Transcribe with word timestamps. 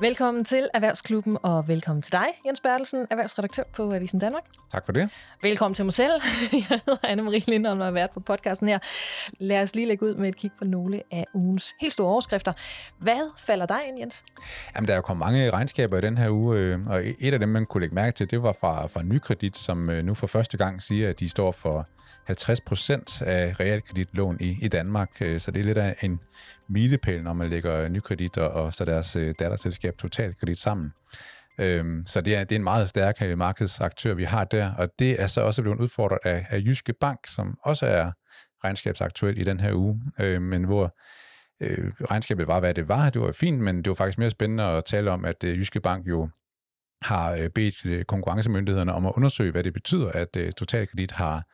Velkommen 0.00 0.44
til 0.44 0.68
Erhvervsklubben, 0.74 1.38
og 1.42 1.68
velkommen 1.68 2.02
til 2.02 2.12
dig, 2.12 2.26
Jens 2.46 2.60
Bertelsen, 2.60 3.06
erhvervsredaktør 3.10 3.62
på 3.76 3.92
Avisen 3.94 4.18
Danmark. 4.18 4.42
Tak 4.72 4.86
for 4.86 4.92
det. 4.92 5.08
Velkommen 5.42 5.74
til 5.74 5.84
mig 5.84 5.94
selv. 5.94 6.12
Jeg 6.70 6.80
hedder 6.86 6.96
Anne-Marie 6.96 7.44
Lindholm 7.46 7.80
og 7.80 7.86
har 7.86 7.92
været 7.92 8.10
på 8.10 8.20
podcasten 8.20 8.68
her. 8.68 8.78
Lad 9.40 9.62
os 9.62 9.74
lige 9.74 9.88
lægge 9.88 10.06
ud 10.06 10.14
med 10.14 10.28
et 10.28 10.36
kig 10.36 10.50
på 10.58 10.64
nogle 10.64 11.02
af 11.12 11.24
ugens 11.34 11.72
helt 11.80 11.92
store 11.92 12.08
overskrifter. 12.08 12.52
Hvad 12.98 13.30
falder 13.38 13.66
dig 13.66 13.80
ind, 13.88 13.98
Jens? 13.98 14.24
Jamen, 14.76 14.86
der 14.86 14.92
er 14.92 14.96
jo 14.96 15.02
kommet 15.02 15.26
mange 15.26 15.50
regnskaber 15.50 15.98
i 15.98 16.00
den 16.00 16.18
her 16.18 16.30
uge, 16.30 16.58
øh, 16.58 16.86
og 16.86 17.02
et 17.18 17.34
af 17.34 17.40
dem, 17.40 17.48
man 17.48 17.66
kunne 17.66 17.80
lægge 17.80 17.94
mærke 17.94 18.14
til, 18.14 18.30
det 18.30 18.42
var 18.42 18.52
fra, 18.60 18.86
fra 18.86 19.02
Nykredit, 19.02 19.58
som 19.58 19.90
øh, 19.90 20.04
nu 20.04 20.14
for 20.14 20.26
første 20.26 20.56
gang 20.56 20.82
siger, 20.82 21.08
at 21.08 21.20
de 21.20 21.28
står 21.28 21.52
for 21.52 21.88
50 22.26 22.60
procent 22.60 23.22
af 23.22 23.60
realkreditlån 23.60 24.36
i, 24.40 24.58
i 24.62 24.68
Danmark. 24.68 25.10
Øh, 25.20 25.40
så 25.40 25.50
det 25.50 25.60
er 25.60 25.64
lidt 25.64 25.78
af 25.78 25.96
en 26.02 26.20
milepæl, 26.68 27.22
når 27.22 27.32
man 27.32 27.50
lægger 27.50 27.88
Nykredit 27.88 28.38
og, 28.38 28.50
og 28.50 28.74
så 28.74 28.84
deres 28.84 29.16
øh, 29.16 29.34
datterselskab 29.38 29.96
Totalkredit 29.98 30.58
sammen. 30.60 30.92
Øhm, 31.58 32.02
så 32.06 32.20
det 32.20 32.36
er, 32.36 32.44
det 32.44 32.52
er 32.52 32.58
en 32.58 32.64
meget 32.64 32.88
stærk 32.88 33.22
øh, 33.22 33.38
markedsaktør, 33.38 34.14
vi 34.14 34.24
har 34.24 34.44
der, 34.44 34.74
og 34.74 34.88
det 34.98 35.22
er 35.22 35.26
så 35.26 35.40
også 35.40 35.62
blevet 35.62 35.80
udfordret 35.80 36.18
af, 36.24 36.46
af 36.50 36.58
Jyske 36.58 36.92
Bank, 36.92 37.18
som 37.26 37.58
også 37.64 37.86
er 37.86 38.12
regnskabsaktuel 38.64 39.38
i 39.38 39.44
den 39.44 39.60
her 39.60 39.72
uge, 39.74 40.00
øh, 40.20 40.42
men 40.42 40.64
hvor 40.64 40.96
øh, 41.60 41.92
regnskabet 42.10 42.46
var, 42.46 42.60
hvad 42.60 42.74
det 42.74 42.88
var. 42.88 43.10
Det 43.10 43.22
var 43.22 43.32
fint, 43.32 43.60
men 43.60 43.76
det 43.76 43.88
var 43.88 43.94
faktisk 43.94 44.18
mere 44.18 44.30
spændende 44.30 44.64
at 44.64 44.84
tale 44.84 45.10
om, 45.10 45.24
at 45.24 45.44
øh, 45.44 45.58
Jyske 45.58 45.80
Bank 45.80 46.08
jo 46.08 46.28
har 47.02 47.48
bedt 47.54 48.06
konkurrencemyndighederne 48.06 48.92
om 48.92 49.06
at 49.06 49.12
undersøge, 49.16 49.52
hvad 49.52 49.64
det 49.64 49.72
betyder, 49.72 50.08
at 50.08 50.54
Totalkredit 50.56 51.12
har 51.12 51.44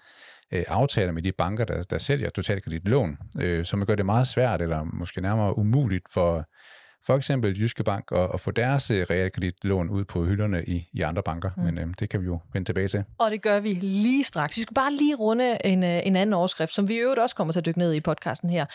øh, 0.52 0.64
aftaler 0.68 1.12
med 1.12 1.22
de 1.22 1.32
banker, 1.32 1.64
der, 1.64 1.82
der 1.82 1.98
sælger 1.98 2.30
totalkreditlån, 2.30 3.18
øh, 3.40 3.64
som 3.64 3.86
gør 3.86 3.94
det 3.94 4.06
meget 4.06 4.26
svært, 4.26 4.62
eller 4.62 4.84
måske 4.84 5.20
nærmere 5.20 5.58
umuligt 5.58 6.04
for 6.12 6.44
for 7.06 7.16
eksempel 7.16 7.60
Jyske 7.60 7.84
Bank 7.84 8.12
og, 8.12 8.28
og 8.28 8.40
få 8.40 8.50
deres 8.50 8.90
øh, 8.90 9.06
realkreditlån 9.10 9.90
ud 9.90 10.04
på 10.04 10.24
hylderne 10.24 10.64
i, 10.64 10.88
i 10.92 11.00
andre 11.00 11.22
banker. 11.22 11.50
Mm. 11.56 11.62
Men 11.62 11.78
øh, 11.78 11.86
det 12.00 12.08
kan 12.08 12.20
vi 12.20 12.26
jo 12.26 12.40
vende 12.52 12.68
tilbage 12.68 12.88
til. 12.88 13.04
Og 13.18 13.30
det 13.30 13.42
gør 13.42 13.60
vi 13.60 13.72
lige 13.72 14.24
straks. 14.24 14.56
Vi 14.56 14.62
skal 14.62 14.74
bare 14.74 14.92
lige 14.94 15.14
runde 15.14 15.66
en, 15.66 15.82
øh, 15.82 16.06
en 16.06 16.16
anden 16.16 16.34
overskrift, 16.34 16.74
som 16.74 16.88
vi 16.88 16.94
i 16.94 16.98
øvrigt 16.98 17.20
også 17.20 17.36
kommer 17.36 17.52
til 17.52 17.60
at 17.60 17.66
dykke 17.66 17.78
ned 17.78 17.94
i 17.94 18.00
podcasten 18.00 18.50
her. 18.50 18.66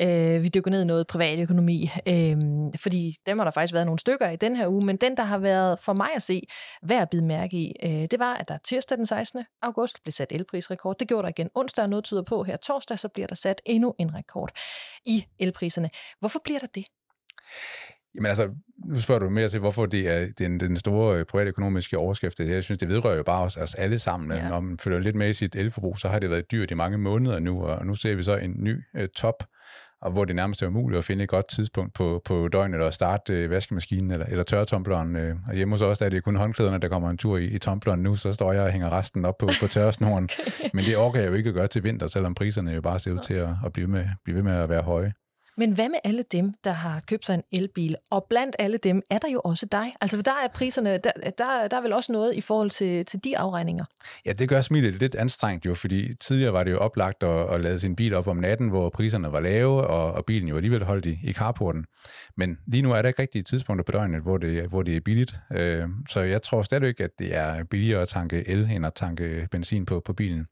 Øh, 0.00 0.42
vi 0.42 0.48
dykker 0.48 0.70
ned 0.70 0.82
i 0.82 0.84
noget 0.84 1.06
privatøkonomi, 1.06 1.90
øh, 2.06 2.36
fordi 2.76 3.16
dem 3.26 3.38
har 3.38 3.44
der 3.44 3.50
faktisk 3.50 3.74
været 3.74 3.86
nogle 3.86 3.98
stykker 3.98 4.30
i 4.30 4.36
den 4.36 4.56
her 4.56 4.68
uge, 4.68 4.84
men 4.84 4.96
den, 4.96 5.16
der 5.16 5.24
har 5.24 5.38
været 5.38 5.78
for 5.78 5.92
mig 5.92 6.08
at 6.16 6.22
se 6.22 6.42
værd 6.82 7.02
at 7.02 7.10
bide 7.10 7.26
mærke 7.26 7.56
i, 7.56 7.72
øh, 7.82 7.90
det 7.90 8.18
var, 8.18 8.34
at 8.34 8.48
der 8.48 8.58
tirsdag 8.64 8.98
den 8.98 9.06
16. 9.06 9.44
august 9.62 10.02
blev 10.02 10.12
sat 10.12 10.32
elprisrekord. 10.32 10.98
Det 10.98 11.08
gjorde 11.08 11.22
der 11.22 11.28
igen 11.28 11.50
onsdag, 11.54 11.82
og 11.82 11.90
noget 11.90 12.04
tyder 12.04 12.22
på 12.22 12.42
her 12.42 12.56
torsdag, 12.56 12.98
så 12.98 13.08
bliver 13.08 13.26
der 13.26 13.34
sat 13.34 13.60
endnu 13.66 13.94
en 13.98 14.14
rekord 14.14 14.50
i 15.04 15.24
elpriserne. 15.38 15.90
Hvorfor 16.20 16.40
bliver 16.44 16.58
der 16.58 16.66
det? 16.74 16.84
Jamen 18.14 18.26
altså, 18.26 18.48
nu 18.86 19.00
spørger 19.00 19.18
du 19.18 19.28
mere 19.30 19.48
til, 19.48 19.60
hvorfor 19.60 19.86
det 19.86 20.08
er 20.08 20.26
den, 20.38 20.60
den 20.60 20.76
store 20.76 21.18
øh, 21.18 21.24
privatøkonomiske 21.24 21.98
overskrift. 21.98 22.40
Jeg 22.40 22.64
synes, 22.64 22.78
det 22.78 22.88
vedrører 22.88 23.16
jo 23.16 23.22
bare 23.22 23.42
os, 23.42 23.56
os 23.56 23.74
alle 23.74 23.98
sammen. 23.98 24.32
Ja. 24.32 24.48
Når 24.48 24.60
man 24.60 24.78
følger 24.78 24.98
lidt 24.98 25.16
med 25.16 25.30
i 25.30 25.32
sit 25.32 25.56
elforbrug, 25.56 25.98
så 25.98 26.08
har 26.08 26.18
det 26.18 26.30
været 26.30 26.50
dyrt 26.50 26.70
i 26.70 26.74
mange 26.74 26.98
måneder 26.98 27.38
nu, 27.38 27.62
og 27.62 27.86
nu 27.86 27.94
ser 27.94 28.14
vi 28.14 28.22
så 28.22 28.36
en 28.36 28.54
ny 28.56 28.82
uh, 28.98 29.04
top, 29.16 29.44
og 30.02 30.12
hvor 30.12 30.24
det 30.24 30.36
nærmest 30.36 30.62
er 30.62 30.66
umuligt 30.66 30.98
at 30.98 31.04
finde 31.04 31.24
et 31.24 31.30
godt 31.30 31.48
tidspunkt 31.48 31.94
på, 31.94 32.22
på 32.24 32.48
døgnet 32.48 32.80
og 32.80 32.94
starte 32.94 33.44
uh, 33.44 33.50
vaskemaskinen 33.50 34.10
eller, 34.10 34.26
eller 34.26 34.44
tørretompleren. 34.44 35.16
Uh, 35.16 35.36
og 35.48 35.54
hjemme 35.54 35.72
hos 35.72 35.82
os 35.82 35.98
der 35.98 36.06
er 36.06 36.10
det 36.10 36.24
kun 36.24 36.36
håndklæderne, 36.36 36.78
der 36.78 36.88
kommer 36.88 37.10
en 37.10 37.18
tur 37.18 37.36
i, 37.36 37.44
i 37.44 37.58
tompleren 37.58 38.02
nu, 38.02 38.14
så 38.14 38.32
står 38.32 38.52
jeg 38.52 38.62
og 38.62 38.70
hænger 38.70 38.92
resten 38.92 39.24
op 39.24 39.38
på, 39.38 39.48
på 39.60 39.66
tørresnoren. 39.66 40.24
okay. 40.58 40.70
Men 40.74 40.84
det 40.84 40.96
orker 40.96 41.20
jeg 41.20 41.28
jo 41.28 41.34
ikke 41.34 41.48
at 41.48 41.54
gøre 41.54 41.66
til 41.66 41.84
vinter, 41.84 42.06
selvom 42.06 42.34
priserne 42.34 42.70
jo 42.72 42.80
bare 42.80 42.98
ser 42.98 43.12
ud 43.12 43.18
til 43.18 43.34
at, 43.34 43.48
at 43.64 43.72
blive, 43.72 43.86
med, 43.86 44.04
blive 44.24 44.36
ved 44.36 44.42
med 44.42 44.52
at 44.52 44.68
være 44.68 44.82
høje. 44.82 45.12
Men 45.56 45.72
hvad 45.72 45.88
med 45.88 45.98
alle 46.04 46.24
dem, 46.32 46.54
der 46.64 46.72
har 46.72 47.02
købt 47.08 47.26
sig 47.26 47.34
en 47.34 47.42
elbil? 47.52 47.96
Og 48.10 48.26
blandt 48.30 48.56
alle 48.58 48.78
dem 48.78 49.02
er 49.10 49.18
der 49.18 49.28
jo 49.28 49.40
også 49.44 49.66
dig. 49.66 49.94
Altså 50.00 50.22
der 50.22 50.30
er 50.30 50.48
priserne, 50.54 50.90
der, 50.98 51.10
der, 51.38 51.68
der 51.68 51.76
er 51.76 51.80
vel 51.80 51.92
også 51.92 52.12
noget 52.12 52.34
i 52.34 52.40
forhold 52.40 52.70
til, 52.70 53.06
til 53.06 53.24
de 53.24 53.38
afregninger? 53.38 53.84
Ja, 54.26 54.32
det 54.32 54.48
gør 54.48 54.60
smilet 54.60 54.94
lidt 54.94 55.14
anstrengt 55.14 55.66
jo, 55.66 55.74
fordi 55.74 56.14
tidligere 56.14 56.52
var 56.52 56.64
det 56.64 56.70
jo 56.70 56.78
oplagt 56.78 57.22
at, 57.22 57.54
at 57.54 57.60
lade 57.60 57.78
sin 57.78 57.96
bil 57.96 58.14
op 58.14 58.26
om 58.26 58.36
natten, 58.36 58.68
hvor 58.68 58.90
priserne 58.90 59.32
var 59.32 59.40
lave, 59.40 59.86
og, 59.86 60.12
og 60.12 60.24
bilen 60.24 60.48
jo 60.48 60.56
alligevel 60.56 60.84
holdt 60.84 61.06
i, 61.06 61.18
i 61.24 61.32
carporten. 61.32 61.84
Men 62.36 62.58
lige 62.66 62.82
nu 62.82 62.92
er 62.92 63.02
der 63.02 63.08
ikke 63.08 63.22
rigtige 63.22 63.42
tidspunkter 63.42 63.84
på 63.84 63.92
døgnet, 63.92 64.22
hvor 64.22 64.38
det, 64.38 64.68
hvor 64.68 64.82
det 64.82 64.96
er 64.96 65.00
billigt. 65.00 65.34
Øh, 65.52 65.88
så 66.08 66.20
jeg 66.20 66.42
tror 66.42 66.62
stadigvæk, 66.62 67.00
at 67.00 67.10
det 67.18 67.36
er 67.36 67.64
billigere 67.64 68.02
at 68.02 68.08
tanke 68.08 68.48
el, 68.48 68.70
end 68.70 68.86
at 68.86 68.94
tanke 68.94 69.48
benzin 69.50 69.86
på, 69.86 70.02
på 70.04 70.12
bilen. 70.12 70.46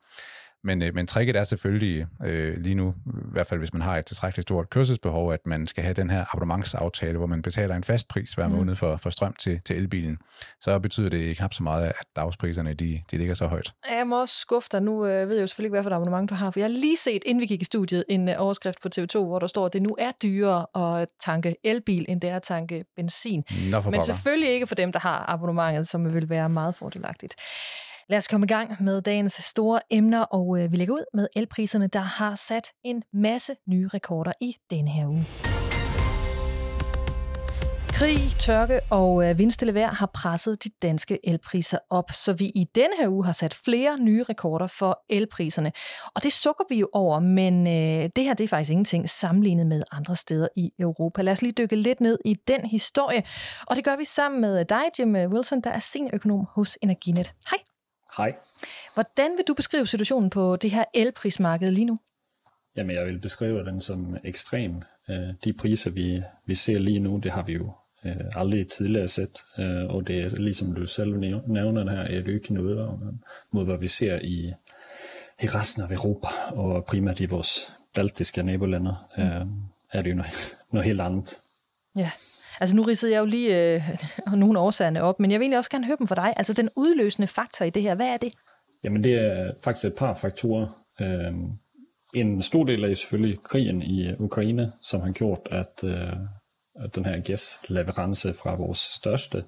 Men, 0.64 0.82
øh, 0.82 0.94
men 0.94 1.06
tricket 1.06 1.36
er 1.36 1.44
selvfølgelig 1.44 2.06
øh, 2.24 2.56
lige 2.56 2.74
nu, 2.74 2.94
i 3.06 3.32
hvert 3.32 3.46
fald 3.46 3.60
hvis 3.60 3.72
man 3.72 3.82
har 3.82 3.98
et 3.98 4.06
tilstrækkeligt 4.06 4.48
stort 4.48 4.70
kørselsbehov, 4.70 5.32
at 5.32 5.46
man 5.46 5.66
skal 5.66 5.84
have 5.84 5.94
den 5.94 6.10
her 6.10 6.24
abonnementsaftale, 6.34 7.18
hvor 7.18 7.26
man 7.26 7.42
betaler 7.42 7.74
en 7.74 7.84
fast 7.84 8.08
pris 8.08 8.32
hver 8.32 8.48
mm. 8.48 8.54
måned 8.54 8.74
for, 8.74 8.96
for 8.96 9.10
strøm 9.10 9.34
til, 9.38 9.60
til 9.64 9.76
elbilen. 9.76 10.18
Så 10.60 10.78
betyder 10.78 11.08
det 11.08 11.36
knap 11.36 11.54
så 11.54 11.62
meget, 11.62 11.86
at 11.86 12.06
dagspriserne 12.16 12.74
de, 12.74 13.02
de 13.10 13.18
ligger 13.18 13.34
så 13.34 13.46
højt. 13.46 13.72
Jeg 13.90 14.06
må 14.06 14.20
også 14.20 14.34
skuffe 14.34 14.68
dig. 14.72 14.82
Nu 14.82 15.06
øh, 15.06 15.28
ved 15.28 15.36
jeg 15.36 15.42
jo 15.42 15.46
selvfølgelig 15.46 15.66
ikke, 15.66 15.74
hvad 15.74 15.82
for 15.82 15.90
et 15.90 15.94
abonnement 15.94 16.30
du 16.30 16.34
har, 16.34 16.50
for 16.50 16.60
jeg 16.60 16.64
har 16.64 16.78
lige 16.80 16.96
set, 16.96 17.22
inden 17.26 17.40
vi 17.40 17.46
gik 17.46 17.62
i 17.62 17.64
studiet, 17.64 18.04
en 18.08 18.28
øh, 18.28 18.34
overskrift 18.38 18.82
på 18.82 18.88
TV2, 18.96 19.18
hvor 19.18 19.38
der 19.38 19.46
står, 19.46 19.66
at 19.66 19.72
det 19.72 19.82
nu 19.82 19.96
er 19.98 20.10
dyrere 20.22 21.00
at 21.00 21.08
tanke 21.24 21.56
elbil, 21.64 22.06
end 22.08 22.20
det 22.20 22.30
er 22.30 22.36
at 22.36 22.42
tanke 22.42 22.84
benzin. 22.96 23.44
Nå, 23.70 23.80
Men 23.90 24.02
selvfølgelig 24.02 24.50
ikke 24.50 24.66
for 24.66 24.74
dem, 24.74 24.92
der 24.92 25.00
har 25.00 25.24
abonnementet, 25.28 25.88
som 25.88 26.14
vil 26.14 26.28
være 26.28 26.48
meget 26.48 26.74
fordelagtigt. 26.74 27.34
Lad 28.12 28.18
os 28.18 28.28
komme 28.28 28.44
i 28.44 28.48
gang 28.48 28.82
med 28.82 29.00
dagens 29.00 29.32
store 29.32 29.80
emner, 29.90 30.20
og 30.20 30.58
øh, 30.58 30.72
vi 30.72 30.76
lægger 30.76 30.94
ud 30.94 31.04
med 31.14 31.28
elpriserne, 31.36 31.86
der 31.86 32.00
har 32.00 32.34
sat 32.34 32.72
en 32.84 33.02
masse 33.12 33.54
nye 33.68 33.88
rekorder 33.88 34.32
i 34.40 34.56
denne 34.70 34.90
her 34.90 35.06
uge. 35.06 35.26
Krig, 37.88 38.18
tørke 38.40 38.80
og 38.90 39.30
øh, 39.30 39.38
vindstille 39.38 39.74
vejr 39.74 39.90
har 39.90 40.10
presset 40.14 40.64
de 40.64 40.70
danske 40.82 41.18
elpriser 41.28 41.78
op, 41.90 42.10
så 42.10 42.32
vi 42.32 42.44
i 42.44 42.64
denne 42.74 42.96
her 43.00 43.08
uge 43.08 43.24
har 43.24 43.32
sat 43.32 43.54
flere 43.54 43.98
nye 43.98 44.22
rekorder 44.22 44.66
for 44.66 45.04
elpriserne. 45.10 45.72
Og 46.14 46.22
det 46.22 46.32
sukker 46.32 46.64
vi 46.68 46.78
jo 46.80 46.88
over, 46.92 47.20
men 47.20 47.66
øh, 47.66 48.10
det 48.16 48.24
her 48.24 48.34
det 48.34 48.44
er 48.44 48.48
faktisk 48.48 48.70
ingenting 48.70 49.10
sammenlignet 49.10 49.66
med 49.66 49.82
andre 49.92 50.16
steder 50.16 50.48
i 50.56 50.70
Europa. 50.78 51.22
Lad 51.22 51.32
os 51.32 51.42
lige 51.42 51.52
dykke 51.52 51.76
lidt 51.76 52.00
ned 52.00 52.18
i 52.24 52.36
den 52.48 52.64
historie, 52.64 53.22
og 53.66 53.76
det 53.76 53.84
gør 53.84 53.96
vi 53.96 54.04
sammen 54.04 54.40
med 54.40 54.64
dig, 54.64 54.82
Jim 54.98 55.14
Wilson, 55.14 55.60
der 55.60 55.70
er 55.70 55.78
seniorøkonom 55.78 56.46
hos 56.54 56.78
Energinet. 56.82 57.32
Hej. 57.50 57.71
Hej. 58.16 58.34
Hvordan 58.94 59.30
vil 59.36 59.44
du 59.48 59.54
beskrive 59.54 59.86
situationen 59.86 60.30
på 60.30 60.56
det 60.56 60.70
her 60.70 60.84
elprismarked 60.94 61.70
lige 61.70 61.84
nu? 61.84 61.98
Jamen, 62.76 62.96
jeg 62.96 63.06
vil 63.06 63.18
beskrive 63.18 63.64
den 63.64 63.80
som 63.80 64.16
ekstrem. 64.24 64.82
Øh, 65.10 65.34
de 65.44 65.52
priser, 65.52 65.90
vi, 65.90 66.22
vi 66.46 66.54
ser 66.54 66.78
lige 66.78 67.00
nu, 67.00 67.18
det 67.18 67.32
har 67.32 67.42
vi 67.42 67.52
jo 67.52 67.72
øh, 68.04 68.16
aldrig 68.36 68.68
tidligere 68.68 69.08
set, 69.08 69.38
øh, 69.58 69.84
og 69.84 70.06
det 70.06 70.22
er 70.22 70.28
ligesom 70.28 70.74
du 70.74 70.86
selv 70.86 71.18
nævner 71.46 71.90
her, 71.90 72.18
et 72.18 72.28
øget 72.28 72.50
noget 72.50 72.98
mod 73.52 73.64
hvad 73.64 73.78
vi 73.78 73.88
ser 73.88 74.18
i, 74.18 74.52
i 75.42 75.46
resten 75.46 75.82
af 75.82 75.90
Europa, 75.90 76.28
og 76.50 76.84
primært 76.84 77.20
i 77.20 77.26
vores 77.26 77.74
baltiske 77.94 78.42
nabolande, 78.42 78.96
mm. 79.16 79.24
er 79.92 80.02
det 80.02 80.10
jo 80.10 80.16
noget, 80.16 80.56
noget 80.72 80.86
helt 80.86 81.00
andet. 81.00 81.38
Ja, 81.96 82.10
Altså 82.62 82.76
nu 82.76 82.82
ridsede 82.82 83.12
jeg 83.12 83.20
jo 83.20 83.24
lige 83.24 83.74
øh, 83.74 83.82
nogle 84.42 84.58
årsagerne 84.58 85.02
op, 85.02 85.20
men 85.20 85.30
jeg 85.30 85.40
vil 85.40 85.44
egentlig 85.44 85.58
også 85.58 85.70
gerne 85.70 85.86
høre 85.86 85.96
dem 85.98 86.06
fra 86.06 86.14
dig. 86.14 86.34
Altså 86.36 86.52
den 86.52 86.68
udløsende 86.76 87.28
faktor 87.28 87.64
i 87.64 87.70
det 87.70 87.82
her, 87.82 87.94
hvad 87.94 88.06
er 88.06 88.16
det? 88.16 88.32
Jamen 88.84 89.04
det 89.04 89.14
er 89.14 89.52
faktisk 89.64 89.84
et 89.84 89.94
par 89.94 90.14
faktorer. 90.14 90.84
Øh, 91.00 91.32
en 92.14 92.42
stor 92.42 92.64
del 92.64 92.84
er 92.84 92.94
selvfølgelig 92.94 93.42
krigen 93.42 93.82
i 93.82 94.08
øh, 94.08 94.20
Ukraine, 94.20 94.72
som 94.80 95.00
har 95.00 95.12
gjort, 95.12 95.40
at, 95.50 95.84
øh, 95.84 96.12
at 96.84 96.94
den 96.94 97.04
her 97.04 97.20
gasleverance 97.20 98.32
fra 98.32 98.54
vores 98.54 98.78
største 98.78 99.44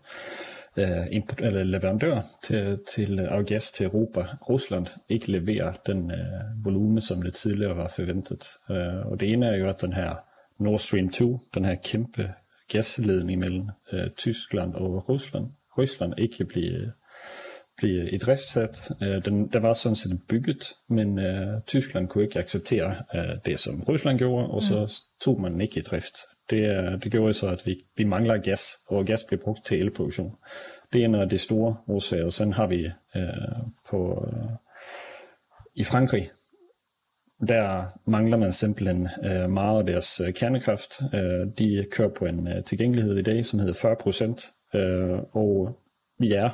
øh, 0.76 1.06
import, 1.10 1.40
eller 1.40 1.64
leverandør 1.64 2.20
til, 2.42 2.78
til 2.94 3.20
af 3.20 3.46
gas 3.46 3.72
til 3.72 3.86
Europa, 3.86 4.26
Rusland, 4.48 4.86
ikke 5.08 5.30
leverer 5.30 5.72
den 5.86 6.10
øh, 6.10 6.64
volumen, 6.64 7.00
som 7.00 7.22
det 7.22 7.34
tidligere 7.34 7.76
var 7.76 7.88
forventet. 7.88 8.46
Øh, 8.70 9.06
og 9.06 9.20
det 9.20 9.32
ene 9.32 9.46
er 9.46 9.56
jo, 9.56 9.68
at 9.68 9.82
den 9.82 9.92
her 9.92 10.14
Nord 10.58 10.78
Stream 10.78 11.08
2, 11.08 11.38
den 11.54 11.64
her 11.64 11.74
kæmpe 11.74 12.32
gasledning 12.68 13.40
mellem 13.40 13.68
øh, 13.92 14.10
Tyskland 14.10 14.74
og 14.74 15.08
Rusland, 15.08 15.46
Rusland 15.78 16.14
ikke 16.18 16.44
blive, 16.44 16.92
blive 17.76 18.10
i 18.10 18.18
driftsat. 18.18 18.90
Øh, 19.02 19.24
den, 19.24 19.48
der 19.48 19.58
var 19.58 19.72
sådan 19.72 19.96
set 19.96 20.20
bygget, 20.28 20.72
men 20.88 21.18
øh, 21.18 21.62
Tyskland 21.66 22.08
kunne 22.08 22.24
ikke 22.24 22.38
acceptere 22.38 22.96
øh, 23.14 23.34
det, 23.46 23.58
som 23.58 23.82
Rusland 23.82 24.18
gjorde, 24.18 24.48
og 24.48 24.62
så 24.62 24.80
mm. 24.80 24.88
tog 25.24 25.40
man 25.40 25.60
ikke 25.60 25.80
i 25.80 25.82
drift. 25.82 26.14
Det, 26.50 26.62
det 27.02 27.12
gjorde 27.12 27.32
så, 27.32 27.48
at 27.48 27.66
vi, 27.66 27.84
vi 27.96 28.04
mangler 28.04 28.38
gas, 28.38 28.76
og 28.86 29.04
gas 29.04 29.24
bliver 29.24 29.42
brugt 29.42 29.66
til 29.66 29.80
elproduktion. 29.80 30.36
Det 30.92 31.00
er 31.00 31.04
en 31.04 31.14
af 31.14 31.28
de 31.28 31.38
store 31.38 31.76
årsager. 31.88 32.28
Sådan 32.28 32.52
har 32.52 32.66
vi 32.66 32.90
øh, 33.16 33.22
på, 33.90 34.28
øh, 34.32 34.50
i 35.74 35.84
Frankrig, 35.84 36.30
der 37.48 37.84
mangler 38.06 38.36
man 38.36 38.52
simpelthen 38.52 39.08
øh, 39.24 39.50
meget 39.50 39.78
af 39.78 39.86
deres 39.86 40.20
øh, 40.20 40.34
kernekraft. 40.34 41.02
Øh, 41.14 41.46
de 41.58 41.86
kører 41.90 42.08
på 42.08 42.24
en 42.24 42.48
øh, 42.48 42.64
tilgængelighed 42.64 43.16
i 43.16 43.22
dag, 43.22 43.44
som 43.44 43.58
hedder 43.58 43.74
40 43.74 43.96
procent, 43.96 44.52
øh, 44.74 45.18
og 45.32 45.78
vi 46.18 46.32
er 46.32 46.50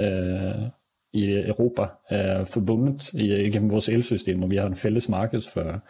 øh, 0.00 0.68
i 1.12 1.32
Europa 1.32 1.86
er 2.08 2.44
forbundet 2.44 3.12
igennem 3.14 3.70
vores 3.70 3.88
elsystem, 3.88 4.42
og 4.42 4.50
vi 4.50 4.56
har 4.56 4.66
en 4.66 4.74
fælles 4.74 5.08
marked 5.08 5.40
for, 5.40 5.80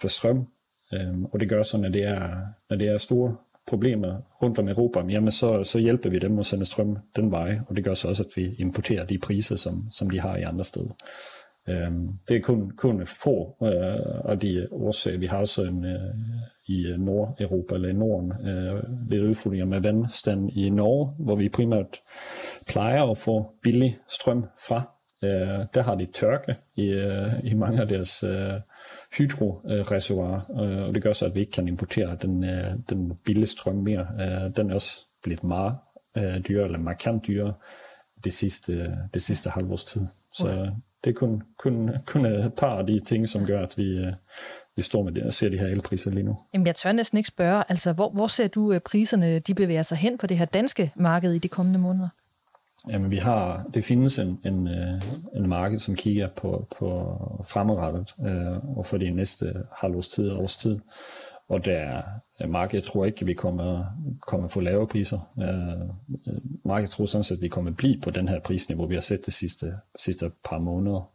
for 0.00 0.08
strøm. 0.08 0.46
Øh, 0.92 1.22
og 1.32 1.40
det 1.40 1.48
gør 1.48 1.62
så, 1.62 1.78
når 1.78 1.88
det 1.88 2.04
er, 2.04 2.36
når 2.70 2.76
det 2.76 2.88
er 2.88 2.96
store 2.96 3.36
problemer 3.66 4.16
rundt 4.42 4.58
om 4.58 4.68
Europa, 4.68 5.00
jamen 5.08 5.30
så, 5.30 5.64
så 5.64 5.78
hjælper 5.78 6.10
vi 6.10 6.18
dem 6.18 6.38
at 6.38 6.46
sende 6.46 6.64
strøm 6.64 6.98
den 7.16 7.30
vej, 7.30 7.58
og 7.68 7.76
det 7.76 7.84
gør 7.84 7.94
så 7.94 8.08
også, 8.08 8.22
at 8.22 8.36
vi 8.36 8.54
importerer 8.58 9.06
de 9.06 9.18
priser, 9.18 9.56
som, 9.56 9.84
som 9.90 10.10
de 10.10 10.20
har 10.20 10.36
i 10.36 10.42
andre 10.42 10.64
steder. 10.64 10.90
Øhm, 11.70 12.08
det 12.28 12.36
er 12.36 12.40
kun, 12.40 12.70
kun 12.70 13.06
få 13.06 13.56
øh, 13.62 14.30
af 14.30 14.40
de 14.40 14.68
årsager. 14.70 15.18
Vi 15.18 15.26
har 15.26 15.38
også 15.38 15.64
en, 15.64 15.84
øh, 15.84 16.14
i 16.66 16.94
Nordeuropa 16.98 17.74
eller 17.74 17.88
i 17.88 17.92
Norden 17.92 18.32
øh, 18.48 18.82
lidt 19.10 19.22
udfordringer 19.22 19.66
med 19.66 19.80
vandstand 19.80 20.50
i 20.52 20.70
Norge, 20.70 21.14
hvor 21.18 21.36
vi 21.36 21.48
primært 21.48 22.00
plejer 22.68 23.02
at 23.02 23.18
få 23.18 23.52
billig 23.62 23.98
strøm 24.08 24.44
fra. 24.68 24.82
Der 25.74 25.82
har 25.82 25.94
de 25.94 26.06
tørke 26.06 26.56
i, 26.76 26.82
i 27.44 27.54
mange 27.54 27.80
af 27.80 27.88
deres 27.88 28.24
hydroreservoirer, 29.18 30.40
og 30.88 30.94
det 30.94 31.02
gør 31.02 31.12
så, 31.12 31.26
at 31.26 31.34
vi 31.34 31.40
ikke 31.40 31.52
kan 31.52 31.68
importere 31.68 32.16
den, 32.22 32.42
den 32.90 33.12
billige 33.24 33.46
strøm 33.46 33.74
mere. 33.74 34.06
Den 34.56 34.70
er 34.70 34.74
også 34.74 35.00
blevet 35.22 35.44
meget 35.44 35.74
dyrere, 36.48 36.64
eller 36.64 36.78
markant 36.78 37.26
dyrere, 37.26 37.54
det 38.24 38.32
sidste, 38.32 38.96
det 39.14 39.22
sidste 39.22 39.50
halvårs 39.50 39.84
tid. 39.84 40.06
Så 40.32 40.48
okay 40.48 40.70
det 41.04 41.10
er 41.10 41.14
kun, 41.14 41.42
kun, 41.58 41.90
kun 42.06 42.26
et 42.26 42.54
par 42.54 42.78
af 42.78 42.86
de 42.86 43.00
ting, 43.00 43.28
som 43.28 43.46
gør, 43.46 43.62
at 43.62 43.78
vi, 43.78 43.98
øh, 43.98 44.12
vi 44.76 44.82
står 44.82 45.02
med 45.02 45.12
det 45.12 45.22
og 45.22 45.32
ser 45.32 45.48
de 45.48 45.58
her 45.58 45.66
elpriser 45.66 46.10
lige 46.10 46.22
nu. 46.22 46.36
Jamen, 46.54 46.66
jeg 46.66 46.76
tør 46.76 46.92
næsten 46.92 47.18
ikke 47.18 47.28
spørge, 47.28 47.64
altså 47.68 47.92
hvor, 47.92 48.10
hvor 48.10 48.26
ser 48.26 48.48
du 48.48 48.72
øh, 48.72 48.80
priserne, 48.80 49.38
de 49.38 49.54
bevæger 49.54 49.82
sig 49.82 49.98
hen 49.98 50.18
på 50.18 50.26
det 50.26 50.38
her 50.38 50.44
danske 50.44 50.92
marked 50.96 51.32
i 51.32 51.38
de 51.38 51.48
kommende 51.48 51.78
måneder? 51.78 52.08
Jamen, 52.88 53.10
vi 53.10 53.16
har, 53.16 53.64
det 53.74 53.84
findes 53.84 54.18
en, 54.18 54.40
en, 54.44 54.68
øh, 54.68 55.02
en 55.36 55.48
marked, 55.48 55.78
som 55.78 55.94
kigger 55.94 56.28
på, 56.28 56.66
på 56.78 56.88
fremadrettet 57.48 58.14
øh, 58.26 58.78
og 58.78 58.86
for 58.86 58.96
de 58.96 59.10
næste 59.10 59.54
halvårs 59.72 60.08
tid 60.08 60.30
og 60.30 60.42
års 60.42 60.56
tid. 60.56 60.78
Og 61.48 61.64
der 61.64 62.02
øh, 62.40 62.50
markedet 62.50 62.84
tror 62.84 63.04
ikke, 63.04 63.20
at 63.20 63.26
vi 63.26 63.34
kommer, 63.34 63.84
kommer 64.26 64.48
få 64.48 64.60
lavere 64.60 64.86
priser. 64.86 65.32
Øh, 65.40 66.34
øh 66.34 66.40
markedet 66.64 66.90
tror 66.90 67.06
sådan 67.06 67.24
set, 67.24 67.36
at 67.36 67.42
vi 67.42 67.48
kommer 67.48 67.70
blive 67.70 68.00
på 68.00 68.10
den 68.10 68.28
her 68.28 68.40
prisniveau, 68.40 68.86
vi 68.86 68.94
har 68.94 69.00
set 69.00 69.26
det 69.26 69.34
sidste, 69.34 69.76
sidste 69.98 70.30
par 70.44 70.58
måneder. 70.58 71.12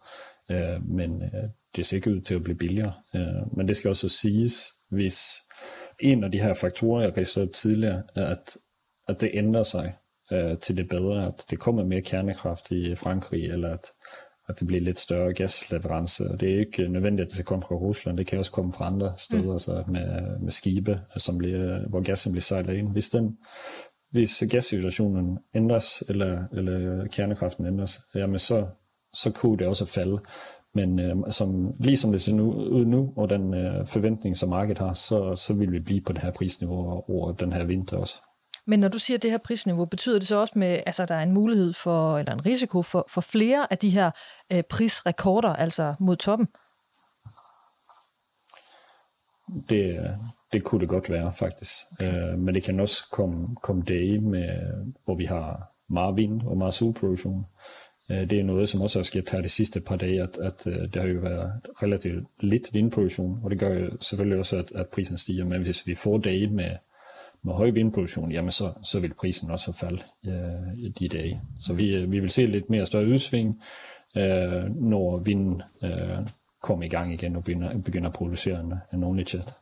Øh, 0.52 0.90
men 0.90 1.22
øh, 1.24 1.50
det 1.76 1.86
ser 1.86 1.98
ikke 1.98 2.12
ud 2.12 2.22
til 2.22 2.36
at 2.36 2.44
blive 2.44 2.58
billigere. 2.58 2.94
Øh, 3.16 3.58
men 3.58 3.68
det 3.68 3.76
skal 3.76 3.90
også 3.90 4.10
siges, 4.10 4.74
hvis 4.90 5.20
en 6.00 6.24
af 6.24 6.32
de 6.32 6.42
her 6.42 6.54
faktorer, 6.54 7.04
jeg 7.04 7.18
ridsede 7.18 7.46
op 7.46 7.54
tidligere, 7.54 8.04
er, 8.16 8.26
at, 8.26 8.58
at 9.08 9.22
det 9.22 9.32
ændrer 9.34 9.64
sig 9.64 9.96
øh, 10.32 10.58
til 10.58 10.78
det 10.78 10.90
bedre, 10.90 11.28
at 11.28 11.46
det 11.50 11.60
kommer 11.60 11.84
mere 11.84 12.02
kernekraft 12.02 12.72
i 12.72 12.96
Frankrig, 12.96 13.50
eller 13.50 13.74
at, 13.74 13.86
at 14.50 14.60
det 14.60 14.68
bliver 14.68 14.82
lidt 14.82 15.00
større 15.00 15.34
gasleverance. 15.34 16.30
Og 16.30 16.40
det 16.40 16.54
er 16.54 16.60
ikke 16.60 16.88
nødvendigt, 16.88 17.26
at 17.26 17.28
det 17.28 17.34
skal 17.34 17.46
komme 17.46 17.64
fra 17.64 17.76
Rusland, 17.76 18.18
det 18.18 18.28
kan 18.28 18.40
også 18.40 18.52
komme 18.52 18.74
fra 18.74 18.88
andre 18.88 19.14
steder, 19.18 19.54
mm. 19.54 19.60
så 19.60 19.84
med, 19.88 20.40
med 20.40 20.52
skibe, 20.52 21.00
som 21.18 21.38
bliver, 21.38 21.90
hvor 21.90 22.02
gassen 22.02 22.32
bliver 22.32 22.42
sejlet 22.42 22.74
ind. 22.74 22.92
Hvis, 22.92 23.10
den, 23.10 23.38
hvis 24.12 24.44
gassituationen 24.50 25.40
ændres, 25.56 26.04
eller, 26.10 26.44
eller 26.54 27.08
kernekraften 27.08 27.66
ændres, 27.66 28.02
jamen 28.16 28.38
så, 28.38 28.68
så 29.14 29.32
kunne 29.32 29.58
det 29.58 29.68
også 29.68 29.86
falde. 29.86 30.20
Men 30.76 31.00
øh, 31.00 31.16
som, 31.30 31.74
ligesom 31.80 32.12
det 32.12 32.22
ser 32.22 32.34
nu, 32.34 32.54
ud 32.54 32.86
nu, 32.86 33.14
og 33.16 33.30
den 33.30 33.54
øh, 33.54 33.88
forventning, 33.88 34.38
som 34.38 34.50
markedet 34.50 34.80
har, 34.80 34.94
så, 34.94 35.36
så 35.36 35.54
vil 35.54 35.72
vi 35.72 35.80
blive 35.80 36.02
på 36.02 36.14
det 36.14 36.22
her 36.22 36.32
prisniveau 36.32 37.04
over 37.10 37.32
den 37.32 37.54
her 37.54 37.64
vinter 37.64 37.98
også. 37.98 38.22
Men 38.68 38.80
når 38.80 38.88
du 38.88 39.00
siger 39.00 39.18
det 39.18 39.32
her 39.32 39.38
prisniveau, 39.38 39.86
betyder 39.86 40.20
det 40.20 40.28
så 40.28 40.36
også, 40.36 40.60
med, 40.60 40.84
altså 40.86 41.06
der 41.06 41.16
er 41.16 41.24
en 41.24 41.34
mulighed 41.34 41.74
for, 41.74 42.18
eller 42.18 42.34
en 42.34 42.46
risiko 42.46 42.82
for, 42.82 43.06
for 43.10 43.22
flere 43.22 43.68
af 43.72 43.78
de 43.78 43.90
her 43.90 44.12
øh, 44.52 44.64
prisrekorder, 44.64 45.56
altså 45.56 45.96
mod 46.00 46.16
toppen? 46.16 46.48
Det, 49.70 50.16
det 50.54 50.64
kunne 50.64 50.82
det 50.82 50.90
godt 50.90 51.10
være, 51.10 51.34
faktisk. 51.34 51.72
Øh, 52.02 52.40
men 52.40 52.56
det 52.56 52.64
kan 52.64 52.80
også 52.80 53.04
komme, 53.12 53.56
komme 53.64 53.84
dage, 53.84 54.20
med, 54.20 54.50
hvor 55.06 55.16
vi 55.16 55.26
har 55.26 55.74
meget 55.90 56.16
vind 56.16 56.42
og 56.42 56.58
meget 56.58 56.74
solproduktion. 56.74 57.46
Øh, 58.12 58.30
det 58.30 58.40
er 58.40 58.44
noget, 58.44 58.70
som 58.70 58.82
også 58.82 59.00
er 59.00 59.04
sket 59.04 59.30
her 59.30 59.42
de 59.42 59.50
sidste 59.50 59.82
par 59.82 59.96
dage, 59.96 60.22
at, 60.22 60.38
at 60.38 60.68
øh, 60.68 60.80
det 60.80 60.96
har 60.96 61.08
jo 61.08 61.20
været 61.20 61.52
relativt 61.84 62.28
lidt 62.40 62.74
vindproduktion, 62.74 63.40
og 63.44 63.52
det 63.52 63.60
gør 63.60 63.74
jo 63.74 63.90
selvfølgelig 64.02 64.38
også, 64.38 64.58
at, 64.58 64.72
at 64.76 64.88
prisen 64.88 65.18
stiger. 65.18 65.46
Men 65.46 65.62
hvis 65.62 65.88
vi 65.88 65.96
får 65.96 66.18
dage 66.18 66.48
med, 66.48 66.72
med 67.44 67.54
høj 67.54 67.70
vindproduktion, 67.70 68.32
jamen 68.32 68.52
så, 68.52 68.74
så 68.84 69.00
vil 69.00 69.14
prisen 69.14 69.52
også 69.52 69.72
falde 69.72 70.04
øh, 70.28 70.78
i 70.78 70.90
de 70.90 71.08
dage. 71.08 71.42
Så 71.60 71.74
vi, 71.74 71.96
øh, 71.96 72.12
vi 72.12 72.20
vil 72.20 72.30
se 72.30 72.46
lidt 72.46 72.70
mere 72.70 72.86
større 72.86 73.08
udsving, 73.08 73.62
øh, 74.18 74.76
når 74.76 75.18
vinden 75.18 75.62
øh, 75.84 76.28
kommer 76.62 76.86
i 76.86 76.90
gang 76.90 77.14
igen 77.14 77.36
og 77.36 77.44
begynder, 77.44 77.82
begynder 77.82 78.10
at 78.10 78.16
producere 78.16 78.60
en, 78.60 78.74
en 78.94 79.04
ordentlig 79.04 79.28
chat. 79.28 79.56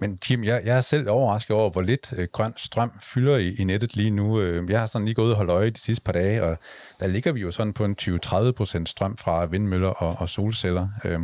Men 0.00 0.18
Jim, 0.30 0.44
jeg, 0.44 0.62
jeg 0.64 0.76
er 0.76 0.80
selv 0.80 1.10
overrasket 1.10 1.56
over, 1.56 1.70
hvor 1.70 1.82
lidt 1.82 2.12
øh, 2.16 2.28
grøn 2.32 2.52
strøm 2.56 2.92
fylder 3.00 3.36
i, 3.36 3.54
i 3.54 3.64
nettet 3.64 3.96
lige 3.96 4.10
nu. 4.10 4.40
Øh, 4.40 4.70
jeg 4.70 4.80
har 4.80 4.86
sådan 4.86 5.04
lige 5.04 5.14
gået 5.14 5.30
og 5.30 5.36
holdt 5.36 5.50
øje 5.50 5.70
de 5.70 5.80
sidste 5.80 6.04
par 6.04 6.12
dage, 6.12 6.42
og 6.42 6.58
der 7.00 7.06
ligger 7.06 7.32
vi 7.32 7.40
jo 7.40 7.50
sådan 7.50 7.72
på 7.72 7.84
en 7.84 7.96
20-30 8.02 8.52
procent 8.52 8.88
strøm 8.88 9.16
fra 9.16 9.46
vindmøller 9.46 9.88
og, 9.88 10.16
og 10.18 10.28
solceller. 10.28 10.88
Øh, 11.04 11.20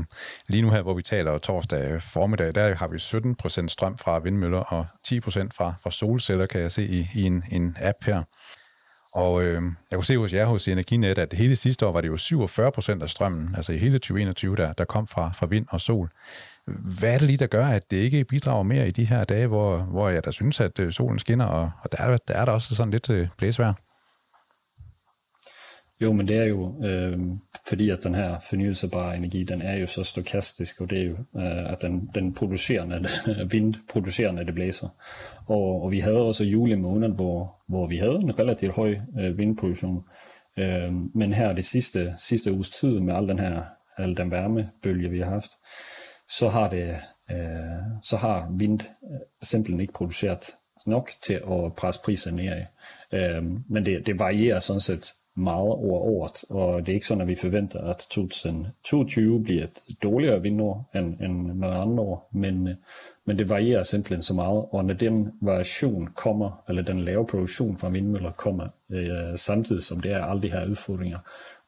lige 0.49 0.63
nu 0.63 0.71
her, 0.71 0.83
hvor 0.83 0.95
vi 0.95 1.03
taler 1.03 1.39
torsdag 1.39 2.03
formiddag, 2.03 2.55
der 2.55 2.75
har 2.75 2.89
vi 2.89 2.99
17 2.99 3.35
procent 3.35 3.71
strøm 3.71 3.99
fra 3.99 4.19
vindmøller 4.19 4.61
og 4.61 4.87
10 5.05 5.21
procent 5.21 5.55
fra, 5.55 5.75
fra 5.83 5.91
solceller, 5.91 6.47
kan 6.47 6.61
jeg 6.61 6.73
se 6.73 6.87
i, 6.87 7.09
i 7.15 7.23
en, 7.23 7.45
en 7.51 7.77
app 7.81 8.05
her. 8.05 8.23
Og 9.15 9.43
øh, 9.43 9.63
jeg 9.91 9.97
kunne 9.97 10.05
se 10.05 10.19
hos 10.19 10.33
jer 10.33 10.47
hos 10.47 10.69
Energinet, 10.69 11.19
at 11.19 11.33
hele 11.33 11.57
sidste 11.57 11.87
år 11.87 11.93
var 11.93 12.01
det 12.01 12.09
jo 12.09 12.17
47 12.17 12.73
procent 12.73 13.03
af 13.03 13.11
strømmen, 13.11 13.55
altså 13.57 13.73
i 13.73 13.79
hele 13.79 13.99
2021, 13.99 14.57
der, 14.57 14.73
der 14.73 14.85
kom 14.85 15.07
fra, 15.07 15.31
fra 15.35 15.47
vind 15.47 15.67
og 15.71 15.81
sol. 15.81 16.11
Hvad 16.67 17.15
er 17.15 17.19
det 17.19 17.27
lige, 17.27 17.37
der 17.37 17.47
gør, 17.47 17.67
at 17.67 17.91
det 17.91 17.97
ikke 17.97 18.25
bidrager 18.25 18.63
mere 18.63 18.89
i 18.89 18.91
de 18.91 19.05
her 19.05 19.25
dage, 19.25 19.47
hvor, 19.47 19.79
hvor 19.79 20.09
jeg 20.09 20.25
da 20.25 20.31
synes, 20.31 20.61
at 20.61 20.79
øh, 20.79 20.93
solen 20.93 21.19
skinner, 21.19 21.45
og, 21.45 21.71
og 21.83 21.93
der, 21.93 22.03
er, 22.03 22.17
der 22.17 22.35
er 22.35 22.45
der 22.45 22.53
også 22.53 22.75
sådan 22.75 22.91
lidt 22.91 23.11
øh, 23.11 23.29
blæsvær? 23.39 23.73
Jo, 26.03 26.13
men 26.13 26.29
det 26.29 26.37
er 26.37 26.45
jo 26.45 26.85
øh, 26.85 27.19
fordi, 27.69 27.91
at 27.91 28.05
den 28.05 28.15
her 28.15 28.39
fornyelsebare 28.51 29.17
energi, 29.17 29.45
den 29.45 29.63
er 29.63 29.77
jo 29.77 29.87
så 29.87 30.05
stokastisk, 30.05 30.81
og 30.81 30.91
det 30.91 30.99
er 30.99 31.03
jo, 31.03 31.17
øh, 31.37 31.73
at 31.73 31.83
den, 31.83 32.11
den 32.15 32.35
producerende, 32.35 33.09
vindproducerende, 33.53 34.47
det 34.47 34.55
blæser. 34.55 34.89
Og, 35.47 35.83
og 35.83 35.91
vi 35.91 36.01
havde 36.01 36.17
også 36.17 36.45
juli 36.45 36.75
måned, 36.75 37.09
hvor, 37.09 37.55
hvor 37.69 37.87
vi 37.87 37.97
havde 37.97 38.19
en 38.23 38.39
relativt 38.39 38.75
høj 38.75 38.97
øh, 39.21 39.39
vindproduktion. 39.39 40.05
Øh, 40.57 40.93
men 41.15 41.33
her 41.33 41.53
det 41.53 41.65
sidste, 41.65 42.15
sidste 42.19 42.53
uges 42.53 42.71
tid, 42.71 43.01
med 43.01 43.15
al 43.15 43.29
den 43.29 43.39
her 43.39 43.63
al 43.97 44.17
den 44.17 44.31
varmebølge, 44.31 45.11
vi 45.11 45.19
har 45.19 45.31
haft, 45.31 45.51
så 46.29 46.49
har 46.49 46.69
det 46.69 46.97
øh, 47.31 47.83
så 48.03 48.17
har 48.17 48.49
vind 48.51 48.81
øh, 48.81 49.19
simpelthen 49.43 49.81
ikke 49.81 49.93
produceret 49.93 50.55
nok 50.87 51.11
til 51.23 51.35
at 51.35 51.75
presse 51.77 52.01
priserne 52.05 52.37
ned. 52.37 52.65
Øh, 53.13 53.45
men 53.69 53.87
det, 53.87 54.07
det 54.07 54.19
varierer 54.19 54.59
sådan 54.59 54.81
set 54.81 55.13
meget 55.37 55.69
over 55.69 56.01
året, 56.01 56.45
og 56.51 56.81
det 56.81 56.93
er 56.93 56.95
ikke 56.95 57.07
sådan, 57.07 57.21
at 57.21 57.29
vi 57.29 57.35
forventer, 57.35 57.81
at 57.81 57.97
2022 57.97 59.43
bliver 59.43 59.65
et 59.65 60.03
dårligere 60.03 60.43
vindår 60.43 60.91
end, 60.95 61.21
end 61.21 61.59
noget 61.59 61.83
andet 61.83 61.99
år, 61.99 62.29
men, 62.33 62.69
øh, 62.69 62.75
men 63.27 63.39
det 63.39 63.49
varierer 63.49 63.83
simpelthen 63.83 64.23
så 64.23 64.35
meget, 64.35 64.65
og 64.71 64.85
når 64.85 64.95
den 64.95 65.33
variation 65.41 66.07
kommer, 66.07 66.65
eller 66.69 66.83
den 66.83 67.01
lave 67.05 67.27
produktion 67.27 67.79
fra 67.79 67.89
vindmøller 67.89 68.33
kommer, 68.33 68.69
øh, 68.91 69.39
samtidig 69.39 69.83
som 69.83 70.01
det 70.01 70.13
er 70.13 70.25
alle 70.25 70.43
de 70.43 70.53
her 70.53 70.67
udfordringer, 70.67 71.19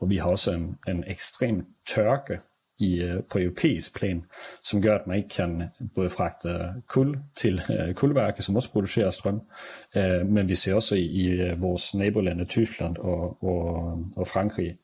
og 0.00 0.10
vi 0.10 0.16
har 0.16 0.30
også 0.30 0.52
en, 0.52 0.78
en 0.88 1.04
ekstrem 1.06 1.66
tørke 1.86 2.38
i, 2.78 2.94
øh, 2.94 3.22
på 3.30 3.38
europæisk 3.38 3.98
plan, 3.98 4.24
som 4.62 4.82
gør, 4.82 4.94
at 4.98 5.06
man 5.06 5.16
ikke 5.16 5.28
kan 5.28 5.62
øh, 5.62 5.68
både 5.94 6.10
fragte 6.10 6.48
øh, 6.48 6.68
kul 6.88 7.18
til 7.36 7.60
øh, 7.70 7.94
kulværket, 7.94 8.44
som 8.44 8.56
også 8.56 8.70
producerer 8.70 9.10
strøm, 9.10 9.40
øh, 9.96 10.26
men 10.26 10.48
vi 10.48 10.54
ser 10.54 10.74
også 10.74 10.94
i, 10.94 11.04
i 11.04 11.54
vores 11.58 11.94
nabolande 11.94 12.44
Tyskland 12.44 12.96
og, 12.96 13.42
og, 13.42 13.98
og 14.16 14.26
Frankrig, 14.26 14.76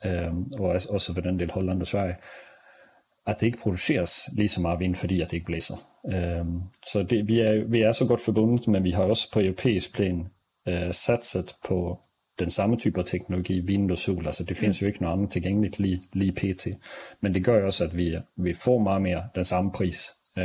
og 0.58 0.68
også 0.68 1.12
for 1.14 1.20
den 1.20 1.38
del 1.38 1.50
Holland 1.50 1.80
og 1.80 1.86
Sverige, 1.86 2.16
at 3.26 3.40
det 3.40 3.46
ikke 3.46 3.58
produceres 3.58 4.28
lige 4.32 4.48
så 4.48 4.60
meget 4.60 4.80
vind, 4.80 4.94
fordi 4.94 5.20
at 5.20 5.30
det 5.30 5.36
ikke 5.36 5.46
blæser. 5.46 5.76
Så 6.86 7.02
det, 7.02 7.28
vi, 7.28 7.40
er, 7.40 7.64
vi 7.64 7.80
er 7.80 7.92
så 7.92 8.06
godt 8.06 8.20
forbundet, 8.20 8.68
men 8.68 8.84
vi 8.84 8.90
har 8.90 9.02
også 9.02 9.32
på 9.32 9.40
europæisk 9.40 9.94
plan 9.94 10.26
satset 10.90 11.56
på 11.64 11.98
den 12.40 12.50
samme 12.50 12.76
type 12.76 13.00
af 13.00 13.06
teknologi, 13.06 13.60
vind 13.60 13.90
og 13.90 13.98
sol. 13.98 14.26
Altså 14.26 14.44
det 14.44 14.56
findes 14.56 14.80
mm. 14.80 14.84
jo 14.84 14.88
ikke 14.88 15.02
noget 15.02 15.16
andet 15.16 15.30
tilgængeligt 15.30 15.78
lige, 15.78 16.02
lige 16.12 16.32
pt. 16.32 16.66
Men 17.20 17.34
det 17.34 17.44
gør 17.44 17.64
også, 17.64 17.84
at 17.84 17.96
vi, 17.96 18.16
vi 18.36 18.52
får 18.52 18.78
meget 18.78 19.02
mere 19.02 19.24
den 19.34 19.44
samme 19.44 19.72
pris, 19.72 20.10
øh, 20.38 20.44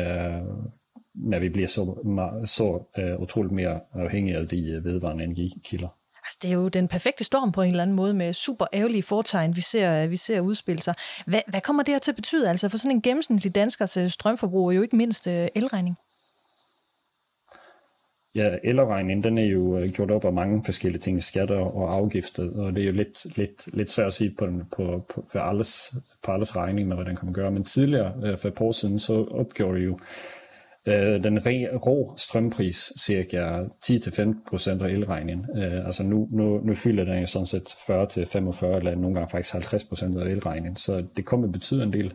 når 1.15 1.39
vi 1.39 1.49
bliver 1.49 1.67
så, 1.67 1.81
så 2.45 2.83
øh, 2.97 3.19
utroligt 3.19 3.53
mere 3.53 3.79
afhængige 3.93 4.37
af 4.37 4.47
de 4.47 4.71
øh, 4.71 4.85
vedvarende 4.85 5.23
energikilder. 5.23 5.87
Altså, 6.25 6.37
det 6.41 6.49
er 6.49 6.55
jo 6.55 6.67
den 6.67 6.87
perfekte 6.87 7.23
storm 7.23 7.51
på 7.51 7.61
en 7.61 7.69
eller 7.69 7.83
anden 7.83 7.95
måde 7.95 8.13
med 8.13 8.33
super 8.33 8.65
ærgerlige 8.73 9.03
fortegn, 9.03 9.55
vi 9.55 9.61
ser, 9.61 10.07
vi 10.07 10.17
ser 10.17 10.39
udspille 10.39 10.81
sig. 10.81 10.93
Hvad, 11.25 11.41
hvad 11.47 11.61
kommer 11.61 11.83
det 11.83 11.93
her 11.93 11.99
til 11.99 12.11
at 12.11 12.15
betyde 12.15 12.49
altså 12.49 12.69
for 12.69 12.77
sådan 12.77 12.91
en 12.91 13.01
gennemsnitlig 13.01 13.55
danskers 13.55 13.97
øh, 13.97 14.09
strømforbrug, 14.09 14.65
og 14.65 14.75
jo 14.75 14.81
ikke 14.81 14.95
mindst 14.95 15.27
øh, 15.27 15.47
elregning? 15.55 15.97
Ja, 18.36 18.58
elregningen, 18.63 19.24
den 19.24 19.38
er 19.38 19.46
jo 19.46 19.77
øh, 19.77 19.89
gjort 19.89 20.12
op 20.12 20.25
af 20.25 20.34
mange 20.34 20.63
forskellige 20.65 21.01
ting, 21.01 21.24
skatter 21.24 21.58
og 21.58 21.96
afgifter, 21.96 22.44
og 22.56 22.75
det 22.75 22.82
er 22.82 22.88
jo 22.88 22.92
lidt, 22.92 23.38
lidt, 23.38 23.75
lidt 23.75 23.92
svært 23.92 24.08
at 24.08 24.13
sige 24.13 24.36
på, 24.39 24.48
på, 24.75 25.06
på, 25.13 25.25
for 25.32 25.39
alles, 25.39 25.94
på 26.24 26.32
alles 26.32 26.56
regning, 26.56 26.94
hvad 26.94 27.06
den 27.06 27.15
kan 27.15 27.34
gøre. 27.34 27.51
Men 27.51 27.63
tidligere, 27.63 28.13
øh, 28.24 28.38
for 28.38 28.48
et 28.48 28.54
par 28.54 28.65
år 28.65 28.72
siden, 28.72 29.00
så 29.00 29.13
opgjorde 29.32 29.80
det 29.80 29.86
jo 29.86 30.00
Øh, 30.88 31.24
den 31.24 31.39
rå 31.86 32.13
strømpris 32.18 32.94
cirka 33.00 33.62
10-15% 33.86 34.84
af 34.84 34.89
elregningen. 34.89 35.46
Øh, 35.58 35.86
altså 35.86 36.04
nu, 36.04 36.27
nu, 36.32 36.60
nu 36.63 36.75
fylder 36.75 37.04
den 37.04 37.20
jo 37.20 37.25
sådan 37.25 37.46
set 37.46 37.68
40-45 37.68 38.65
eller 38.65 38.96
nogle 38.96 39.15
gange 39.15 39.30
faktisk 39.30 39.56
50% 39.56 40.20
af 40.20 40.30
elregningen, 40.30 40.75
så 40.75 41.04
det 41.18 41.25
kommer 41.25 41.48
betyde 41.48 41.84
en 41.84 41.94
del, 41.94 42.13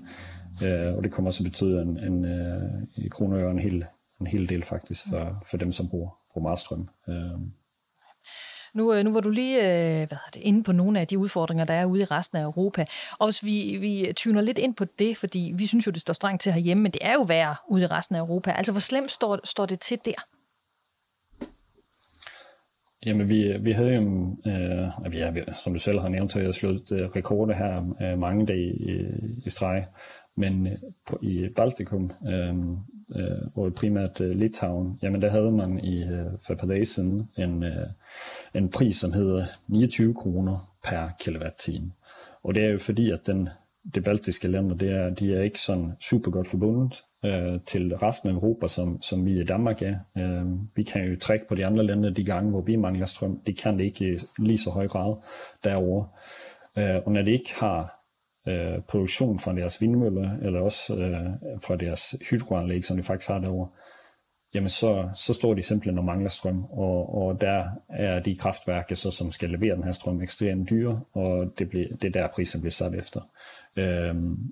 øh, 0.64 0.94
og 0.96 1.04
det 1.04 1.12
kommer 1.12 1.28
også 1.28 1.44
betyde 1.44 1.82
en, 1.82 1.98
en, 1.98 2.24
øh, 2.24 2.62
i 2.96 3.08
kroner 3.08 3.44
og 3.44 3.50
en 3.50 3.58
hel, 3.58 3.84
en 4.20 4.26
hel 4.26 4.48
del 4.48 4.62
faktisk 4.62 5.08
for, 5.08 5.42
for 5.46 5.56
dem, 5.56 5.72
som 5.72 5.88
bruger, 5.88 6.10
bruger 6.32 6.42
meget 6.42 6.58
strøm. 6.58 6.88
Nu, 8.74 9.02
nu 9.02 9.12
var 9.12 9.20
du 9.20 9.30
lige 9.30 9.60
hvad 9.60 10.06
hedder 10.06 10.30
det, 10.34 10.40
inde 10.40 10.62
på 10.62 10.72
nogle 10.72 11.00
af 11.00 11.06
de 11.06 11.18
udfordringer, 11.18 11.64
der 11.64 11.74
er 11.74 11.84
ude 11.84 12.02
i 12.02 12.04
resten 12.04 12.38
af 12.38 12.42
Europa. 12.42 12.84
Og 13.18 13.26
hvis 13.26 13.44
vi, 13.44 13.76
vi 13.76 14.12
tyner 14.16 14.40
lidt 14.40 14.58
ind 14.58 14.74
på 14.74 14.84
det, 14.84 15.16
fordi 15.16 15.52
vi 15.54 15.66
synes 15.66 15.86
jo, 15.86 15.92
det 15.92 16.00
står 16.00 16.12
strengt 16.12 16.42
til 16.42 16.52
herhjemme, 16.52 16.82
men 16.82 16.92
det 16.92 17.00
er 17.04 17.12
jo 17.12 17.22
værre 17.22 17.56
ude 17.68 17.82
i 17.82 17.86
resten 17.86 18.16
af 18.16 18.20
Europa. 18.20 18.50
Altså, 18.50 18.72
hvor 18.72 18.80
slemt 18.80 19.10
står, 19.10 19.38
står 19.44 19.66
det 19.66 19.80
til 19.80 19.98
der? 20.04 20.26
Jamen, 23.06 23.30
vi, 23.30 23.56
vi 23.60 23.72
havde 23.72 23.94
jo, 23.94 24.02
øh, 24.46 25.12
vi 25.12 25.18
har, 25.18 25.52
som 25.52 25.72
du 25.72 25.78
selv 25.78 26.00
har 26.00 26.08
nævnt, 26.08 26.34
har 26.34 26.52
slået 26.52 26.92
øh, 26.92 27.08
rekorder 27.16 27.54
her 27.54 27.94
øh, 28.02 28.18
mange 28.18 28.46
dage 28.46 28.74
i, 28.74 29.06
i 29.46 29.50
streg. 29.50 29.84
Men 30.40 30.66
øh, 30.66 30.72
i 31.22 31.48
Baltikum, 31.56 32.10
øh, 32.28 32.54
øh, 33.16 33.46
og 33.54 33.74
primært 33.74 34.20
øh, 34.20 34.30
Litauen, 34.30 34.98
jamen 35.02 35.22
der 35.22 35.30
havde 35.30 35.52
man 35.52 35.78
i, 35.84 35.94
øh, 35.94 36.26
for 36.46 36.52
et 36.52 36.58
par 36.58 36.66
dage 36.66 36.84
siden 36.84 37.28
en, 37.38 37.62
øh, 37.64 37.86
en 38.54 38.68
pris, 38.68 38.96
som 38.96 39.12
hedder 39.12 39.46
29 39.68 40.14
kroner 40.14 40.58
per 40.84 41.08
kilowatt-time. 41.20 41.92
Og 42.42 42.54
det 42.54 42.64
er 42.64 42.68
jo 42.68 42.78
fordi, 42.78 43.10
at 43.10 43.26
den, 43.26 43.48
det 43.94 44.04
baltiske 44.04 44.48
lande, 44.48 44.78
det 44.78 44.90
er, 44.90 45.10
de 45.10 45.34
er 45.34 45.42
ikke 45.42 45.60
sådan 45.60 45.92
super 46.00 46.30
godt 46.30 46.46
forbundet 46.46 47.02
øh, 47.24 47.60
til 47.66 47.96
resten 47.96 48.28
af 48.28 48.34
Europa, 48.34 48.68
som, 48.68 49.02
som 49.02 49.26
vi 49.26 49.40
i 49.40 49.44
Danmark 49.44 49.82
er. 49.82 49.96
Øh, 50.18 50.46
vi 50.76 50.82
kan 50.82 51.04
jo 51.04 51.16
trække 51.20 51.48
på 51.48 51.54
de 51.54 51.66
andre 51.66 51.84
lande 51.84 52.14
de 52.14 52.24
gange, 52.24 52.50
hvor 52.50 52.60
vi 52.60 52.76
mangler 52.76 53.06
strøm. 53.06 53.40
Det 53.46 53.58
kan 53.58 53.78
det 53.78 53.84
ikke 53.84 54.12
i 54.12 54.18
lige 54.38 54.58
så 54.58 54.70
høj 54.70 54.88
grad 54.88 55.16
derovre. 55.64 56.08
Øh, 56.78 56.96
og 57.06 57.12
når 57.12 57.22
de 57.22 57.32
ikke 57.32 57.54
har 57.54 57.99
øh, 58.50 58.82
produktion 58.88 59.38
fra 59.38 59.54
deres 59.54 59.80
vindmøller, 59.80 60.38
eller 60.42 60.60
også 60.60 60.96
øh, 60.96 61.26
fra 61.66 61.76
deres 61.76 62.16
hydroanlæg, 62.30 62.84
som 62.84 62.96
de 62.96 63.02
faktisk 63.02 63.28
har 63.28 63.38
derovre, 63.38 63.68
jamen 64.54 64.68
så, 64.68 65.08
så 65.14 65.34
står 65.34 65.54
de 65.54 65.62
simpelthen 65.62 65.98
og 65.98 66.04
mangler 66.04 66.28
strøm, 66.28 66.64
og, 66.64 67.14
og 67.14 67.40
der 67.40 67.64
er 67.88 68.20
de 68.20 68.36
kraftværker, 68.36 68.94
så, 68.94 69.10
som 69.10 69.30
skal 69.30 69.50
levere 69.50 69.76
den 69.76 69.84
her 69.84 69.92
strøm, 69.92 70.22
ekstremt 70.22 70.70
dyre, 70.70 71.00
og 71.12 71.52
det, 71.58 71.68
bliver, 71.68 71.88
det 71.88 72.04
er 72.04 72.20
der 72.20 72.28
prisen 72.34 72.60
bliver 72.60 72.70
sat 72.70 72.94
efter. 72.94 73.20
Øhm, 73.76 74.50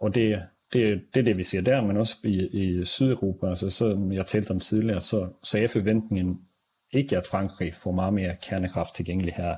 og 0.00 0.14
det, 0.14 0.42
det, 0.72 1.02
det 1.14 1.20
er 1.20 1.24
det, 1.24 1.36
vi 1.36 1.42
ser 1.42 1.60
der, 1.60 1.80
men 1.80 1.96
også 1.96 2.16
i, 2.24 2.46
i 2.46 2.84
Sydeuropa, 2.84 3.48
altså 3.48 3.70
som 3.70 4.12
jeg 4.12 4.26
talte 4.26 4.50
om 4.50 4.60
tidligere, 4.60 5.00
så, 5.00 5.28
så 5.42 5.58
er 5.58 5.66
forventningen 5.66 6.40
ikke, 6.92 7.16
at 7.16 7.26
Frankrig 7.26 7.74
får 7.74 7.92
meget 7.92 8.14
mere 8.14 8.36
kernekraft 8.42 8.94
tilgængelig 8.94 9.34
her 9.34 9.56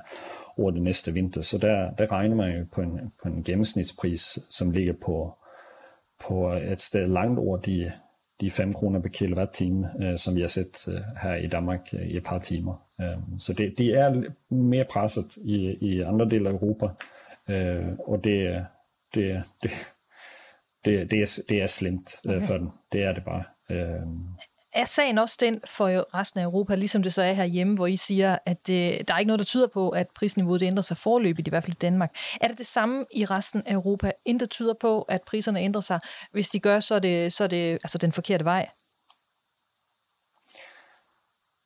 over 0.57 0.71
det 0.71 0.81
næste 0.81 1.13
vinter. 1.13 1.41
Så 1.41 1.57
der, 1.57 1.91
der 1.91 2.11
regner 2.11 2.35
man 2.35 2.57
jo 2.57 2.65
på 2.71 2.81
en, 2.81 2.99
på 3.23 3.29
en 3.29 3.43
gennemsnitspris, 3.43 4.39
som 4.49 4.71
ligger 4.71 4.93
på, 5.05 5.37
på 6.27 6.51
et 6.53 6.81
sted 6.81 7.07
langt 7.07 7.39
over 7.39 7.57
de, 7.57 7.91
de 8.41 8.51
5 8.51 8.73
kroner 8.73 9.01
per 9.01 9.09
kilowatt-time, 9.09 9.87
øh, 10.01 10.17
som 10.17 10.35
vi 10.35 10.41
har 10.41 10.47
set 10.47 10.87
øh, 10.87 11.01
her 11.21 11.35
i 11.35 11.47
Danmark 11.47 11.89
øh, 11.93 12.07
i 12.07 12.17
et 12.17 12.23
par 12.23 12.39
timer. 12.39 12.87
Øh, 13.01 13.17
så 13.37 13.53
det, 13.53 13.77
de 13.77 13.93
er 13.93 14.23
mere 14.49 14.85
presset 14.89 15.37
i, 15.37 15.77
i 15.81 16.01
andre 16.01 16.29
dele 16.29 16.49
af 16.49 16.53
Europa, 16.53 16.87
øh, 17.49 17.85
og 17.99 18.23
det, 18.23 18.65
det, 19.15 19.43
det, 19.63 19.71
det, 20.85 21.11
det, 21.11 21.21
er, 21.21 21.41
det 21.49 21.61
er 21.61 21.65
slemt 21.65 22.15
øh, 22.25 22.35
okay. 22.35 22.47
for 22.47 22.57
den. 22.57 22.71
Det 22.91 23.03
er 23.03 23.13
det 23.13 23.23
bare. 23.23 23.43
Øh, 23.69 24.07
er 24.75 24.85
sagen 24.85 25.17
også 25.17 25.37
den 25.39 25.59
for 25.65 26.17
resten 26.17 26.39
af 26.39 26.43
Europa, 26.43 26.75
ligesom 26.75 27.03
det 27.03 27.13
så 27.13 27.21
er 27.21 27.33
herhjemme, 27.33 27.75
hvor 27.75 27.87
I 27.87 27.95
siger, 27.95 28.37
at 28.45 28.67
det, 28.67 29.07
der 29.07 29.13
er 29.13 29.19
ikke 29.19 29.27
noget, 29.27 29.39
der 29.39 29.45
tyder 29.45 29.67
på, 29.67 29.89
at 29.89 30.07
prisniveauet 30.15 30.59
det 30.59 30.67
ændrer 30.67 30.81
sig 30.81 30.97
forløbigt, 30.97 31.47
i 31.47 31.49
hvert 31.49 31.63
fald 31.63 31.75
i 31.75 31.79
Danmark. 31.81 32.15
Er 32.41 32.47
det 32.47 32.57
det 32.57 32.65
samme 32.65 33.05
i 33.11 33.25
resten 33.25 33.63
af 33.65 33.73
Europa? 33.73 34.11
Intet 34.25 34.49
tyder 34.49 34.73
på, 34.81 35.01
at 35.01 35.21
priserne 35.21 35.59
ændrer 35.59 35.81
sig. 35.81 35.99
Hvis 36.31 36.49
de 36.49 36.59
gør, 36.59 36.79
så 36.79 36.95
er 36.95 36.99
det, 36.99 37.33
så 37.33 37.43
er 37.43 37.47
det 37.47 37.73
altså 37.73 37.97
den 37.97 38.11
forkerte 38.11 38.45
vej. 38.45 38.69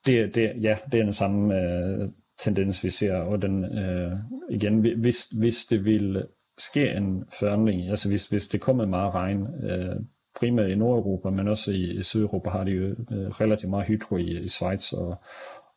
Det, 0.06 0.34
det, 0.34 0.52
ja, 0.62 0.78
det 0.92 1.00
er 1.00 1.04
den 1.04 1.12
samme 1.12 1.54
øh, 1.54 2.08
tendens, 2.38 2.84
vi 2.84 2.90
ser. 2.90 3.14
Og 3.14 3.42
den, 3.42 3.78
øh, 3.78 4.12
igen, 4.50 5.00
hvis, 5.00 5.24
hvis 5.24 5.64
det 5.64 5.84
vil 5.84 6.26
ske 6.58 6.90
en 6.90 7.24
forandring, 7.38 7.90
altså 7.90 8.08
hvis, 8.08 8.28
hvis 8.28 8.48
det 8.48 8.60
kommer 8.60 8.86
meget 8.86 9.14
regn, 9.14 9.64
øh, 9.64 9.96
primært 10.38 10.70
i 10.70 10.74
Nordeuropa, 10.74 11.30
men 11.30 11.48
også 11.48 11.70
i, 11.72 11.98
i 11.98 12.02
Sydeuropa 12.02 12.50
har 12.50 12.64
de 12.64 12.70
jo 12.70 12.84
øh, 12.84 13.28
relativt 13.28 13.70
meget 13.70 13.86
hydro 13.86 14.16
i, 14.16 14.38
i 14.38 14.48
Schweiz 14.48 14.92
og, 14.92 15.16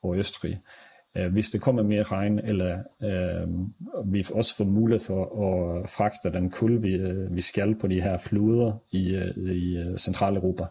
og 0.03 0.17
Østrig. 0.17 0.59
Øh, 1.17 1.31
hvis 1.31 1.49
det 1.49 1.61
kommer 1.61 1.83
mere 1.83 2.03
regn, 2.03 2.39
eller 2.39 2.79
øh, 3.03 3.47
vi 4.13 4.25
også 4.33 4.55
får 4.55 4.65
mulighed 4.65 5.05
for 5.05 5.23
at 5.23 5.89
fragte 5.89 6.31
den 6.31 6.49
kul, 6.49 6.83
vi, 6.83 6.93
øh, 6.93 7.35
vi 7.35 7.41
skal 7.41 7.75
på 7.75 7.87
de 7.87 8.01
her 8.01 8.17
floder 8.17 8.73
i, 8.91 9.15
øh, 9.15 9.55
i 9.55 9.97
Centraleuropa, 9.97 10.65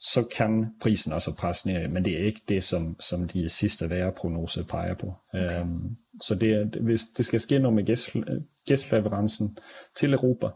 så 0.00 0.22
kan 0.36 0.66
prisen 0.82 1.12
også 1.12 1.34
presse 1.34 1.68
ned, 1.68 1.88
men 1.88 2.04
det 2.04 2.20
er 2.20 2.24
ikke 2.24 2.40
det, 2.48 2.62
som, 2.62 2.96
som 3.00 3.28
de 3.28 3.48
sidste 3.48 3.90
værreprognoser 3.90 4.64
peger 4.64 4.94
på. 4.94 5.14
Okay. 5.34 5.60
Øhm, 5.60 5.96
så 6.22 6.34
det, 6.34 6.76
hvis 6.80 7.04
det 7.16 7.24
skal 7.24 7.40
ske 7.40 7.58
noget 7.58 7.74
med 7.74 7.84
gæstleverencen 8.66 9.58
til 9.96 10.12
Europa, 10.12 10.46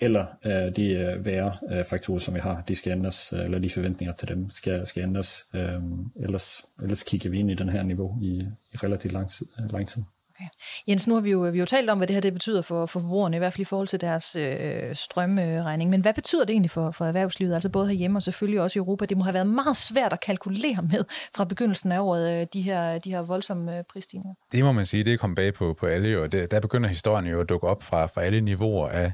eller 0.00 0.26
øh, 0.44 0.76
de 0.76 0.84
øh, 0.92 1.26
værre 1.26 1.56
øh, 1.70 1.84
faktorer, 1.84 2.18
som 2.18 2.34
vi 2.34 2.40
har, 2.40 2.62
de 2.68 2.74
skal 2.74 2.92
ændres, 2.92 3.32
øh, 3.36 3.44
eller 3.44 3.58
de 3.58 3.70
forventninger 3.70 4.14
til 4.14 4.28
dem 4.28 4.50
skal, 4.50 4.86
skal 4.86 5.02
ændres. 5.02 5.44
Øh, 5.54 5.80
ellers, 6.22 6.64
ellers 6.82 7.02
kigger 7.02 7.30
vi 7.30 7.38
ind 7.38 7.50
i 7.50 7.54
den 7.54 7.68
her 7.68 7.82
niveau 7.82 8.18
i, 8.22 8.46
i 8.72 8.76
relativt 8.76 9.12
lang 9.12 9.30
tid. 9.30 9.46
Lang 9.70 9.88
tid. 9.88 10.02
Okay. 10.40 10.48
Jens, 10.88 11.06
nu 11.06 11.14
har 11.14 11.20
vi 11.20 11.30
jo, 11.30 11.40
vi 11.40 11.58
har 11.58 11.62
jo 11.62 11.66
talt 11.66 11.90
om, 11.90 11.98
hvad 11.98 12.06
det 12.06 12.14
her 12.14 12.20
det 12.20 12.32
betyder 12.32 12.62
for, 12.62 12.86
for 12.86 13.00
forbrugerne, 13.00 13.36
i 13.36 13.38
hvert 13.38 13.52
fald 13.52 13.60
i 13.60 13.64
forhold 13.64 13.88
til 13.88 14.00
deres 14.00 14.36
øh, 14.36 14.94
strømregning. 14.94 15.90
Men 15.90 16.00
hvad 16.00 16.14
betyder 16.14 16.44
det 16.44 16.52
egentlig 16.52 16.70
for, 16.70 16.90
for 16.90 17.04
erhvervslivet, 17.04 17.54
altså 17.54 17.68
både 17.68 17.88
herhjemme 17.88 18.18
og 18.18 18.22
selvfølgelig 18.22 18.60
også 18.60 18.78
i 18.78 18.80
Europa? 18.80 19.06
Det 19.06 19.16
må 19.16 19.24
have 19.24 19.34
været 19.34 19.46
meget 19.46 19.76
svært 19.76 20.12
at 20.12 20.20
kalkulere 20.20 20.82
med 20.92 21.04
fra 21.36 21.44
begyndelsen 21.44 21.92
af 21.92 22.00
året, 22.00 22.40
øh, 22.40 22.46
de 22.52 22.62
her, 22.62 22.98
de 22.98 23.10
her 23.10 23.22
voldsomme 23.22 23.78
øh, 23.78 23.84
prisstigninger. 23.92 24.34
Det 24.52 24.64
må 24.64 24.72
man 24.72 24.86
sige, 24.86 25.04
det 25.04 25.12
er 25.12 25.16
kommet 25.16 25.36
bag 25.36 25.54
på, 25.54 25.76
på 25.80 25.86
alle, 25.86 26.20
og 26.20 26.32
det, 26.32 26.50
der 26.50 26.60
begynder 26.60 26.88
historien 26.88 27.26
jo 27.26 27.40
at 27.40 27.48
dukke 27.48 27.66
op 27.66 27.82
fra, 27.82 28.06
fra 28.06 28.22
alle 28.22 28.40
niveauer 28.40 28.88
af 28.88 29.12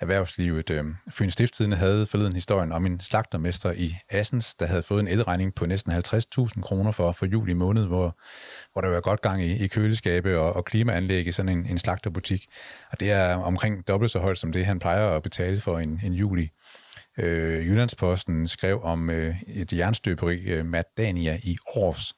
erhvervslivet. 0.00 0.70
Øh, 0.70 0.84
Fyns 1.10 1.32
Stifttidende 1.32 1.76
havde 1.76 2.06
forleden 2.06 2.32
historien 2.32 2.72
om 2.72 2.86
en 2.86 3.00
slagtermester 3.00 3.72
i 3.72 3.96
Assens, 4.10 4.54
der 4.54 4.66
havde 4.66 4.82
fået 4.82 5.00
en 5.00 5.08
elregning 5.08 5.54
på 5.54 5.66
næsten 5.66 5.92
50.000 5.92 6.60
kroner 6.60 6.90
for, 6.90 7.12
for 7.12 7.26
juli 7.26 7.52
måned, 7.52 7.86
hvor, 7.86 8.18
hvor 8.72 8.82
der 8.82 8.88
var 8.88 9.00
godt 9.00 9.20
gang 9.20 9.42
i, 9.42 9.64
i 9.64 9.66
køleskabe 9.66 10.38
og, 10.38 10.52
og 10.52 10.64
klimaanlæg 10.64 11.26
i 11.26 11.32
sådan 11.32 11.58
en, 11.58 11.66
en 11.66 11.78
slagterbutik. 11.78 12.46
Og 12.92 13.00
det 13.00 13.10
er 13.10 13.34
omkring 13.34 13.88
dobbelt 13.88 14.12
så 14.12 14.18
højt 14.18 14.38
som 14.38 14.52
det, 14.52 14.66
han 14.66 14.78
plejer 14.78 15.10
at 15.10 15.22
betale 15.22 15.60
for 15.60 15.78
en, 15.78 16.00
en 16.04 16.12
juli. 16.12 16.50
Øh, 17.18 17.66
Jyllandsposten 17.66 18.48
skrev 18.48 18.82
om 18.82 19.10
øh, 19.10 19.34
et 19.46 19.72
jernstøberi, 19.72 20.42
øh, 20.42 20.82
Dania 20.98 21.38
i 21.42 21.56
Aarhus, 21.76 22.14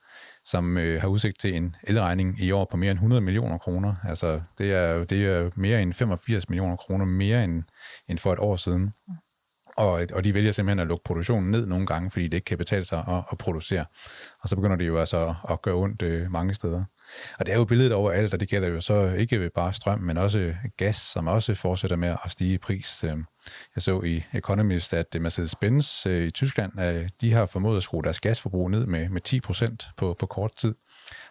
som 0.48 0.78
øh, 0.78 1.00
har 1.00 1.08
udsigt 1.08 1.40
til 1.40 1.54
en 1.54 1.76
elregning 1.82 2.40
i 2.40 2.50
år 2.50 2.68
på 2.70 2.76
mere 2.76 2.90
end 2.90 2.98
100 2.98 3.20
millioner 3.20 3.58
kroner. 3.58 3.94
Altså, 4.08 4.40
det 4.58 4.72
er, 4.72 5.04
det 5.04 5.26
er 5.26 5.50
mere 5.56 5.82
end 5.82 5.92
85 5.92 6.48
millioner 6.48 6.76
kroner 6.76 7.04
mere 7.04 7.44
end, 7.44 7.62
end 8.08 8.18
for 8.18 8.32
et 8.32 8.38
år 8.38 8.56
siden. 8.56 8.92
Og, 9.76 10.06
og 10.12 10.24
de 10.24 10.34
vælger 10.34 10.52
simpelthen 10.52 10.78
at 10.78 10.86
lukke 10.86 11.04
produktionen 11.04 11.50
ned 11.50 11.66
nogle 11.66 11.86
gange, 11.86 12.10
fordi 12.10 12.24
det 12.24 12.34
ikke 12.34 12.44
kan 12.44 12.58
betale 12.58 12.84
sig 12.84 13.04
at, 13.08 13.22
at 13.32 13.38
producere. 13.38 13.84
Og 14.42 14.48
så 14.48 14.56
begynder 14.56 14.76
det 14.76 14.86
jo 14.86 14.98
altså 14.98 15.34
at 15.50 15.62
gøre 15.62 15.74
ondt 15.74 16.02
øh, 16.02 16.32
mange 16.32 16.54
steder. 16.54 16.84
Og 17.38 17.46
det 17.46 17.54
er 17.54 17.58
jo 17.58 17.64
billedet 17.64 17.92
over 17.92 18.10
alt, 18.10 18.34
og 18.34 18.40
det 18.40 18.48
gælder 18.48 18.68
jo 18.68 18.80
så 18.80 19.06
ikke 19.08 19.50
bare 19.54 19.72
strøm, 19.72 20.00
men 20.00 20.16
også 20.16 20.54
gas, 20.76 20.96
som 20.96 21.26
også 21.26 21.54
fortsætter 21.54 21.96
med 21.96 22.16
at 22.24 22.30
stige 22.30 22.54
i 22.54 22.58
pris. 22.58 23.04
Øh, 23.04 23.16
jeg 23.76 23.82
så 23.82 24.02
i 24.02 24.22
Economist, 24.32 24.94
at 24.94 25.16
Mercedes-Benz 25.16 26.08
øh, 26.08 26.26
i 26.26 26.30
Tyskland, 26.30 26.80
øh, 26.80 27.08
de 27.20 27.32
har 27.32 27.46
formået 27.46 27.76
at 27.76 27.82
skrue 27.82 28.02
deres 28.02 28.20
gasforbrug 28.20 28.70
ned 28.70 28.86
med, 28.86 29.08
med 29.08 29.20
10 29.20 29.40
procent 29.40 29.88
på, 29.96 30.16
på 30.18 30.26
kort 30.26 30.56
tid, 30.56 30.74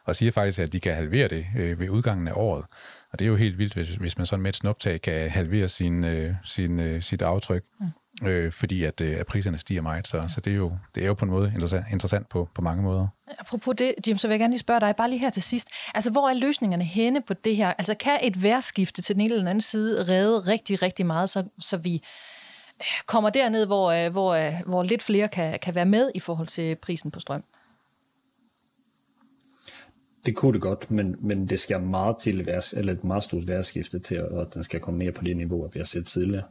og 0.05 0.15
siger 0.15 0.31
faktisk, 0.31 0.59
at 0.59 0.73
de 0.73 0.79
kan 0.79 0.93
halvere 0.93 1.27
det 1.27 1.45
øh, 1.57 1.79
ved 1.79 1.89
udgangen 1.89 2.27
af 2.27 2.33
året. 2.35 2.65
Og 3.13 3.19
det 3.19 3.25
er 3.25 3.29
jo 3.29 3.35
helt 3.35 3.57
vildt, 3.57 3.73
hvis, 3.73 3.87
hvis 3.87 4.17
man 4.17 4.25
sådan 4.25 4.43
med 4.43 4.49
et 4.49 4.55
snuptag 4.55 5.01
kan 5.01 5.29
halvere 5.29 5.67
sin, 5.67 6.05
sin, 6.43 7.01
sit 7.01 7.21
aftryk. 7.21 7.63
Mm 7.79 7.87
øh, 8.23 8.51
fordi 8.51 8.83
at, 8.83 9.01
øh, 9.01 9.19
at 9.19 9.27
priserne 9.27 9.57
stiger 9.57 9.81
meget. 9.81 10.07
Så, 10.07 10.25
så 10.27 10.41
det, 10.41 10.51
er 10.51 10.57
jo, 10.57 10.77
det 10.95 11.03
er 11.03 11.07
jo 11.07 11.13
på 11.13 11.25
en 11.25 11.31
måde 11.31 11.51
interessant, 11.53 11.85
interessant 11.91 12.29
på, 12.29 12.49
på 12.55 12.61
mange 12.61 12.83
måder. 12.83 13.07
Apropos 13.39 13.75
det, 13.77 13.95
Jim, 14.07 14.17
så 14.17 14.27
vil 14.27 14.33
jeg 14.33 14.39
gerne 14.39 14.53
lige 14.53 14.59
spørge 14.59 14.79
dig, 14.79 14.95
bare 14.95 15.09
lige 15.09 15.19
her 15.19 15.29
til 15.29 15.43
sidst. 15.43 15.67
Altså, 15.95 16.11
hvor 16.11 16.29
er 16.29 16.33
løsningerne 16.33 16.83
henne 16.83 17.21
på 17.21 17.33
det 17.33 17.55
her? 17.55 17.73
Altså, 17.77 17.93
kan 17.93 18.19
et 18.23 18.43
værskifte 18.43 19.01
til 19.01 19.15
den 19.15 19.21
ene 19.21 19.29
eller 19.29 19.41
den 19.41 19.47
anden 19.47 19.61
side 19.61 20.07
redde 20.07 20.39
rigtig, 20.39 20.81
rigtig 20.81 21.05
meget, 21.05 21.29
så, 21.29 21.43
så 21.59 21.77
vi 21.77 21.93
øh, 21.95 22.85
kommer 23.05 23.29
derned, 23.29 23.65
hvor, 23.65 23.91
øh, 23.91 24.11
hvor, 24.11 24.63
hvor 24.65 24.83
lidt 24.83 25.03
flere 25.03 25.27
kan, 25.27 25.59
kan 25.59 25.75
være 25.75 25.85
med 25.85 26.11
i 26.15 26.19
forhold 26.19 26.47
til 26.47 26.75
prisen 26.75 27.11
på 27.11 27.19
strøm? 27.19 27.43
Det 30.25 30.35
kunne 30.35 30.53
det 30.53 30.61
godt, 30.61 30.91
men, 30.91 31.15
men 31.19 31.49
det 31.49 31.59
skal 31.59 31.81
meget 31.81 32.17
til 32.17 32.45
værs, 32.45 32.73
eller 32.73 32.93
et 32.93 33.03
meget 33.03 33.23
stort 33.23 33.47
værskifte 33.47 33.99
til, 33.99 34.15
at 34.15 34.53
den 34.53 34.63
skal 34.63 34.79
komme 34.79 34.99
ned 34.99 35.11
på 35.11 35.23
det 35.23 35.37
niveau, 35.37 35.69
vi 35.73 35.79
har 35.79 35.85
set 35.85 36.07
tidligere 36.07 36.43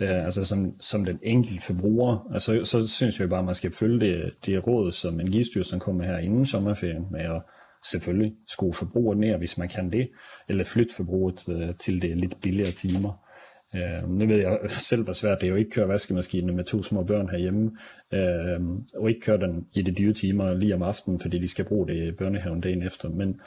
øh, 0.00 0.24
altså 0.24 0.44
som, 0.44 0.80
som 0.80 1.04
den 1.04 1.18
enkelte 1.22 1.62
forbruger. 1.62 2.28
Altså, 2.32 2.64
så 2.64 2.86
synes 2.86 3.20
jeg 3.20 3.28
bare, 3.28 3.40
at 3.40 3.44
man 3.44 3.54
skal 3.54 3.72
følge 3.72 4.00
det, 4.00 4.32
det 4.46 4.66
råd, 4.66 4.92
som 4.92 5.20
Energistyrelsen 5.20 5.80
kommer 5.80 6.04
her 6.04 6.18
inden 6.18 6.46
sommerferien 6.46 7.06
med 7.10 7.20
at 7.20 7.42
selvfølgelig 7.90 8.34
skrue 8.48 8.74
forbruget 8.74 9.18
ned, 9.18 9.38
hvis 9.38 9.58
man 9.58 9.68
kan 9.68 9.92
det, 9.92 10.08
eller 10.48 10.64
flytte 10.64 10.94
forbruget 10.94 11.48
øh, 11.48 11.74
til 11.74 12.02
det 12.02 12.16
lidt 12.16 12.40
billigere 12.42 12.70
timer. 12.70 13.24
Øh, 13.74 14.10
nu 14.10 14.26
ved 14.26 14.36
jeg 14.36 14.58
selv, 14.68 15.04
hvor 15.04 15.12
svært 15.12 15.40
det 15.40 15.46
er 15.46 15.50
jo 15.50 15.56
ikke 15.56 15.70
køre 15.70 15.88
vaskemaskinen 15.88 16.56
med 16.56 16.64
to 16.64 16.82
små 16.82 17.04
børn 17.04 17.28
herhjemme, 17.28 17.70
øh, 18.12 18.60
og 18.96 19.08
ikke 19.08 19.20
køre 19.20 19.40
den 19.40 19.66
i 19.74 19.82
de 19.82 19.92
dyre 19.92 20.12
timer 20.12 20.54
lige 20.54 20.74
om 20.74 20.82
aftenen, 20.82 21.20
fordi 21.20 21.38
de 21.38 21.48
skal 21.48 21.64
bruge 21.64 21.88
det 21.88 22.08
i 22.08 22.12
børnehaven 22.12 22.60
dagen 22.60 22.82
efter. 22.82 23.08
Men 23.08 23.40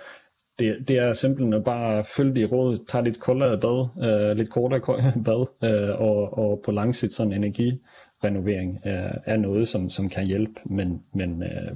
det, 0.59 0.87
det 0.87 0.97
er 0.97 1.13
simpelthen 1.13 1.53
at 1.53 1.63
bare 1.63 2.03
følge 2.03 2.35
de 2.35 2.45
råd, 2.45 2.85
tage 2.87 3.03
lidt 3.03 3.19
koldere 3.19 3.59
bad, 3.59 4.09
øh, 4.09 4.37
lidt 4.37 4.49
kortere 4.49 5.13
bad, 5.25 5.69
øh, 5.69 6.01
og, 6.01 6.37
og 6.37 6.61
på 6.65 6.71
lang 6.71 6.95
sigt 6.95 7.13
sådan 7.13 7.33
energirenovering 7.33 8.79
øh, 8.85 9.11
er 9.25 9.37
noget, 9.37 9.67
som, 9.67 9.89
som 9.89 10.09
kan 10.09 10.25
hjælpe, 10.25 10.61
men, 10.65 11.03
men 11.13 11.43
øh, 11.43 11.71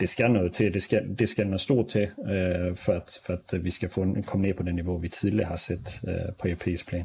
det 0.00 0.08
skal 0.08 0.30
noget 0.30 0.52
til, 0.52 0.74
det 0.74 0.82
skal, 0.82 1.16
det 1.18 1.28
skal 1.28 1.46
noget 1.46 1.60
stort 1.60 1.88
til, 1.88 2.02
øh, 2.02 2.76
for, 2.76 2.92
at, 2.92 3.18
for 3.26 3.32
at 3.32 3.64
vi 3.64 3.70
skal 3.70 3.88
få, 3.88 4.16
komme 4.26 4.46
ned 4.46 4.54
på 4.54 4.62
det 4.62 4.74
niveau, 4.74 4.98
vi 4.98 5.08
tidligere 5.08 5.48
har 5.48 5.56
set 5.56 6.00
øh, 6.08 6.34
på 6.40 6.48
europæisk 6.48 6.88
plan. 6.88 7.04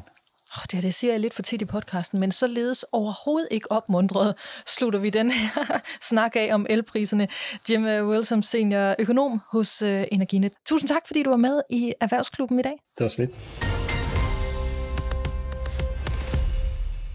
Oh, 0.56 0.62
det, 0.72 0.82
det 0.82 0.94
siger 0.94 1.12
jeg 1.12 1.20
lidt 1.20 1.34
for 1.34 1.42
tit 1.42 1.62
i 1.62 1.64
podcasten, 1.64 2.20
men 2.20 2.32
således 2.32 2.84
overhovedet 2.92 3.48
ikke 3.50 3.72
opmundret 3.72 4.34
slutter 4.66 4.98
vi 4.98 5.10
den 5.10 5.30
her 5.30 5.80
snak 6.10 6.36
af 6.36 6.48
om 6.52 6.66
elpriserne. 6.70 7.28
Jim 7.70 7.84
Wilson, 7.84 8.42
senior 8.42 8.94
økonom 8.98 9.40
hos 9.50 9.82
øh, 9.82 10.04
Energinet. 10.12 10.52
Tusind 10.66 10.88
tak, 10.88 11.06
fordi 11.06 11.22
du 11.22 11.30
var 11.30 11.36
med 11.36 11.62
i 11.70 11.92
Erhvervsklubben 12.00 12.58
i 12.58 12.62
dag. 12.62 12.74
Det 12.98 13.04
var 13.04 13.08
svært. 13.08 13.71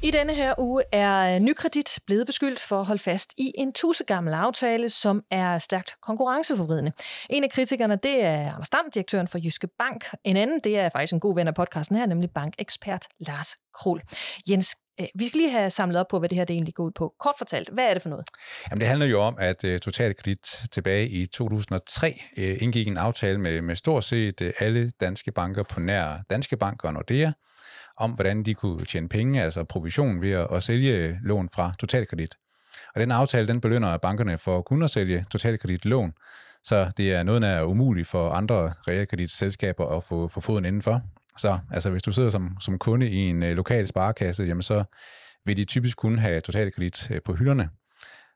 I 0.07 0.11
denne 0.11 0.35
her 0.35 0.53
uge 0.57 0.83
er 0.91 1.35
øh, 1.35 1.39
Nykredit 1.39 1.99
blevet 2.05 2.25
beskyldt 2.25 2.59
for 2.59 2.79
at 2.79 2.85
holde 2.85 3.01
fast 3.01 3.33
i 3.37 3.51
en 3.57 3.73
tussegammel 3.73 4.33
aftale, 4.33 4.89
som 4.89 5.23
er 5.31 5.57
stærkt 5.57 5.95
konkurrenceforvridende. 6.01 6.91
En 7.29 7.43
af 7.43 7.49
kritikerne, 7.49 7.95
det 8.03 8.23
er 8.23 8.53
Anders 8.53 8.69
Dam, 8.69 8.85
direktøren 8.93 9.27
for 9.27 9.37
Jyske 9.43 9.67
Bank. 9.79 10.05
En 10.23 10.37
anden, 10.37 10.59
det 10.63 10.79
er 10.79 10.89
faktisk 10.89 11.13
en 11.13 11.19
god 11.19 11.35
ven 11.35 11.47
af 11.47 11.55
podcasten 11.55 11.95
her, 11.95 12.05
nemlig 12.05 12.29
bankekspert 12.35 13.07
Lars 13.19 13.55
Krul. 13.73 14.01
Jens, 14.49 14.75
øh, 14.99 15.07
vi 15.15 15.27
skal 15.27 15.37
lige 15.37 15.51
have 15.51 15.69
samlet 15.69 15.99
op 15.99 16.07
på, 16.07 16.19
hvad 16.19 16.29
det 16.29 16.37
her 16.37 16.45
det 16.45 16.53
egentlig 16.53 16.73
går 16.73 16.83
ud 16.83 16.91
på. 16.91 17.13
Kort 17.19 17.35
fortalt, 17.37 17.69
hvad 17.69 17.85
er 17.85 17.93
det 17.93 18.01
for 18.01 18.09
noget? 18.09 18.25
Jamen, 18.69 18.79
det 18.79 18.87
handler 18.87 19.05
jo 19.05 19.21
om, 19.21 19.35
at 19.39 19.63
øh, 19.63 19.73
uh, 19.73 19.79
Total 19.79 20.15
Kredit 20.15 20.61
tilbage 20.71 21.07
i 21.09 21.25
2003 21.25 22.21
uh, 22.37 22.43
indgik 22.43 22.87
en 22.87 22.97
aftale 22.97 23.37
med, 23.37 23.61
med 23.61 23.75
stort 23.75 24.03
set 24.03 24.41
uh, 24.41 24.49
alle 24.59 24.91
danske 24.99 25.31
banker 25.31 25.63
på 25.63 25.79
nær 25.79 26.17
Danske 26.29 26.57
Bank 26.57 26.83
og 26.83 26.93
Nordea, 26.93 27.31
om, 27.97 28.11
hvordan 28.11 28.43
de 28.43 28.53
kunne 28.53 28.85
tjene 28.85 29.09
penge, 29.09 29.43
altså 29.43 29.63
provision 29.63 30.21
ved 30.21 30.31
at, 30.31 30.47
at 30.51 30.63
sælge 30.63 31.19
lån 31.23 31.49
fra 31.49 31.73
Totalkredit. 31.79 32.35
Og 32.95 33.01
den 33.01 33.11
aftale, 33.11 33.47
den 33.47 33.61
belønner 33.61 33.97
bankerne 33.97 34.37
for 34.37 34.57
at 34.57 34.65
kunne 34.65 34.87
sælge 34.87 35.25
totalkreditlån, 35.31 36.13
så 36.63 36.91
det 36.97 37.13
er 37.13 37.23
noget, 37.23 37.41
der 37.41 37.47
er 37.47 37.63
umuligt 37.63 38.07
for 38.07 38.29
andre 38.29 38.73
realkreditselskaber 38.87 39.97
at 39.97 40.03
få, 40.03 40.27
få 40.27 40.41
foden 40.41 40.65
indenfor. 40.65 41.01
Så 41.37 41.59
altså, 41.71 41.89
hvis 41.89 42.03
du 42.03 42.11
sidder 42.11 42.29
som, 42.29 42.57
som 42.59 42.79
kunde 42.79 43.09
i 43.09 43.29
en 43.29 43.43
øh, 43.43 43.55
lokal 43.55 43.87
sparekasse, 43.87 44.43
jamen 44.43 44.61
så 44.61 44.83
vil 45.45 45.57
de 45.57 45.65
typisk 45.65 45.97
kun 45.97 46.17
have 46.17 46.41
totalkredit 46.41 47.11
uh, 47.11 47.17
på 47.25 47.33
hylderne. 47.33 47.69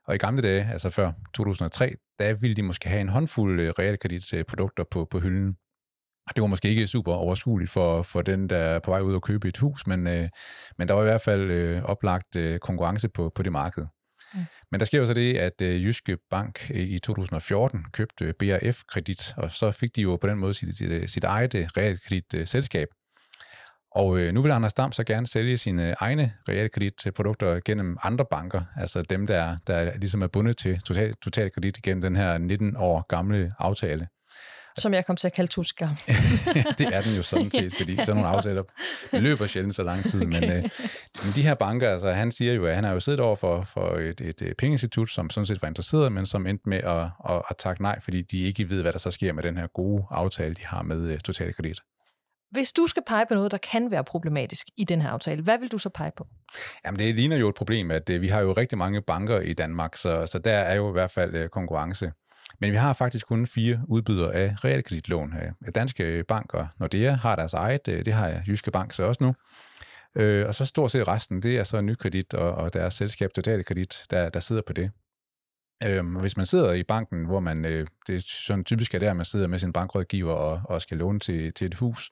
Og 0.06 0.14
i 0.14 0.18
gamle 0.18 0.42
dage, 0.42 0.68
altså 0.72 0.90
før 0.90 1.12
2003, 1.34 1.94
der 2.18 2.34
ville 2.34 2.56
de 2.56 2.62
måske 2.62 2.88
have 2.88 3.00
en 3.00 3.08
håndfuld 3.08 3.60
øh, 3.60 3.70
realkreditprodukter 3.78 4.84
på, 4.90 5.04
på 5.10 5.18
hylden. 5.18 5.56
Det 6.34 6.40
var 6.40 6.46
måske 6.46 6.68
ikke 6.68 6.86
super 6.86 7.12
overskueligt 7.12 7.70
for, 7.70 8.02
for 8.02 8.22
den, 8.22 8.48
der 8.48 8.56
er 8.56 8.78
på 8.78 8.90
vej 8.90 9.00
ud 9.00 9.14
og 9.14 9.22
købe 9.22 9.48
et 9.48 9.56
hus, 9.56 9.86
men, 9.86 10.06
øh, 10.06 10.28
men 10.78 10.88
der 10.88 10.94
var 10.94 11.02
i 11.02 11.04
hvert 11.04 11.20
fald 11.20 11.50
øh, 11.50 11.82
oplagt 11.82 12.36
øh, 12.36 12.58
konkurrence 12.58 13.08
på, 13.08 13.32
på 13.34 13.42
det 13.42 13.52
marked. 13.52 13.86
Mm. 14.34 14.40
Men 14.70 14.80
der 14.80 14.86
sker 14.86 14.98
jo 14.98 15.06
så 15.06 15.14
det, 15.14 15.36
at 15.36 15.62
øh, 15.62 15.84
Jyske 15.84 16.18
Bank 16.30 16.70
øh, 16.74 16.80
i 16.80 16.98
2014 16.98 17.84
købte 17.92 18.34
BRF-kredit, 18.38 19.34
og 19.36 19.52
så 19.52 19.72
fik 19.72 19.96
de 19.96 20.02
jo 20.02 20.16
på 20.16 20.26
den 20.26 20.38
måde 20.38 20.54
sit, 20.54 20.76
sit, 20.76 21.10
sit 21.10 21.24
eget 21.24 21.54
øh, 21.54 21.68
realkreditselskab. 21.76 22.88
Og 23.94 24.18
øh, 24.18 24.32
nu 24.32 24.42
vil 24.42 24.50
Anders 24.50 24.74
Dam 24.74 24.92
så 24.92 25.04
gerne 25.04 25.26
sælge 25.26 25.56
sine 25.56 25.94
egne 26.00 26.32
realkreditprodukter 26.48 27.60
gennem 27.64 27.96
andre 28.02 28.24
banker, 28.30 28.62
altså 28.76 29.02
dem, 29.02 29.26
der, 29.26 29.56
der 29.66 29.96
ligesom 29.96 30.22
er 30.22 30.26
bundet 30.26 30.56
til 30.56 30.80
total, 30.80 31.14
total 31.14 31.50
kredit 31.50 31.82
gennem 31.82 32.02
den 32.02 32.16
her 32.16 32.38
19 32.38 32.76
år 32.76 33.06
gamle 33.08 33.52
aftale. 33.58 34.08
Som 34.78 34.94
jeg 34.94 35.06
kom 35.06 35.16
til 35.16 35.26
at 35.26 35.32
kalde 35.32 35.50
tuskam. 35.50 35.88
det 36.78 36.94
er 36.94 37.02
den 37.02 37.16
jo 37.16 37.22
sådan 37.22 37.50
set, 37.50 37.74
fordi 37.76 37.96
sådan 37.96 38.14
nogle 38.14 38.28
aftaler 38.28 38.62
løber 39.12 39.46
sjældent 39.46 39.74
så 39.74 39.82
lang 39.82 40.04
tid. 40.04 40.26
Okay. 40.26 40.40
Men, 40.40 40.50
øh, 40.50 40.70
men 41.24 41.32
de 41.34 41.42
her 41.42 41.54
banker, 41.54 41.90
altså 41.90 42.10
han 42.10 42.30
siger 42.30 42.52
jo, 42.52 42.66
at 42.66 42.74
han 42.74 42.84
har 42.84 42.92
jo 42.92 43.00
siddet 43.00 43.20
over 43.20 43.36
for, 43.36 43.62
for 43.62 43.94
et, 43.96 44.20
et, 44.20 44.42
et 44.42 44.56
pengeinstitut, 44.56 45.10
som 45.10 45.30
sådan 45.30 45.46
set 45.46 45.62
var 45.62 45.68
interesseret, 45.68 46.12
men 46.12 46.26
som 46.26 46.46
endte 46.46 46.68
med 46.68 46.78
at, 46.78 47.32
at, 47.34 47.42
at 47.50 47.56
takke 47.58 47.82
nej, 47.82 48.00
fordi 48.00 48.22
de 48.22 48.42
ikke 48.42 48.68
ved, 48.68 48.82
hvad 48.82 48.92
der 48.92 48.98
så 48.98 49.10
sker 49.10 49.32
med 49.32 49.42
den 49.42 49.56
her 49.56 49.66
gode 49.66 50.04
aftale, 50.10 50.54
de 50.54 50.66
har 50.66 50.82
med 50.82 51.12
uh, 51.12 51.18
Total 51.18 51.54
Kredit. 51.54 51.78
Hvis 52.50 52.72
du 52.72 52.86
skal 52.86 53.02
pege 53.06 53.26
på 53.26 53.34
noget, 53.34 53.50
der 53.50 53.58
kan 53.58 53.90
være 53.90 54.04
problematisk 54.04 54.66
i 54.76 54.84
den 54.84 55.00
her 55.02 55.10
aftale, 55.10 55.42
hvad 55.42 55.58
vil 55.58 55.72
du 55.72 55.78
så 55.78 55.88
pege 55.88 56.10
på? 56.16 56.26
Jamen 56.84 56.98
det 56.98 57.14
ligner 57.14 57.36
jo 57.36 57.48
et 57.48 57.54
problem, 57.54 57.90
at 57.90 58.10
uh, 58.10 58.20
vi 58.20 58.28
har 58.28 58.40
jo 58.40 58.52
rigtig 58.52 58.78
mange 58.78 59.02
banker 59.02 59.40
i 59.40 59.52
Danmark, 59.52 59.96
så, 59.96 60.26
så 60.26 60.38
der 60.38 60.52
er 60.52 60.76
jo 60.76 60.88
i 60.88 60.92
hvert 60.92 61.10
fald 61.10 61.42
uh, 61.42 61.48
konkurrence. 61.48 62.12
Men 62.60 62.70
vi 62.70 62.76
har 62.76 62.92
faktisk 62.92 63.26
kun 63.26 63.46
fire 63.46 63.80
udbydere 63.88 64.34
af 64.34 64.54
realkreditlån. 64.64 65.34
Danske 65.74 66.24
Bank 66.28 66.54
og 66.54 66.68
Nordea 66.80 67.12
har 67.12 67.36
deres 67.36 67.54
eget, 67.54 67.88
øh, 67.88 68.04
det 68.04 68.12
har 68.12 68.42
Jyske 68.46 68.70
Bank 68.70 68.92
så 68.92 69.02
også 69.02 69.24
nu. 69.24 69.34
Øh, 70.16 70.46
og 70.46 70.54
så 70.54 70.66
stort 70.66 70.90
set 70.90 71.08
resten, 71.08 71.42
det 71.42 71.58
er 71.58 71.64
så 71.64 71.80
Nykredit 71.80 72.34
og, 72.34 72.54
og 72.54 72.74
deres 72.74 72.94
selskab 72.94 73.30
Total 73.34 73.64
Kredit, 73.64 74.04
der, 74.10 74.28
der 74.28 74.40
sidder 74.40 74.62
på 74.66 74.72
det. 74.72 74.90
Øh, 75.84 76.16
hvis 76.16 76.36
man 76.36 76.46
sidder 76.46 76.72
i 76.72 76.82
banken, 76.82 77.24
hvor 77.26 77.40
man, 77.40 77.64
øh, 77.64 77.86
det 78.06 78.16
er 78.16 78.20
sådan 78.46 78.64
typisk 78.64 78.94
er 78.94 78.98
der, 78.98 79.12
man 79.12 79.24
sidder 79.24 79.46
med 79.46 79.58
sin 79.58 79.72
bankrådgiver 79.72 80.32
og, 80.32 80.62
og 80.64 80.82
skal 80.82 80.96
låne 80.96 81.20
til, 81.20 81.52
til 81.52 81.66
et 81.66 81.74
hus, 81.74 82.10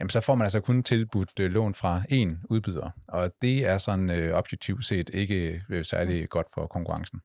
jamen 0.00 0.10
så 0.10 0.20
får 0.20 0.34
man 0.34 0.44
altså 0.44 0.60
kun 0.60 0.82
tilbudt 0.82 1.40
øh, 1.40 1.50
lån 1.50 1.74
fra 1.74 2.02
én 2.12 2.46
udbyder. 2.50 2.90
Og 3.08 3.32
det 3.42 3.66
er 3.66 3.78
sådan 3.78 4.10
øh, 4.10 4.34
objektivt 4.34 4.86
set 4.86 5.10
ikke 5.14 5.62
øh, 5.70 5.84
særlig 5.84 6.28
godt 6.28 6.46
for 6.54 6.66
konkurrencen. 6.66 7.20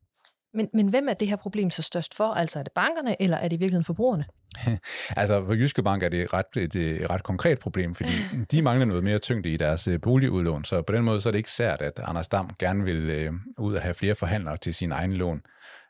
Men, 0.54 0.70
men 0.74 0.90
hvem 0.90 1.10
er 1.10 1.14
det 1.14 1.28
her 1.28 1.36
problem 1.36 1.70
så 1.70 1.82
størst 1.82 2.14
for? 2.14 2.34
Altså 2.34 2.60
er 2.60 2.64
det 2.64 2.72
bankerne, 2.72 3.22
eller 3.22 3.38
er 3.38 3.48
det 3.48 3.56
i 3.56 3.60
virkeligheden 3.60 3.86
forbrugerne? 3.86 4.26
altså 5.22 5.46
for 5.46 5.54
Jyske 5.54 5.84
Bank 5.84 6.04
er 6.04 6.10
det 6.10 6.34
ret, 6.34 6.58
et, 6.58 6.76
et 6.76 7.10
ret 7.10 7.24
konkret 7.24 7.60
problem, 7.60 7.96
fordi 7.96 8.12
de 8.52 8.62
mangler 8.62 8.86
noget 8.86 9.04
mere 9.04 9.20
tyngde 9.20 9.50
i 9.50 9.58
deres 9.58 9.88
øh, 9.88 10.02
boligudlån, 10.02 10.66
så 10.66 10.82
på 10.82 10.94
den 10.94 11.04
måde 11.04 11.22
så 11.22 11.30
er 11.30 11.32
det 11.32 11.38
ikke 11.38 11.52
sært, 11.52 11.82
at 11.82 12.00
Anders 12.04 12.28
Dam 12.28 12.50
gerne 12.60 12.84
vil 12.84 13.10
øh, 13.10 13.34
ud 13.58 13.76
og 13.76 13.82
have 13.82 13.94
flere 13.94 14.16
forhandlere 14.16 14.58
til 14.58 14.74
sin 14.74 14.92
egen 14.92 15.14
lån. 15.14 15.42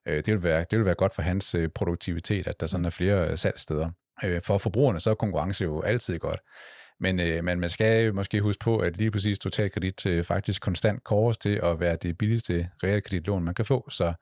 Øh, 0.07 0.15
det, 0.15 0.33
vil 0.33 0.43
være, 0.43 0.65
det 0.71 0.79
vil 0.79 0.85
være 0.85 0.95
godt 0.95 1.15
for 1.15 1.21
hans 1.21 1.55
øh, 1.55 1.69
produktivitet, 1.69 2.47
at 2.47 2.59
der 2.59 2.65
sådan 2.65 2.85
er 2.85 2.89
flere 2.89 3.29
øh, 3.29 3.37
salgsteder. 3.37 3.89
Øh, 4.23 4.41
for 4.41 4.57
forbrugerne 4.57 4.99
så 4.99 5.09
er 5.09 5.15
konkurrence 5.15 5.63
jo 5.63 5.81
altid 5.81 6.19
godt. 6.19 6.39
Men, 6.99 7.19
øh, 7.19 7.43
men 7.43 7.59
man 7.59 7.69
skal 7.69 8.15
måske 8.15 8.41
huske 8.41 8.63
på, 8.63 8.77
at 8.77 8.97
lige 8.97 9.11
præcis 9.11 9.39
totalkredit 9.39 10.05
øh, 10.05 10.23
faktisk 10.23 10.61
konstant 10.61 11.03
kores 11.03 11.37
til 11.37 11.59
at 11.63 11.79
være 11.79 11.95
det 11.95 12.17
billigste 12.17 12.69
realkreditlån, 12.83 13.43
man 13.43 13.55
kan 13.55 13.65
få. 13.65 13.89
Så 13.89 14.13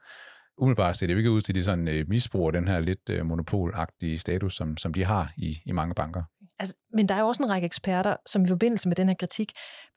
umiddelbart 0.57 0.97
ser 0.97 1.07
det 1.07 1.13
jo 1.13 1.17
ikke 1.17 1.31
ud 1.31 1.41
til, 1.41 1.51
at 1.51 1.55
de 1.55 1.63
sådan 1.63 1.87
øh, 1.87 2.09
misbruger 2.09 2.51
den 2.51 2.67
her 2.67 2.79
lidt 2.79 3.09
øh, 3.09 3.25
monopolagtige 3.25 4.17
status, 4.19 4.55
som, 4.55 4.77
som 4.77 4.93
de 4.93 5.05
har 5.05 5.33
i, 5.37 5.61
i 5.65 5.71
mange 5.71 5.95
banker. 5.95 6.23
Altså, 6.59 6.75
men 6.93 7.09
der 7.09 7.15
er 7.15 7.19
jo 7.19 7.27
også 7.27 7.43
en 7.43 7.49
række 7.49 7.65
eksperter, 7.65 8.15
som 8.25 8.45
i 8.45 8.47
forbindelse 8.47 8.87
med 8.87 8.95
den 8.95 9.07
her 9.07 9.15
kritik, 9.19 9.51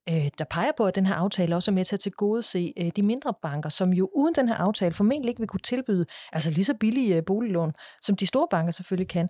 øh, 0.08 0.28
der 0.38 0.44
peger 0.50 0.72
på, 0.76 0.86
at 0.86 0.94
den 0.94 1.06
her 1.06 1.14
aftale 1.14 1.56
også 1.56 1.70
er 1.70 1.74
med 1.74 1.84
til 1.84 1.96
at 1.96 2.00
tilgodese 2.00 2.72
øh, 2.76 2.90
de 2.96 3.02
mindre 3.02 3.34
banker, 3.42 3.68
som 3.68 3.92
jo 3.92 4.10
uden 4.16 4.34
den 4.34 4.48
her 4.48 4.54
aftale 4.54 4.94
formentlig 4.94 5.28
ikke 5.28 5.40
vil 5.40 5.48
kunne 5.48 5.60
tilbyde 5.60 6.06
altså 6.32 6.50
lige 6.50 6.64
så 6.64 6.74
billige 6.74 7.16
øh, 7.16 7.22
boliglån, 7.26 7.72
som 8.00 8.16
de 8.16 8.26
store 8.26 8.46
banker 8.50 8.72
selvfølgelig 8.72 9.08
kan. 9.08 9.28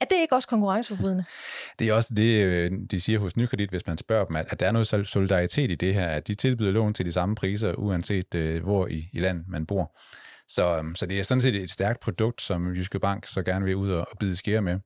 Er 0.00 0.04
det 0.04 0.16
ikke 0.16 0.34
også 0.34 0.48
konkurrenceforvridende? 0.48 1.24
Det 1.78 1.88
er 1.88 1.92
også 1.92 2.14
det, 2.14 2.44
øh, 2.44 2.72
de 2.90 3.00
siger 3.00 3.18
hos 3.18 3.36
Nykredit, 3.36 3.70
hvis 3.70 3.86
man 3.86 3.98
spørger 3.98 4.24
dem, 4.24 4.36
at 4.36 4.60
der 4.60 4.66
er 4.66 4.72
noget 4.72 5.06
solidaritet 5.06 5.70
i 5.70 5.74
det 5.74 5.94
her, 5.94 6.06
at 6.06 6.26
de 6.26 6.34
tilbyder 6.34 6.70
lån 6.70 6.94
til 6.94 7.06
de 7.06 7.12
samme 7.12 7.34
priser, 7.34 7.74
uanset 7.74 8.34
øh, 8.34 8.62
hvor 8.62 8.86
i, 8.86 9.08
i 9.12 9.20
land 9.20 9.44
man 9.48 9.66
bor. 9.66 9.96
Så, 10.48 10.76
øhm, 10.78 10.94
så 10.94 11.06
det 11.06 11.18
er 11.18 11.22
sådan 11.22 11.40
set 11.40 11.54
et 11.54 11.70
stærkt 11.70 12.00
produkt, 12.00 12.42
som 12.42 12.74
Jyske 12.74 12.98
Bank 12.98 13.26
så 13.26 13.42
gerne 13.42 13.64
vil 13.64 13.76
ud 13.76 13.90
og, 13.90 14.06
bide 14.20 14.36
skære 14.36 14.62
med. 14.62 14.78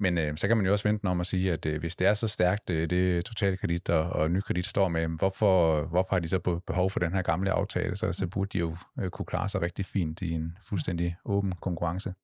Men 0.00 0.18
øh, 0.18 0.36
så 0.36 0.48
kan 0.48 0.56
man 0.56 0.66
jo 0.66 0.72
også 0.72 0.88
vente 0.88 1.06
om 1.06 1.20
at 1.20 1.26
sige, 1.26 1.52
at 1.52 1.66
øh, 1.66 1.80
hvis 1.80 1.96
det 1.96 2.06
er 2.06 2.14
så 2.14 2.28
stærkt, 2.28 2.70
øh, 2.70 2.90
det 2.90 3.24
totalkredit 3.24 3.90
og, 3.90 4.10
og 4.10 4.30
nykredit 4.30 4.66
står 4.66 4.88
med, 4.88 5.08
hvorfor, 5.18 5.82
hvorfor 5.82 6.14
har 6.14 6.20
de 6.20 6.28
så 6.28 6.60
behov 6.66 6.90
for 6.90 7.00
den 7.00 7.12
her 7.12 7.22
gamle 7.22 7.50
aftale? 7.50 7.96
Så, 7.96 8.12
så 8.12 8.26
burde 8.26 8.50
de 8.52 8.58
jo 8.58 8.76
øh, 9.00 9.10
kunne 9.10 9.26
klare 9.26 9.48
sig 9.48 9.62
rigtig 9.62 9.86
fint 9.86 10.22
i 10.22 10.30
en 10.30 10.58
fuldstændig 10.68 11.16
åben 11.24 11.52
konkurrence. 11.60 12.14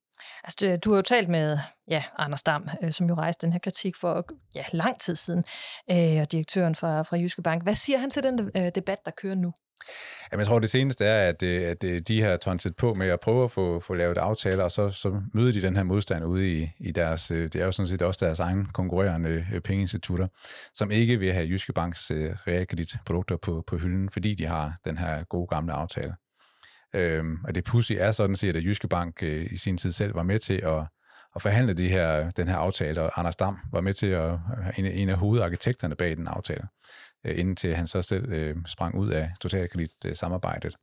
Altså, 0.44 0.78
du 0.84 0.90
har 0.90 0.96
jo 0.96 1.02
talt 1.02 1.28
med 1.28 1.58
ja, 1.88 2.04
Anders 2.18 2.42
Dam, 2.42 2.68
øh, 2.82 2.92
som 2.92 3.08
jo 3.08 3.14
rejste 3.14 3.46
den 3.46 3.52
her 3.52 3.60
kritik 3.60 3.96
for 3.96 4.26
ja, 4.54 4.64
lang 4.72 5.00
tid 5.00 5.16
siden, 5.16 5.44
øh, 5.90 6.20
og 6.20 6.32
direktøren 6.32 6.74
fra, 6.74 7.02
fra 7.02 7.16
Jyske 7.16 7.42
Bank. 7.42 7.62
Hvad 7.62 7.74
siger 7.74 7.98
han 7.98 8.10
til 8.10 8.22
den 8.22 8.50
øh, 8.56 8.70
debat, 8.74 8.98
der 9.04 9.10
kører 9.10 9.34
nu? 9.34 9.52
Jamen, 10.32 10.40
jeg 10.40 10.46
tror, 10.46 10.58
det 10.58 10.70
seneste 10.70 11.04
er, 11.04 11.28
at, 11.28 11.42
øh, 11.42 11.62
at 11.62 11.84
øh, 11.84 12.00
de 12.00 12.22
har 12.22 12.36
tonset 12.36 12.76
på 12.76 12.94
med 12.94 13.08
at 13.08 13.20
prøve 13.20 13.44
at 13.44 13.50
få, 13.50 13.80
få 13.80 13.94
lavet 13.94 14.18
aftaler, 14.18 14.64
og 14.64 14.70
så, 14.70 14.90
så 14.90 15.20
møder 15.34 15.52
de 15.52 15.62
den 15.62 15.76
her 15.76 15.82
modstand 15.82 16.24
ude 16.24 16.58
i, 16.58 16.70
i 16.78 16.92
deres, 16.92 17.30
øh, 17.30 17.42
det 17.42 17.56
er 17.56 17.64
jo 17.64 17.72
sådan 17.72 17.88
set 17.88 18.02
også 18.02 18.24
deres 18.24 18.40
egen 18.40 18.66
konkurrerende 18.66 19.60
pengeinstitutter, 19.64 20.26
som 20.74 20.90
ikke 20.90 21.18
vil 21.18 21.32
have 21.32 21.46
Jyske 21.46 21.72
Banks 21.72 22.10
realkreditprodukter 22.10 23.36
på, 23.36 23.64
på 23.66 23.76
hylden, 23.76 24.10
fordi 24.10 24.34
de 24.34 24.46
har 24.46 24.74
den 24.84 24.98
her 24.98 25.24
gode 25.24 25.46
gamle 25.46 25.72
aftale. 25.72 26.14
Øhm, 26.94 27.38
og 27.44 27.54
det 27.54 27.64
pussy 27.64 27.92
er 27.98 28.12
sådan 28.12 28.36
set, 28.36 28.56
at 28.56 28.64
Jyske 28.64 28.88
Bank 28.88 29.22
øh, 29.22 29.46
i 29.52 29.56
sin 29.56 29.76
tid 29.76 29.92
selv 29.92 30.14
var 30.14 30.22
med 30.22 30.38
til 30.38 30.60
at, 30.64 30.82
at 31.36 31.42
forhandle 31.42 31.74
de 31.74 31.88
her, 31.88 32.30
den 32.30 32.48
her 32.48 32.56
aftale, 32.56 33.02
og 33.02 33.18
Anders 33.18 33.36
Dam 33.36 33.58
var 33.72 33.80
med 33.80 33.94
til 33.94 34.06
at 34.06 34.38
en, 34.78 34.84
en 34.84 35.08
af 35.08 35.16
hovedarkitekterne 35.16 35.94
bag 35.94 36.16
den 36.16 36.26
aftale 36.26 36.62
indtil 37.24 37.74
han 37.74 37.86
så 37.86 38.02
selv 38.02 38.32
øh, 38.32 38.56
sprang 38.66 38.98
ud 38.98 39.10
af 39.10 39.30
totalkredit-samarbejdet. 39.40 40.76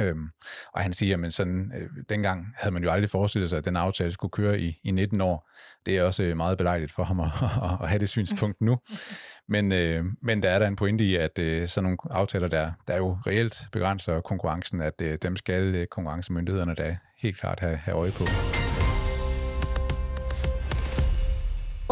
Øhm, 0.00 0.28
og 0.74 0.82
han 0.82 0.92
siger, 0.92 1.24
at 1.24 1.32
sådan, 1.32 1.72
øh, 1.78 1.90
dengang 2.08 2.46
havde 2.56 2.72
man 2.72 2.82
jo 2.82 2.90
aldrig 2.90 3.10
forestillet 3.10 3.50
sig, 3.50 3.58
at 3.58 3.64
den 3.64 3.76
aftale 3.76 4.12
skulle 4.12 4.30
køre 4.30 4.60
i, 4.60 4.80
i 4.84 4.90
19 4.90 5.20
år. 5.20 5.50
Det 5.86 5.98
er 5.98 6.02
også 6.02 6.22
øh, 6.22 6.36
meget 6.36 6.58
belejligt 6.58 6.92
for 6.92 7.04
ham 7.04 7.20
at, 7.20 7.30
at, 7.82 7.88
have 7.88 7.98
det 7.98 8.08
synspunkt 8.08 8.60
nu. 8.60 8.78
Men, 9.48 9.72
øh, 9.72 10.04
men 10.22 10.42
der 10.42 10.50
er 10.50 10.58
der 10.58 10.66
en 10.66 10.76
pointe 10.76 11.04
i, 11.04 11.16
at 11.16 11.38
øh, 11.38 11.68
sådan 11.68 11.84
nogle 11.84 11.98
aftaler, 12.10 12.48
der, 12.48 12.72
der 12.86 12.94
er 12.94 12.98
jo 12.98 13.18
reelt 13.26 13.66
begrænser 13.72 14.20
konkurrencen, 14.20 14.80
at 14.80 15.02
øh, 15.02 15.18
dem 15.22 15.36
skal 15.36 15.74
øh, 15.74 15.86
konkurrencemyndighederne 15.86 16.74
da 16.74 16.96
helt 17.18 17.38
klart 17.38 17.60
have, 17.60 17.76
have 17.76 17.96
øje 17.96 18.10
på. 18.10 18.24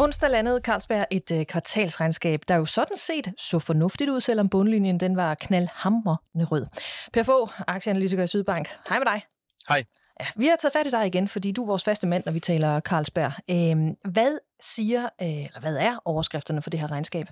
Onsdag 0.03 0.29
landede 0.29 0.61
Carlsberg 0.63 1.05
et 1.11 1.31
øh, 1.31 1.45
kvartalsregnskab, 1.45 2.41
der 2.47 2.55
jo 2.55 2.65
sådan 2.65 2.97
set 2.97 3.33
så 3.37 3.59
fornuftigt 3.59 4.09
ud, 4.09 4.21
selvom 4.21 4.49
bundlinjen 4.49 4.99
den 4.99 5.15
var 5.15 5.35
knaldhamrende 5.35 6.45
rød. 6.51 6.65
Per 7.13 7.23
Fogh, 7.23 7.51
aktieanalytiker 7.67 8.23
i 8.23 8.27
Sydbank. 8.27 8.67
Hej 8.89 8.99
med 8.99 9.05
dig. 9.05 9.23
Hej. 9.69 9.83
Ja, 10.19 10.25
vi 10.35 10.45
har 10.45 10.55
taget 10.55 10.73
fat 10.73 10.87
i 10.87 10.89
dig 10.89 11.07
igen, 11.07 11.27
fordi 11.27 11.51
du 11.51 11.63
er 11.63 11.67
vores 11.67 11.83
faste 11.83 12.07
mand, 12.07 12.23
når 12.25 12.31
vi 12.31 12.39
taler 12.39 12.79
Carlsberg. 12.79 13.31
Øh, 13.49 14.11
hvad 14.11 14.37
siger, 14.61 15.03
øh, 15.21 15.27
eller 15.27 15.59
hvad 15.59 15.77
er 15.77 15.95
overskrifterne 16.05 16.61
for 16.61 16.69
det 16.69 16.79
her 16.79 16.91
regnskab? 16.91 17.25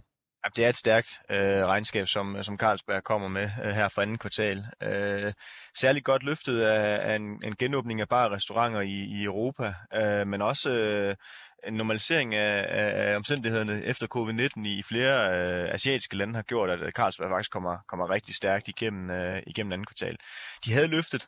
Ja, 0.46 0.50
det 0.56 0.66
er 0.66 0.70
et 0.70 0.76
stærkt 0.76 1.22
øh, 1.30 1.66
regnskab, 1.66 2.08
som, 2.08 2.44
som 2.44 2.58
Carlsberg 2.58 3.04
kommer 3.04 3.28
med 3.28 3.50
øh, 3.64 3.72
her 3.72 3.90
fra 3.90 4.02
anden 4.02 4.18
kvartal. 4.18 4.66
Øh, 4.84 5.34
særligt 5.78 6.06
godt 6.06 6.24
løftet 6.24 6.62
af, 6.62 7.12
af 7.12 7.16
en, 7.16 7.44
en 7.44 7.56
genåbning 7.56 8.02
af 8.02 8.10
bar 8.10 8.26
og 8.26 8.32
restauranter 8.32 8.82
i, 8.82 9.20
i 9.20 9.24
Europa, 9.24 9.74
øh, 9.94 10.28
men 10.28 10.42
også 10.42 10.72
øh, 10.72 11.16
en 11.68 11.74
normalisering 11.74 12.36
af, 12.36 12.66
af, 12.70 13.12
af 13.12 13.16
omstændighederne 13.16 13.84
efter 13.84 14.08
covid-19 14.16 14.68
i 14.68 14.84
flere 14.84 15.16
øh, 15.32 15.74
asiatiske 15.74 16.18
lande 16.18 16.36
har 16.36 16.42
gjort, 16.42 16.70
at 16.70 16.94
Carlsberg 16.94 17.30
faktisk 17.30 17.52
kommer, 17.52 17.78
kommer 17.88 18.10
rigtig 18.10 18.36
stærkt 18.36 18.68
igennem, 18.68 19.10
øh, 19.10 19.44
igennem 19.48 19.72
anden 19.72 19.86
kvartal. 19.86 20.18
De 20.66 20.74
havde 20.74 20.88
løftet 20.88 21.28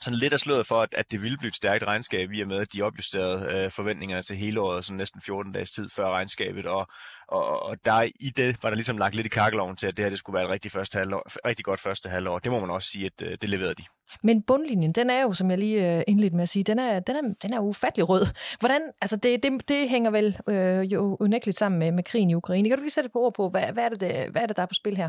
sådan 0.00 0.18
lidt 0.18 0.32
af 0.32 0.38
slået 0.38 0.66
for, 0.66 0.80
at, 0.80 0.88
at 0.92 1.10
det 1.10 1.22
ville 1.22 1.38
blive 1.38 1.48
et 1.48 1.56
stærkt 1.56 1.84
regnskab, 1.84 2.32
i 2.32 2.40
og 2.40 2.48
med, 2.48 2.56
at 2.56 2.72
de 2.72 2.82
opjusterede 2.82 3.46
øh, 3.52 3.70
forventningerne 3.70 4.22
til 4.22 4.36
hele 4.36 4.60
året, 4.60 4.84
sådan 4.84 4.96
næsten 4.96 5.20
14 5.20 5.52
dages 5.52 5.70
tid 5.70 5.88
før 5.96 6.10
regnskabet, 6.10 6.66
og, 6.66 6.86
og, 7.28 7.62
og 7.62 7.76
der 7.84 8.08
i 8.20 8.30
det 8.30 8.56
var 8.62 8.70
der 8.70 8.76
ligesom 8.76 8.98
lagt 8.98 9.14
lidt 9.14 9.26
i 9.26 9.30
kakkeloven 9.30 9.76
til, 9.76 9.86
at 9.86 9.96
det 9.96 10.04
her 10.04 10.10
det 10.10 10.18
skulle 10.18 10.34
være 10.34 10.44
et 10.44 10.50
rigtig, 10.50 10.72
første 10.72 10.98
halvår, 10.98 11.46
rigtig 11.48 11.64
godt 11.64 11.80
første 11.80 12.08
halvår. 12.08 12.38
Det 12.38 12.52
må 12.52 12.60
man 12.60 12.70
også 12.70 12.88
sige, 12.88 13.06
at 13.06 13.22
øh, 13.22 13.38
det 13.40 13.48
leverede 13.48 13.74
de. 13.74 13.84
Men 14.22 14.42
bundlinjen, 14.42 14.92
den 14.92 15.10
er 15.10 15.22
jo, 15.22 15.32
som 15.32 15.50
jeg 15.50 15.58
lige 15.58 15.96
øh, 15.96 16.02
indledte 16.06 16.36
med 16.36 16.42
at 16.42 16.48
sige, 16.48 16.62
den 16.62 16.78
er, 16.78 17.00
den 17.00 17.16
er, 17.16 17.34
den 17.42 17.52
er 17.52 17.60
ufattelig 17.60 18.08
rød. 18.08 18.26
Hvordan, 18.60 18.82
altså 19.02 19.16
det, 19.16 19.42
det, 19.42 19.68
det 19.68 19.88
hænger 19.88 20.10
vel 20.10 20.38
øh, 20.48 20.80
jo 20.80 21.16
unægteligt 21.20 21.58
sammen 21.58 21.78
med, 21.78 21.92
med 21.92 22.04
krigen 22.04 22.30
i 22.30 22.34
Ukraine. 22.34 22.68
Kan 22.68 22.78
du 22.78 22.82
lige 22.82 22.90
sætte 22.90 23.10
på 23.10 23.18
ord 23.18 23.34
på, 23.34 23.48
hvad, 23.48 23.72
hvad, 23.72 23.84
er 23.84 23.88
det, 23.88 24.00
det, 24.00 24.30
hvad 24.30 24.42
er 24.42 24.46
det, 24.46 24.56
der 24.56 24.62
er 24.62 24.66
på 24.66 24.74
spil 24.74 24.96
her? 24.96 25.08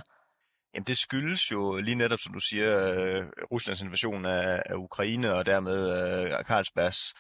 Jamen 0.76 0.86
det 0.88 0.98
skyldes 0.98 1.52
jo 1.52 1.78
lige 1.78 1.96
netop, 1.96 2.20
som 2.20 2.34
du 2.34 2.40
siger, 2.40 2.90
øh, 2.90 3.26
Ruslands 3.52 3.82
invasion 3.82 4.26
af, 4.26 4.62
af 4.66 4.76
Ukraine 4.76 5.34
og 5.34 5.46
dermed 5.46 5.80
øh, 5.98 6.44
Carlsbergs 6.44 7.14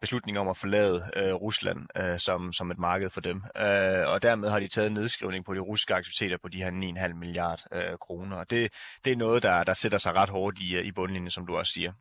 beslutning 0.00 0.38
om 0.38 0.48
at 0.48 0.56
forlade 0.56 1.10
øh, 1.16 1.34
Rusland 1.34 1.78
øh, 1.96 2.18
som, 2.18 2.52
som 2.52 2.70
et 2.70 2.78
marked 2.78 3.10
for 3.10 3.20
dem. 3.20 3.36
Øh, 3.56 4.06
og 4.06 4.22
dermed 4.22 4.50
har 4.50 4.60
de 4.60 4.68
taget 4.68 4.86
en 4.86 4.94
nedskrivning 4.94 5.44
på 5.44 5.54
de 5.54 5.60
russiske 5.60 5.94
aktiviteter 5.94 6.36
på 6.42 6.48
de 6.48 6.58
her 6.58 6.70
9,5 7.08 7.14
milliard 7.14 7.60
øh, 7.72 7.98
kroner. 8.00 8.36
Og 8.36 8.50
det, 8.50 8.72
det 9.04 9.12
er 9.12 9.16
noget, 9.16 9.42
der, 9.42 9.64
der 9.64 9.74
sætter 9.74 9.98
sig 9.98 10.14
ret 10.14 10.28
hårdt 10.28 10.58
i, 10.58 10.80
i 10.80 10.92
bundlinjen, 10.92 11.30
som 11.30 11.46
du 11.46 11.56
også 11.56 11.72
siger. 11.72 11.92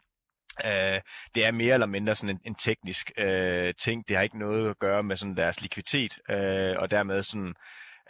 Uh, 0.63 1.00
det 1.36 1.45
er 1.45 1.52
mere 1.52 1.74
eller 1.74 1.88
mindre 1.88 2.15
sådan 2.15 2.36
en, 2.36 2.41
en 2.45 2.56
teknisk 2.56 3.12
øh, 3.17 3.74
ting. 3.80 4.08
Det 4.08 4.15
har 4.15 4.24
ikke 4.24 4.39
noget 4.39 4.69
at 4.69 4.80
gøre 4.80 5.04
med 5.04 5.15
sådan 5.15 5.38
deres 5.38 5.62
likviditet, 5.62 6.19
øh, 6.30 6.76
og 6.78 6.91
dermed 6.91 7.24
sådan 7.24 7.54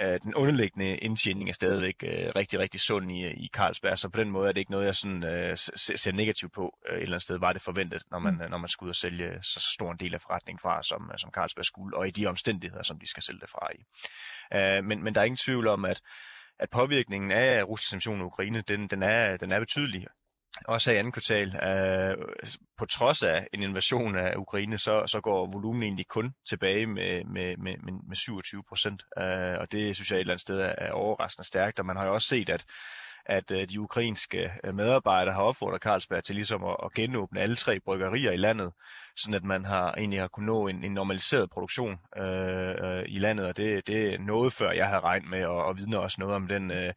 øh, 0.02 0.20
den 0.24 0.36
underliggende 0.36 0.98
indtjening 0.98 1.50
er 1.50 1.54
stadigvæk 1.54 1.96
øh, 2.04 2.32
rigtig, 2.36 2.60
rigtig 2.60 2.80
sund 2.80 3.12
i, 3.12 3.28
i 3.28 3.50
Carlsberg, 3.54 3.98
så 3.98 4.10
på 4.10 4.20
den 4.20 4.30
måde 4.30 4.48
er 4.48 4.52
det 4.52 4.60
ikke 4.60 4.72
noget, 4.72 4.86
jeg 4.86 4.96
sådan, 4.96 5.24
øh, 5.24 5.58
ser 5.76 6.12
negativt 6.12 6.54
på 6.54 6.78
øh, 6.90 6.96
et 6.96 7.02
eller 7.02 7.14
andet 7.14 7.24
sted. 7.24 7.40
Var 7.40 7.54
det 7.54 7.62
forventet, 7.62 8.04
når 8.12 8.20
man, 8.20 8.34
mm. 8.34 8.50
når 8.50 8.58
man 8.58 8.70
skal 8.70 8.86
ud 8.86 8.90
og 8.90 8.96
sælge 8.96 9.30
så, 9.42 9.60
så 9.60 9.72
stor 9.74 9.92
en 9.92 9.98
del 9.98 10.14
af 10.14 10.22
forretningen 10.22 10.60
fra, 10.60 10.84
som, 10.84 11.12
som 11.18 11.32
Carlsberg 11.32 11.66
skulle, 11.66 11.98
og 11.98 12.08
i 12.08 12.12
de 12.12 12.28
omstændigheder, 12.28 12.84
som 12.84 13.00
de 13.00 13.08
skal 13.08 13.24
sælge 13.24 13.40
det 13.40 13.50
fra 13.50 13.68
i. 13.76 13.82
Øh, 14.58 14.84
men, 14.84 15.04
men 15.04 15.16
der 15.16 15.22
er 15.22 15.26
ingen 15.26 15.38
tvivl 15.46 15.68
om, 15.68 15.86
at 15.86 16.02
at 16.62 16.70
påvirkningen 16.70 17.32
af 17.32 17.64
Ruslands 17.64 17.94
invasion 17.94 18.20
i 18.20 18.24
Ukraine, 18.24 18.64
den, 18.68 18.88
den, 18.88 19.04
er, 19.04 19.38
den 19.38 19.52
er 19.52 19.60
betydelig, 19.60 20.08
også 20.68 20.92
i 20.92 20.96
andet 20.96 21.14
kvartal. 21.14 21.56
Øh, 21.56 22.18
på 22.78 22.86
trods 22.86 23.24
af 23.24 23.48
en 23.54 23.64
invasion 23.64 24.16
af 24.16 24.36
Ukraine, 24.36 24.78
så, 24.78 25.04
så 25.08 25.22
går 25.22 25.52
volumen 25.52 25.84
egentlig 25.84 26.08
kun 26.08 26.34
tilbage 26.50 26.86
med, 26.86 27.24
med, 27.24 27.58
med, 27.58 27.74
med 28.08 28.16
27 28.16 28.64
procent. 28.70 29.04
Øh, 29.18 29.58
og 29.60 29.72
det 29.72 29.96
synes 29.96 30.12
jeg 30.12 30.18
et 30.18 30.20
eller 30.20 30.34
andet 30.34 30.42
sted 30.42 30.74
er 30.78 30.92
overraskende 30.92 31.48
stærkt. 31.48 31.80
Og 31.80 31.86
man 31.86 31.98
har 31.98 32.08
jo 32.08 32.14
også 32.14 32.28
set, 32.28 32.50
at 32.50 32.66
at 33.26 33.52
øh, 33.52 33.70
de 33.70 33.80
ukrainske 33.80 34.52
øh, 34.64 34.76
medarbejdere 34.76 35.34
har 35.34 35.42
opfordret 35.42 35.82
Carlsberg 35.82 36.24
til 36.24 36.36
ligesom 36.36 36.64
at, 36.64 36.76
at 36.86 36.94
genåbne 36.94 37.42
alle 37.42 37.56
tre 37.56 37.80
bryggerier 37.80 38.32
i 38.32 38.38
landet, 38.38 38.72
sådan 39.18 39.34
at 39.34 39.44
man 39.44 39.66
har 39.66 39.94
egentlig 39.94 40.20
har 40.20 40.28
kunnet 40.28 40.48
nå 40.48 40.68
en, 40.68 40.84
en 40.84 40.94
normaliseret 40.94 41.50
produktion 41.50 42.00
øh, 42.18 42.76
øh, 42.84 43.04
i 43.08 43.20
landet, 43.20 43.46
og 43.46 43.58
det, 43.58 43.88
det 43.88 44.14
er 44.14 44.18
noget 44.20 44.54
før 44.54 44.72
jeg 44.72 44.88
havde 44.88 45.00
regnet 45.02 45.30
med, 45.30 45.46
og, 45.46 45.66
og 45.66 45.78
vidner 45.78 45.98
også 45.98 46.18
noget 46.20 46.36
om 46.36 46.48
den 46.48 46.72
øh, 46.72 46.94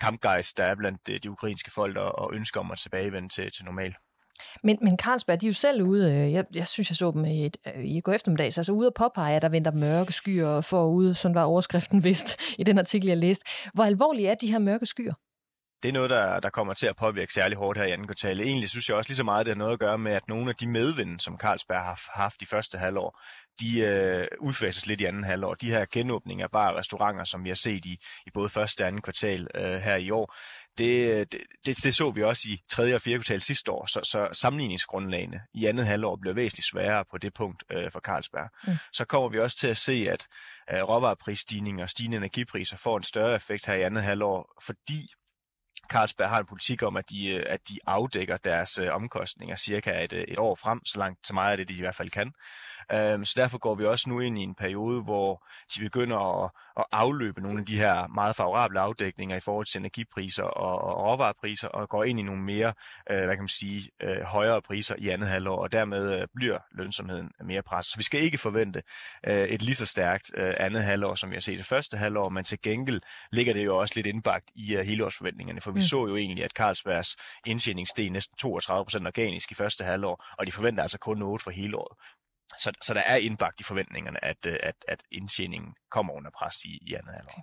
kampgejst, 0.00 0.56
der 0.56 0.64
er 0.64 0.74
blandt 0.74 1.00
øh, 1.08 1.20
de, 1.22 1.30
ukrainske 1.30 1.70
folk, 1.70 1.96
og, 1.96 2.18
og 2.18 2.34
ønsker 2.34 2.60
om 2.60 2.70
at 2.70 2.78
tilbagevende 2.78 3.28
til, 3.28 3.52
til 3.52 3.64
normal. 3.64 3.94
Men, 4.62 4.78
men 4.82 4.98
Carlsberg, 4.98 5.40
de 5.40 5.46
er 5.46 5.50
jo 5.50 5.54
selv 5.54 5.82
ude, 5.82 6.12
øh, 6.12 6.32
jeg, 6.32 6.44
jeg 6.54 6.66
synes, 6.66 6.90
jeg 6.90 6.96
så 6.96 7.10
dem 7.10 7.24
i, 7.24 7.46
et, 7.46 7.56
i 7.84 8.00
går 8.00 8.12
eftermiddags, 8.12 8.58
altså 8.58 8.72
ude 8.72 8.86
at 8.86 8.94
påpege, 8.94 9.36
at 9.36 9.42
der 9.42 9.48
venter 9.48 9.72
mørke 9.72 10.12
skyer 10.12 10.60
forude, 10.60 11.14
sådan 11.14 11.34
var 11.34 11.44
overskriften 11.44 12.04
vist 12.04 12.40
i 12.58 12.64
den 12.64 12.78
artikel, 12.78 13.08
jeg 13.08 13.18
læste. 13.18 13.44
Hvor 13.74 13.84
alvorlige 13.84 14.28
er 14.28 14.34
de 14.34 14.50
her 14.50 14.58
mørke 14.58 14.86
skyer? 14.86 15.14
Det 15.84 15.88
er 15.88 15.92
noget, 15.92 16.10
der, 16.10 16.40
der 16.40 16.50
kommer 16.50 16.74
til 16.74 16.86
at 16.86 16.96
påvirke 16.96 17.32
særlig 17.32 17.58
hårdt 17.58 17.78
her 17.78 17.84
i 17.84 17.90
anden 17.90 18.06
kvartal. 18.06 18.40
Egentlig 18.40 18.70
synes 18.70 18.88
jeg 18.88 18.96
også 18.96 19.08
lige 19.08 19.16
så 19.16 19.24
meget, 19.24 19.46
det 19.46 19.54
har 19.54 19.58
noget 19.58 19.72
at 19.72 19.78
gøre 19.78 19.98
med, 19.98 20.12
at 20.12 20.28
nogle 20.28 20.50
af 20.50 20.56
de 20.56 20.66
medvind, 20.66 21.20
som 21.20 21.38
Carlsberg 21.38 21.82
har 21.82 22.10
haft 22.14 22.42
i 22.42 22.46
første 22.46 22.78
halvår, 22.78 23.20
de 23.60 23.80
øh, 23.80 24.28
udfases 24.40 24.86
lidt 24.86 25.00
i 25.00 25.04
anden 25.04 25.24
halvår. 25.24 25.54
De 25.54 25.70
her 25.70 25.86
genåbninger 25.92 26.44
af 26.44 26.50
bare 26.50 26.74
restauranter, 26.74 27.24
som 27.24 27.44
vi 27.44 27.48
har 27.48 27.54
set 27.54 27.84
i, 27.84 27.98
i 28.26 28.30
både 28.34 28.48
første 28.48 28.82
og 28.82 28.88
anden 28.88 29.02
kvartal 29.02 29.48
øh, 29.54 29.80
her 29.80 29.96
i 29.96 30.10
år, 30.10 30.34
det, 30.78 31.32
det, 31.32 31.40
det, 31.66 31.84
det 31.84 31.94
så 31.94 32.10
vi 32.10 32.22
også 32.22 32.42
i 32.50 32.62
tredje 32.70 32.94
og 32.94 33.02
fjerde 33.02 33.18
kvartal 33.18 33.40
sidste 33.40 33.72
år, 33.72 33.86
så, 33.86 34.00
så 34.02 34.28
sammenligningsgrundlagene 34.32 35.40
i 35.54 35.66
andet 35.66 35.86
halvår 35.86 36.16
bliver 36.16 36.34
væsentligt 36.34 36.66
sværere 36.66 37.04
på 37.10 37.18
det 37.18 37.34
punkt 37.34 37.64
øh, 37.72 37.92
for 37.92 38.00
Carlsberg. 38.00 38.48
Mm. 38.66 38.72
Så 38.92 39.04
kommer 39.04 39.28
vi 39.28 39.38
også 39.38 39.58
til 39.58 39.68
at 39.68 39.76
se, 39.76 40.06
at 40.10 40.26
øh, 40.72 40.82
råvareprisstigninger 40.82 41.82
og 41.82 41.88
stigende 41.88 42.16
energipriser 42.16 42.76
får 42.76 42.96
en 42.96 43.02
større 43.02 43.34
effekt 43.34 43.66
her 43.66 43.74
i 43.74 43.82
andet 43.82 44.02
halvår, 44.02 44.62
fordi 44.66 45.08
Carlsberg 45.88 46.28
har 46.28 46.38
en 46.38 46.46
politik 46.46 46.82
om, 46.82 46.96
at 46.96 47.10
de, 47.10 47.28
øh, 47.28 47.46
at 47.46 47.68
de 47.68 47.78
afdækker 47.86 48.36
deres 48.36 48.78
øh, 48.78 48.94
omkostninger 48.94 49.56
cirka 49.56 50.04
et, 50.04 50.12
øh, 50.12 50.24
et 50.28 50.38
år 50.38 50.54
frem, 50.54 50.84
så 50.84 50.98
langt 50.98 51.26
så 51.26 51.34
meget 51.34 51.50
af 51.50 51.56
det, 51.56 51.68
de 51.68 51.74
i 51.74 51.80
hvert 51.80 51.96
fald 51.96 52.10
kan. 52.10 52.32
Øhm, 52.92 53.24
så 53.24 53.34
derfor 53.36 53.58
går 53.58 53.74
vi 53.74 53.84
også 53.84 54.10
nu 54.10 54.20
ind 54.20 54.38
i 54.38 54.42
en 54.42 54.54
periode, 54.54 55.02
hvor 55.02 55.46
de 55.74 55.80
begynder 55.80 56.44
at, 56.44 56.50
at 56.76 56.84
afløbe 56.92 57.40
nogle 57.40 57.60
af 57.60 57.66
de 57.66 57.76
her 57.76 58.06
meget 58.06 58.36
favorable 58.36 58.80
afdækninger 58.80 59.36
i 59.36 59.40
forhold 59.40 59.66
til 59.66 59.78
energipriser 59.78 60.44
og, 60.44 60.80
og 60.80 61.04
råvarepriser, 61.04 61.68
og 61.68 61.88
går 61.88 62.04
ind 62.04 62.20
i 62.20 62.22
nogle 62.22 62.42
mere, 62.42 62.72
øh, 63.10 63.24
hvad 63.24 63.36
kan 63.36 63.42
man 63.42 63.48
sige, 63.48 63.90
øh, 64.02 64.22
højere 64.22 64.62
priser 64.62 64.94
i 64.98 65.08
andet 65.08 65.28
halvår, 65.28 65.62
og 65.62 65.72
dermed 65.72 66.20
øh, 66.20 66.26
bliver 66.34 66.58
lønsomheden 66.72 67.30
mere 67.44 67.62
presset. 67.62 67.92
Så 67.92 67.98
vi 67.98 68.02
skal 68.02 68.20
ikke 68.20 68.38
forvente 68.38 68.82
øh, 69.26 69.48
et 69.48 69.62
lige 69.62 69.74
så 69.74 69.86
stærkt 69.86 70.30
øh, 70.36 70.54
andet 70.60 70.82
halvår, 70.82 71.14
som 71.14 71.30
vi 71.30 71.34
har 71.36 71.40
set 71.40 71.58
det 71.58 71.66
første 71.66 71.96
halvår, 71.96 72.28
men 72.28 72.44
til 72.44 72.58
gengæld 72.62 73.00
ligger 73.32 73.52
det 73.52 73.64
jo 73.64 73.76
også 73.76 73.92
lidt 73.96 74.06
indbagt 74.06 74.50
i 74.54 74.76
uh, 74.76 74.82
helårsforventningerne, 74.82 75.60
for 75.60 75.70
vi 75.70 75.78
mm. 75.78 75.82
så 75.82 76.06
jo 76.06 76.16
egentlig, 76.16 76.44
at 76.44 76.50
Carlsbergs 76.50 77.16
indtjening 77.46 77.88
steg 77.88 78.10
næsten 78.10 78.36
32% 78.48 79.06
organisk 79.06 79.52
i 79.52 79.54
første 79.54 79.84
halvår, 79.84 80.24
og 80.38 80.46
de 80.46 80.52
forventer 80.52 80.82
altså 80.82 80.98
kun 80.98 81.22
8 81.22 81.42
for 81.42 81.50
hele 81.50 81.76
året. 81.76 81.96
Så, 82.58 82.72
så 82.82 82.94
der 82.94 83.02
er 83.06 83.16
indbagt 83.16 83.60
i 83.60 83.64
forventningerne, 83.64 84.24
at, 84.24 84.46
øh, 84.46 84.56
at, 84.62 84.74
at 84.88 85.02
indtjeningen 85.12 85.74
kommer 85.90 86.12
under 86.14 86.30
pres 86.30 86.56
i, 86.64 86.78
i 86.82 86.94
andet 86.94 87.12
halvår. 87.14 87.32
Okay. 87.32 87.42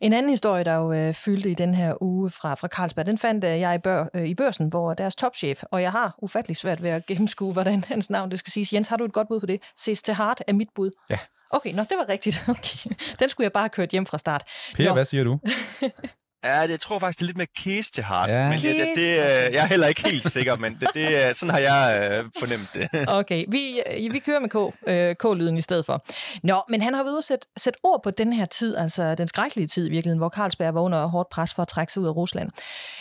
En 0.00 0.12
anden 0.12 0.30
historie, 0.30 0.64
der 0.64 0.74
jo 0.74 0.92
øh, 0.92 1.14
fyldte 1.14 1.50
i 1.50 1.54
den 1.54 1.74
her 1.74 2.02
uge 2.02 2.30
fra, 2.30 2.54
fra 2.54 2.68
Carlsberg, 2.68 3.06
den 3.06 3.18
fandt 3.18 3.44
øh, 3.44 3.60
jeg 3.60 3.74
i, 3.74 3.78
bør, 3.78 4.06
øh, 4.14 4.26
i 4.26 4.34
børsen, 4.34 4.68
hvor 4.68 4.94
deres 4.94 5.14
topchef, 5.14 5.62
og 5.62 5.82
jeg 5.82 5.92
har 5.92 6.14
ufattelig 6.18 6.56
svært 6.56 6.82
ved 6.82 6.90
at 6.90 7.06
gennemskue, 7.06 7.52
hvordan 7.56 7.84
hans 7.84 8.10
navn 8.10 8.30
det 8.30 8.38
skal 8.38 8.52
siges. 8.52 8.72
Jens, 8.72 8.88
har 8.88 8.96
du 8.96 9.04
et 9.04 9.12
godt 9.12 9.28
bud 9.28 9.40
på 9.40 9.46
det? 9.46 9.62
Ses 9.76 10.02
til 10.02 10.14
hart 10.14 10.42
er 10.46 10.52
mit 10.52 10.68
bud. 10.74 10.90
Ja. 11.10 11.18
Okay, 11.50 11.72
nå, 11.72 11.82
det 11.82 11.98
var 11.98 12.08
rigtigt. 12.08 12.44
Okay. 12.48 12.90
Den 13.18 13.28
skulle 13.28 13.44
jeg 13.44 13.52
bare 13.52 13.62
have 13.62 13.68
kørt 13.68 13.90
hjem 13.90 14.06
fra 14.06 14.18
start. 14.18 14.44
Per, 14.74 14.84
nå. 14.84 14.92
hvad 14.92 15.04
siger 15.04 15.24
du? 15.24 15.38
Ja, 16.44 16.62
det 16.62 16.70
jeg 16.70 16.80
tror 16.80 16.98
faktisk, 16.98 17.18
det 17.18 17.24
er 17.24 17.26
lidt 17.26 17.36
med 17.36 17.46
kæs 17.56 17.90
til 17.90 18.04
hard. 18.04 18.28
Ja. 18.28 18.48
Men 18.48 18.58
det, 18.58 18.76
det, 18.76 18.88
det, 18.96 19.12
øh, 19.12 19.54
jeg 19.54 19.62
er 19.62 19.66
heller 19.66 19.86
ikke 19.86 20.08
helt 20.08 20.32
sikker, 20.32 20.56
men 20.56 20.78
det, 20.80 20.88
det, 20.94 21.28
øh, 21.28 21.34
sådan 21.34 21.50
har 21.50 21.58
jeg 21.58 22.10
øh, 22.12 22.24
fornemt 22.38 22.70
det. 22.74 22.88
Okay, 23.20 23.44
vi, 23.48 23.82
øh, 23.86 24.12
vi 24.12 24.18
kører 24.18 24.40
med 24.40 24.48
K, 24.48 24.74
øh, 24.88 25.14
K-lyden 25.14 25.56
i 25.56 25.60
stedet 25.60 25.86
for. 25.86 26.04
Nå, 26.42 26.62
men 26.68 26.82
han 26.82 26.94
har 26.94 27.02
været 27.02 27.12
ude 27.12 27.18
at 27.18 27.24
sætte, 27.24 27.46
sætte 27.56 27.78
ord 27.82 28.02
på 28.02 28.10
den 28.10 28.32
her 28.32 28.46
tid, 28.46 28.76
altså 28.76 29.14
den 29.14 29.28
skrækkelige 29.28 29.66
tid 29.66 29.86
i 29.86 29.90
virkeligheden, 29.90 30.18
hvor 30.18 30.28
Carlsberg 30.28 30.74
var 30.74 30.80
under 30.80 31.06
hårdt 31.06 31.28
pres 31.28 31.54
for 31.54 31.62
at 31.62 31.68
trække 31.68 31.92
sig 31.92 32.02
ud 32.02 32.06
af 32.06 32.16
Rusland. 32.16 32.50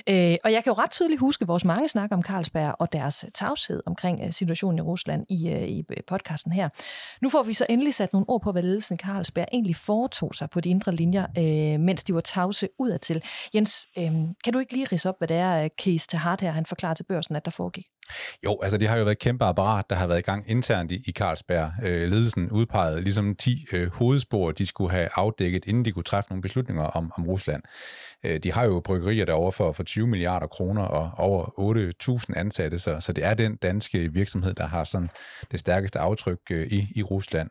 Øh, 0.10 0.36
og 0.44 0.52
jeg 0.52 0.64
kan 0.64 0.74
jo 0.74 0.74
ret 0.74 0.92
tydeligt 0.92 1.20
huske 1.20 1.48
vores 1.48 1.66
mange 1.66 1.90
snak 1.90 2.12
om 2.12 2.24
Carlsberg 2.24 2.76
og 2.80 2.94
deres 2.94 3.26
tavshed 3.36 3.82
omkring 3.86 4.22
øh, 4.26 4.34
situationen 4.34 4.78
i 4.78 4.82
Rusland 4.82 5.26
i, 5.30 5.50
øh, 5.50 5.64
i 5.64 5.84
podcasten 6.08 6.52
her. 6.52 6.70
Nu 7.22 7.30
får 7.30 7.44
vi 7.44 7.54
så 7.54 7.66
endelig 7.70 7.94
sat 7.94 8.14
nogle 8.14 8.30
ord 8.30 8.42
på, 8.42 8.52
hvad 8.52 8.64
ledelsen 8.64 8.94
i 8.94 8.98
Carlsberg 8.98 9.48
egentlig 9.54 9.76
foretog 9.76 10.36
sig 10.36 10.50
på 10.50 10.60
de 10.60 10.70
indre 10.70 10.96
linjer, 10.96 11.26
øh, 11.38 11.80
mens 11.80 12.04
de 12.04 12.14
var 12.14 12.22
tavse 12.22 12.70
udadtil. 12.80 13.24
Jens, 13.56 13.88
øhm, 13.98 14.28
kan 14.44 14.54
du 14.54 14.60
ikke 14.60 14.74
lige 14.74 14.88
rise 14.92 15.10
op, 15.10 15.16
hvad 15.18 15.28
det 15.28 15.38
er, 15.38 15.64
øh, 15.64 15.70
Case 15.84 16.08
til 16.08 16.20
Hart 16.20 16.42
her, 16.42 16.52
han 16.52 16.66
forklarer 16.66 16.94
til 16.94 17.04
børsen, 17.04 17.36
at 17.36 17.46
der 17.46 17.52
foregik? 17.52 17.86
Jo, 18.46 18.60
altså 18.64 18.78
det 18.78 18.88
har 18.88 18.98
jo 18.98 19.04
været 19.04 19.16
et 19.16 19.22
kæmpe 19.22 19.46
apparat, 19.46 19.86
der 19.90 19.96
har 19.96 20.08
været 20.08 20.20
i 20.20 20.22
gang 20.22 20.50
internt 20.50 20.92
i, 20.92 21.04
i 21.08 21.12
Carlsberg. 21.12 21.72
Øh, 21.84 22.10
ledelsen 22.10 22.52
udpegede 22.52 23.02
ligesom 23.02 23.36
10 23.36 23.66
øh, 23.74 23.92
hovedspor, 23.94 24.52
de 24.52 24.66
skulle 24.66 24.92
have 24.92 25.10
afdækket, 25.16 25.66
inden 25.66 25.86
de 25.86 25.92
kunne 25.92 26.04
træffe 26.04 26.30
nogle 26.30 26.42
beslutninger 26.42 26.84
om, 26.84 27.12
om 27.18 27.28
Rusland. 27.28 27.64
Øh, 28.26 28.40
de 28.40 28.52
har 28.52 28.66
jo 28.66 28.80
bryggerier 28.80 29.26
derovre 29.26 29.52
for, 29.52 29.72
for 29.72 29.84
20 29.84 30.08
milliarder 30.08 30.48
kroner 30.48 30.84
og 30.84 31.12
over 31.18 32.20
8.000 32.30 32.40
ansatte, 32.40 32.80
så, 32.80 33.00
så 33.00 33.14
det 33.14 33.26
er 33.26 33.34
den 33.34 33.56
danske 33.56 34.14
virksomhed, 34.14 34.54
der 34.54 34.68
har 34.68 34.84
sådan 34.84 35.10
det 35.52 35.60
stærkeste 35.60 36.00
aftryk 36.00 36.40
øh, 36.52 36.68
i, 36.68 36.88
i 36.96 37.04
Rusland. 37.04 37.50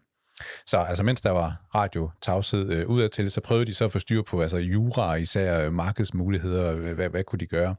Så 0.67 0.79
altså, 0.79 1.03
mens 1.03 1.21
der 1.21 1.31
var 1.31 1.57
radio-tavshed 1.75 2.71
øh, 2.71 2.87
udadtil, 2.87 3.31
så 3.31 3.41
prøvede 3.41 3.67
de 3.67 3.75
så 3.75 3.85
at 3.85 3.93
få 3.93 3.99
styr 3.99 4.23
på 4.23 4.43
altså, 4.43 4.57
jura, 4.57 5.15
især 5.15 5.61
øh, 5.61 5.73
markedsmuligheder, 5.73 6.73
øh, 6.73 6.93
hvad, 6.93 7.09
hvad 7.09 7.25
kunne 7.25 7.39
de 7.39 7.47
gøre? 7.47 7.75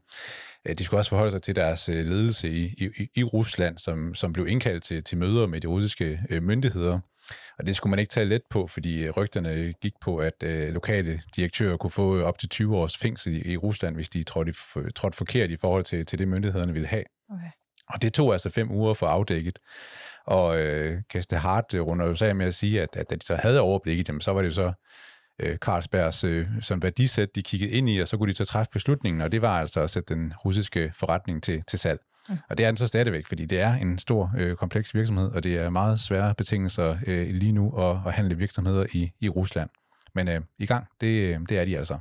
Øh, 0.68 0.74
de 0.78 0.84
skulle 0.84 1.00
også 1.00 1.08
forholde 1.08 1.30
sig 1.30 1.42
til 1.42 1.56
deres 1.56 1.88
øh, 1.88 2.02
ledelse 2.02 2.50
i, 2.50 2.64
i, 2.64 3.08
i 3.16 3.24
Rusland, 3.24 3.78
som, 3.78 4.14
som 4.14 4.32
blev 4.32 4.46
indkaldt 4.48 4.84
til, 4.84 5.04
til 5.04 5.18
møder 5.18 5.46
med 5.46 5.60
de 5.60 5.66
russiske 5.66 6.20
øh, 6.30 6.42
myndigheder. 6.42 7.00
Og 7.58 7.66
det 7.66 7.76
skulle 7.76 7.90
man 7.90 7.98
ikke 7.98 8.10
tage 8.10 8.26
let 8.26 8.42
på, 8.50 8.66
fordi 8.66 9.04
øh, 9.04 9.10
rygterne 9.10 9.72
gik 9.72 9.92
på, 10.00 10.16
at 10.16 10.42
øh, 10.42 10.72
lokale 10.72 11.22
direktører 11.36 11.76
kunne 11.76 11.90
få 11.90 12.22
op 12.22 12.38
til 12.38 12.48
20 12.48 12.76
års 12.76 12.96
fængsel 12.96 13.36
i, 13.36 13.52
i 13.52 13.56
Rusland, 13.56 13.94
hvis 13.94 14.08
de 14.08 14.22
trådte, 14.22 14.52
trådte 14.94 15.16
forkert 15.16 15.50
i 15.50 15.56
forhold 15.56 15.84
til, 15.84 16.06
til 16.06 16.18
det, 16.18 16.28
myndighederne 16.28 16.72
ville 16.72 16.88
have. 16.88 17.04
Okay. 17.30 17.50
Og 17.88 18.02
det 18.02 18.12
tog 18.12 18.32
altså 18.32 18.50
fem 18.50 18.70
uger 18.70 18.94
for 18.94 19.06
afdækket. 19.06 19.58
Og 20.30 20.58
øh, 20.58 21.02
Kaste 21.10 21.36
Hart 21.36 21.64
runder 21.74 22.06
jo 22.06 22.14
sig 22.14 22.36
med 22.36 22.46
at 22.46 22.54
sige, 22.54 22.82
at, 22.82 22.96
at 22.96 23.10
da 23.10 23.14
de 23.14 23.26
så 23.26 23.36
havde 23.36 23.60
overblikket, 23.60 24.08
jamen, 24.08 24.20
så 24.20 24.32
var 24.32 24.42
det 24.42 24.48
jo 24.48 24.54
så 24.54 24.72
øh, 25.38 25.56
Carlsbergs 25.56 26.24
øh, 26.24 26.46
som 26.60 26.82
værdisæt, 26.82 27.36
de 27.36 27.42
kiggede 27.42 27.70
ind 27.70 27.90
i, 27.90 27.98
og 27.98 28.08
så 28.08 28.16
kunne 28.16 28.32
de 28.32 28.36
så 28.36 28.44
træffe 28.44 28.70
beslutningen, 28.72 29.22
og 29.22 29.32
det 29.32 29.42
var 29.42 29.60
altså 29.60 29.80
at 29.80 29.90
sætte 29.90 30.14
den 30.14 30.32
russiske 30.44 30.92
forretning 30.94 31.42
til, 31.42 31.62
til 31.62 31.78
salg. 31.78 32.00
Mm. 32.28 32.36
Og 32.50 32.58
det 32.58 32.66
er 32.66 32.70
den 32.70 32.76
så 32.76 32.86
stadigvæk, 32.86 33.26
fordi 33.26 33.44
det 33.44 33.60
er 33.60 33.74
en 33.74 33.98
stor, 33.98 34.32
øh, 34.38 34.56
kompleks 34.56 34.94
virksomhed, 34.94 35.32
og 35.32 35.42
det 35.42 35.56
er 35.56 35.70
meget 35.70 36.00
svære 36.00 36.34
betingelser 36.34 36.96
øh, 37.06 37.28
lige 37.30 37.52
nu 37.52 37.78
at, 37.78 37.96
at 38.06 38.12
handle 38.12 38.36
virksomheder 38.36 38.86
i, 38.92 39.12
i 39.20 39.28
Rusland. 39.28 39.70
Men 40.14 40.28
øh, 40.28 40.40
i 40.58 40.66
gang, 40.66 40.86
det, 41.00 41.06
øh, 41.06 41.40
det 41.48 41.58
er 41.58 41.64
de 41.64 41.78
altså. 41.78 41.98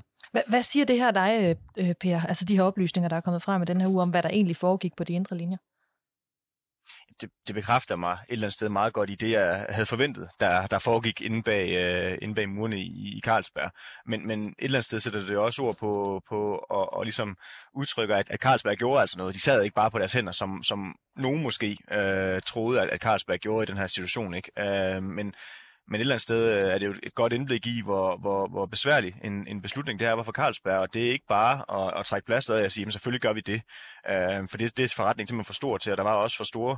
Hvad, 0.47 0.63
siger 0.63 0.85
det 0.85 0.97
her 0.97 1.11
dig, 1.11 1.57
øh, 1.77 1.93
Per? 2.01 2.21
Altså 2.21 2.45
de 2.45 2.55
her 2.55 2.63
oplysninger, 2.63 3.09
der 3.09 3.15
er 3.15 3.21
kommet 3.21 3.41
frem 3.41 3.61
i 3.61 3.65
den 3.65 3.81
her 3.81 3.87
uge 3.87 4.01
om, 4.01 4.09
hvad 4.09 4.23
der 4.23 4.29
egentlig 4.29 4.55
foregik 4.55 4.95
på 4.97 5.03
de 5.03 5.13
indre 5.13 5.37
linjer? 5.37 5.57
Det, 7.21 7.29
det 7.47 7.55
bekræfter 7.55 7.95
mig 7.95 8.12
et 8.12 8.19
eller 8.29 8.47
andet 8.47 8.53
sted 8.53 8.69
meget 8.69 8.93
godt 8.93 9.10
i 9.10 9.15
det, 9.15 9.32
jeg 9.32 9.65
havde 9.69 9.86
forventet, 9.86 10.29
der, 10.39 10.67
der 10.67 10.79
foregik 10.79 11.21
inde 11.21 11.43
bag, 11.43 11.69
øh, 11.69 12.17
inde 12.21 12.36
bag 12.36 12.49
murene 12.49 12.79
i, 12.79 13.17
i 13.17 13.21
Carlsberg. 13.25 13.71
Men, 14.05 14.27
men 14.27 14.41
et 14.47 14.55
eller 14.60 14.77
andet 14.77 14.86
sted 14.86 14.99
sætter 14.99 15.19
det 15.19 15.38
også 15.38 15.62
ord 15.62 15.77
på, 15.77 16.21
på 16.29 16.65
og, 16.69 16.93
og 16.93 17.03
ligesom 17.03 17.38
udtrykker, 17.75 18.15
at, 18.15 18.29
at 18.29 18.39
Carlsberg 18.39 18.77
gjorde 18.77 19.01
altså 19.01 19.17
noget. 19.17 19.36
De 19.36 19.41
sad 19.41 19.63
ikke 19.63 19.75
bare 19.75 19.91
på 19.91 19.99
deres 19.99 20.13
hænder, 20.13 20.32
som, 20.32 20.63
som 20.63 20.95
nogen 21.15 21.43
måske 21.43 21.77
øh, 21.91 22.41
troede, 22.41 22.82
at, 22.82 22.89
at 22.89 23.01
Carlsberg 23.01 23.39
gjorde 23.39 23.63
i 23.63 23.65
den 23.65 23.77
her 23.77 23.88
situation. 23.88 24.34
Ikke? 24.34 24.51
Øh, 24.60 25.03
men, 25.03 25.34
men 25.89 25.95
et 25.95 25.99
eller 25.99 26.13
andet 26.13 26.21
sted 26.21 26.53
øh, 26.53 26.71
er 26.73 26.77
det 26.77 26.86
jo 26.86 26.93
et 27.03 27.15
godt 27.15 27.34
indblik 27.34 27.67
i, 27.67 27.82
hvor, 27.82 28.17
hvor, 28.17 28.47
hvor 28.47 28.65
besværlig 28.65 29.15
en, 29.23 29.47
en 29.47 29.62
beslutning 29.62 29.99
det 29.99 30.08
her 30.08 30.15
var 30.15 30.23
for 30.23 30.32
Carlsberg, 30.32 30.79
og 30.79 30.93
det 30.93 31.08
er 31.08 31.12
ikke 31.12 31.25
bare 31.29 31.86
at, 31.88 31.99
at 31.99 32.05
trække 32.05 32.25
plads 32.25 32.49
af 32.49 32.63
og 32.63 32.71
sige, 32.71 32.86
men 32.86 32.91
selvfølgelig 32.91 33.21
gør 33.21 33.34
vi 33.34 33.41
det, 33.41 33.62
øh, 34.10 34.49
for 34.49 34.58
det, 34.58 34.77
det 34.77 34.84
er 34.84 34.93
forretning 34.95 35.29
simpelthen 35.29 35.45
for 35.45 35.53
stor 35.53 35.77
til, 35.77 35.91
og 35.91 35.97
der 35.97 36.03
var 36.03 36.13
også 36.13 36.38
for 36.38 36.43
store 36.43 36.77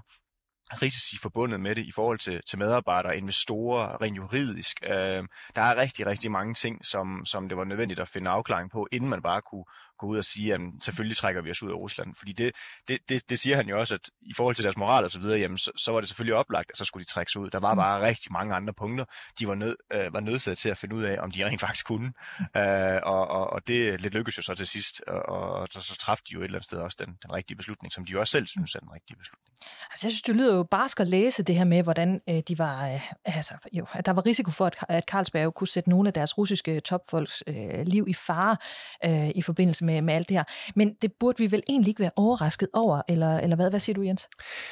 risici 0.82 1.18
forbundet 1.18 1.60
med 1.60 1.76
det 1.76 1.86
i 1.86 1.92
forhold 1.92 2.20
til, 2.20 2.42
til 2.50 2.60
medarbejdere, 2.60 3.18
investorer, 3.18 4.02
rent 4.02 4.18
juridisk. 4.18 4.78
Øh, 4.84 5.24
der 5.56 5.62
er 5.62 5.78
rigtig, 5.78 6.06
rigtig 6.06 6.32
mange 6.32 6.54
ting, 6.54 6.86
som, 6.86 7.26
som 7.26 7.50
det 7.50 7.58
var 7.58 7.64
nødvendigt 7.64 8.00
at 8.00 8.10
finde 8.10 8.30
afklaring 8.30 8.72
på, 8.72 8.88
inden 8.92 9.10
man 9.10 9.22
bare 9.22 9.42
kunne, 9.42 9.66
gå 10.02 10.08
ud 10.08 10.18
og 10.18 10.24
sige, 10.24 10.54
at 10.54 10.60
selvfølgelig 10.82 11.18
trækker 11.18 11.42
vi 11.42 11.52
os 11.52 11.64
ud 11.64 11.70
af 11.70 11.76
Rusland. 11.76 12.16
Fordi 12.18 12.32
det, 12.32 12.52
det, 12.88 13.00
det, 13.10 13.30
det 13.30 13.40
siger 13.40 13.56
han 13.56 13.68
jo 13.70 13.80
også, 13.80 13.96
at 13.96 14.10
i 14.22 14.34
forhold 14.38 14.56
til 14.56 14.64
deres 14.64 14.78
moral 14.78 15.04
og 15.04 15.12
så 15.12 15.20
videre, 15.20 15.40
jamen, 15.40 15.58
så, 15.58 15.72
så 15.78 15.92
var 15.92 16.00
det 16.00 16.10
selvfølgelig 16.10 16.36
oplagt, 16.36 16.70
at 16.70 16.78
så 16.78 16.86
skulle 16.86 17.06
de 17.06 17.10
trække 17.10 17.32
sig 17.32 17.42
ud. 17.42 17.50
Der 17.50 17.60
var 17.60 17.74
mm. 17.74 17.78
bare 17.78 18.02
rigtig 18.02 18.32
mange 18.32 18.56
andre 18.56 18.74
punkter, 18.74 19.06
de 19.40 19.48
var, 19.48 19.56
nød, 19.56 19.76
øh, 19.94 20.14
var 20.14 20.20
nødsaget 20.20 20.58
til 20.58 20.70
at 20.70 20.78
finde 20.78 20.96
ud 20.96 21.04
af, 21.04 21.16
om 21.20 21.32
de 21.32 21.46
rent 21.46 21.62
faktisk 21.62 21.86
kunne. 21.86 22.14
Øh, 22.58 23.00
og, 23.04 23.28
og, 23.28 23.50
og 23.54 23.68
det 23.68 24.02
lidt 24.02 24.14
lykkedes 24.14 24.38
jo 24.38 24.42
så 24.42 24.56
til 24.56 24.68
sidst, 24.68 25.02
og, 25.08 25.22
og 25.30 25.68
så, 25.72 25.82
så 25.82 25.98
træffede 25.98 26.26
de 26.30 26.34
jo 26.34 26.40
et 26.40 26.44
eller 26.44 26.58
andet 26.58 26.66
sted 26.66 26.78
også 26.78 26.98
den, 27.00 27.18
den 27.24 27.34
rigtige 27.34 27.58
beslutning, 27.58 27.94
som 27.94 28.06
de 28.06 28.12
jo 28.12 28.20
også 28.20 28.32
selv 28.32 28.48
synes 28.48 28.76
er 28.76 28.80
den 28.80 28.92
rigtige 28.92 29.18
beslutning. 29.18 29.52
Altså, 29.92 30.08
jeg 30.08 30.12
synes, 30.12 30.22
det 30.22 30.36
lyder 30.36 30.56
jo 30.56 30.64
barsk 30.64 31.00
at 31.00 31.08
læse 31.08 31.44
det 31.44 31.56
her 31.56 31.64
med, 31.64 31.84
hvordan 31.84 32.22
øh, 32.30 32.42
de 32.48 32.60
var, 32.60 32.88
øh, 32.88 33.12
altså, 33.26 33.54
jo, 33.74 33.86
at 33.94 34.06
der 34.06 34.14
var 34.14 34.26
risiko 34.26 34.52
for, 34.52 34.66
at, 34.66 34.76
at 34.90 35.04
Carlsberg 35.04 35.54
kunne 35.54 35.68
sætte 35.68 35.90
nogle 35.90 36.10
af 36.10 36.14
deres 36.14 36.38
russiske 36.38 36.80
topfolks 36.80 37.44
øh, 37.48 37.86
liv 37.86 38.06
i 38.08 38.14
fare 38.14 38.58
øh, 39.06 39.30
i 39.36 39.42
forbindelse 39.42 39.86
med, 39.86 39.91
med 40.02 40.14
alt 40.14 40.30
det 40.30 40.38
her. 40.38 40.44
Men 40.76 40.94
det 41.02 41.12
burde 41.20 41.38
vi 41.38 41.52
vel 41.52 41.64
egentlig 41.70 41.90
ikke 41.90 42.02
være 42.02 42.12
overrasket 42.16 42.68
over, 42.74 43.02
eller, 43.08 43.38
eller 43.38 43.56
hvad? 43.56 43.70
Hvad 43.70 43.80
siger 43.80 43.94
du, 43.94 44.02
Jens? 44.02 44.28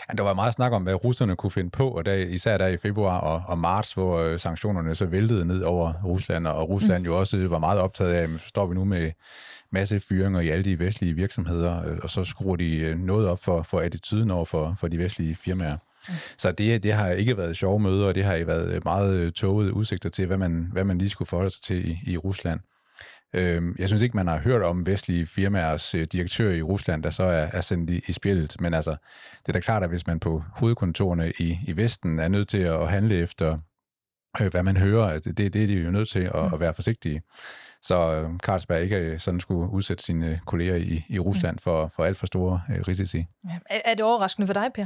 Ja, 0.10 0.14
der 0.14 0.24
var 0.24 0.34
meget 0.34 0.54
snak 0.54 0.72
om, 0.72 0.84
hvad 0.84 1.06
russerne 1.06 1.36
kunne 1.36 1.52
finde 1.52 1.70
på, 1.70 1.90
og 1.90 2.06
der, 2.06 2.14
især 2.14 2.58
der 2.58 2.68
i 2.68 2.78
februar 2.78 3.20
og, 3.20 3.44
og 3.48 3.58
marts, 3.58 3.94
hvor 3.94 4.18
øh, 4.18 4.40
sanktionerne 4.40 4.96
så 4.96 5.06
væltede 5.06 5.46
ned 5.46 5.64
over 5.64 5.94
Rusland, 6.06 6.48
og 6.48 6.70
Rusland 6.70 7.00
mm. 7.00 7.06
jo 7.06 7.20
også 7.20 7.48
var 7.48 7.60
meget 7.60 7.80
optaget 7.80 8.14
af, 8.14 8.28
står 8.48 8.66
vi 8.66 8.76
nu 8.76 8.84
med 8.84 9.12
masse 9.72 10.00
fyringer 10.00 10.40
i 10.40 10.50
alle 10.50 10.64
de 10.64 10.80
vestlige 10.80 11.14
virksomheder, 11.14 11.92
øh, 11.92 11.98
og 12.04 12.10
så 12.10 12.24
skruer 12.24 12.56
de 12.56 12.78
øh, 12.78 13.00
noget 13.00 13.28
op 13.30 13.44
for, 13.44 13.62
for 13.62 13.80
attituden 13.80 14.32
over 14.32 14.46
for, 14.46 14.76
for 14.80 14.88
de 14.88 14.98
vestlige 14.98 15.36
firmaer. 15.36 15.78
Mm. 16.08 16.14
Så 16.38 16.52
det, 16.52 16.84
det 16.84 16.94
har 16.94 17.10
ikke 17.10 17.38
været 17.38 17.58
sjove 17.58 17.80
møder, 17.80 18.08
og 18.08 18.16
det 18.16 18.24
har 18.24 18.46
været 18.46 18.86
meget 18.86 19.34
tåget 19.34 19.72
udsigter 19.72 20.10
til, 20.10 20.26
hvad 20.26 20.38
man, 20.38 20.70
hvad 20.72 20.84
man 20.84 20.98
lige 20.98 21.10
skulle 21.10 21.30
forholde 21.30 21.52
sig 21.52 21.62
til 21.62 21.90
i, 21.92 22.00
i 22.08 22.18
Rusland. 22.18 22.60
Øhm, 23.34 23.76
jeg 23.80 23.88
synes 23.90 24.04
ikke, 24.04 24.16
man 24.16 24.28
har 24.28 24.40
hørt 24.40 24.62
om 24.62 24.86
vestlige 24.86 25.28
firmaers 25.28 25.96
øh, 25.96 26.04
direktør 26.04 26.52
i 26.52 26.62
Rusland, 26.62 27.04
der 27.04 27.10
så 27.10 27.24
er, 27.24 27.48
er 27.54 27.62
sendt 27.62 27.90
i, 27.90 28.02
i 28.08 28.12
spillet, 28.12 28.62
men 28.62 28.74
altså, 28.74 28.92
det 29.40 29.50
er 29.50 29.54
da 29.54 29.60
klart, 29.60 29.84
at 29.84 29.90
hvis 29.90 30.08
man 30.08 30.20
på 30.20 30.44
hovedkontorene 30.56 31.32
i, 31.40 31.60
i 31.68 31.78
Vesten 31.78 32.20
er 32.20 32.28
nødt 32.28 32.48
til 32.48 32.58
at 32.58 32.90
handle 32.92 33.16
efter, 33.16 33.60
øh, 34.42 34.48
hvad 34.52 34.64
man 34.64 34.78
hører, 34.78 35.18
det, 35.20 35.38
det, 35.38 35.54
det 35.54 35.64
er 35.64 35.68
de 35.68 35.74
jo 35.74 35.92
nødt 35.92 36.10
til 36.10 36.20
at, 36.20 36.36
mm. 36.36 36.54
at 36.54 36.60
være 36.60 36.74
forsigtige. 36.74 37.22
Så 37.82 38.14
øh, 38.14 38.38
Carlsberg 38.38 38.82
ikke 38.82 39.20
sådan 39.20 39.40
skulle 39.40 39.72
udsætte 39.72 40.04
sine 40.04 40.42
kolleger 40.46 40.76
i, 40.76 41.06
i 41.10 41.20
Rusland 41.20 41.56
mm. 41.56 41.60
for, 41.60 41.88
for 41.96 42.06
alt 42.06 42.18
for 42.18 42.28
store 42.28 42.62
risici. 42.88 43.26
Er, 43.70 43.82
er 43.86 43.94
det 43.94 44.06
overraskende 44.06 44.48
for 44.48 44.54
dig, 44.54 44.72
Per? 44.76 44.86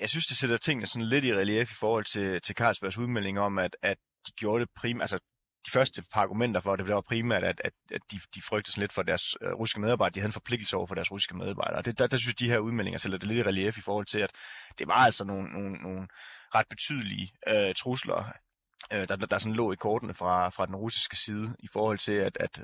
Jeg 0.00 0.08
synes, 0.08 0.26
det 0.26 0.36
sætter 0.36 0.56
tingene 0.56 0.86
sådan 0.86 1.08
lidt 1.08 1.24
i 1.24 1.34
relief 1.34 1.70
i 1.70 1.74
forhold 1.80 2.04
til, 2.04 2.40
til 2.40 2.54
Carlsbergs 2.54 2.98
udmelding 2.98 3.38
om, 3.38 3.58
at, 3.58 3.76
at 3.82 3.96
de 4.26 4.32
gjorde 4.32 4.60
det 4.60 4.70
primært, 4.76 5.02
altså 5.02 5.18
de 5.66 5.70
første 5.70 6.02
par 6.12 6.20
argumenter 6.20 6.60
for 6.60 6.76
det, 6.76 6.86
det 6.86 6.94
var 6.94 7.00
primært, 7.00 7.44
at, 7.44 7.60
at, 7.64 7.72
at 7.92 8.00
de, 8.10 8.20
de 8.34 8.42
frygtede 8.42 8.72
sådan 8.72 8.82
lidt 8.82 8.92
for 8.92 9.02
deres 9.02 9.36
øh, 9.42 9.52
russiske 9.52 9.80
medarbejdere. 9.80 10.14
De 10.14 10.20
havde 10.20 10.28
en 10.28 10.32
forpligtelse 10.32 10.76
over 10.76 10.86
for 10.86 10.94
deres 10.94 11.10
russiske 11.10 11.36
medarbejdere. 11.36 11.78
Og 11.78 11.84
det, 11.84 11.98
der, 11.98 12.06
der 12.06 12.16
synes 12.16 12.34
de 12.34 12.50
her 12.50 12.58
udmeldinger 12.58 12.98
sætter 12.98 13.18
det 13.18 13.28
lidt 13.28 13.46
i 13.46 13.48
relief 13.48 13.78
i 13.78 13.80
forhold 13.80 14.06
til, 14.06 14.20
at 14.20 14.30
det 14.78 14.88
var 14.88 15.04
altså 15.04 15.24
nogle, 15.24 15.52
nogle, 15.52 15.76
nogle 15.76 16.08
ret 16.54 16.66
betydelige 16.70 17.32
øh, 17.46 17.74
trusler, 17.74 18.32
øh, 18.92 19.08
der, 19.08 19.16
der, 19.16 19.26
der 19.26 19.38
sådan 19.38 19.56
lå 19.56 19.72
i 19.72 19.76
kortene 19.76 20.14
fra, 20.14 20.48
fra 20.48 20.66
den 20.66 20.76
russiske 20.76 21.16
side 21.16 21.56
i 21.58 21.68
forhold 21.72 21.98
til, 21.98 22.12
at, 22.12 22.36
at 22.40 22.62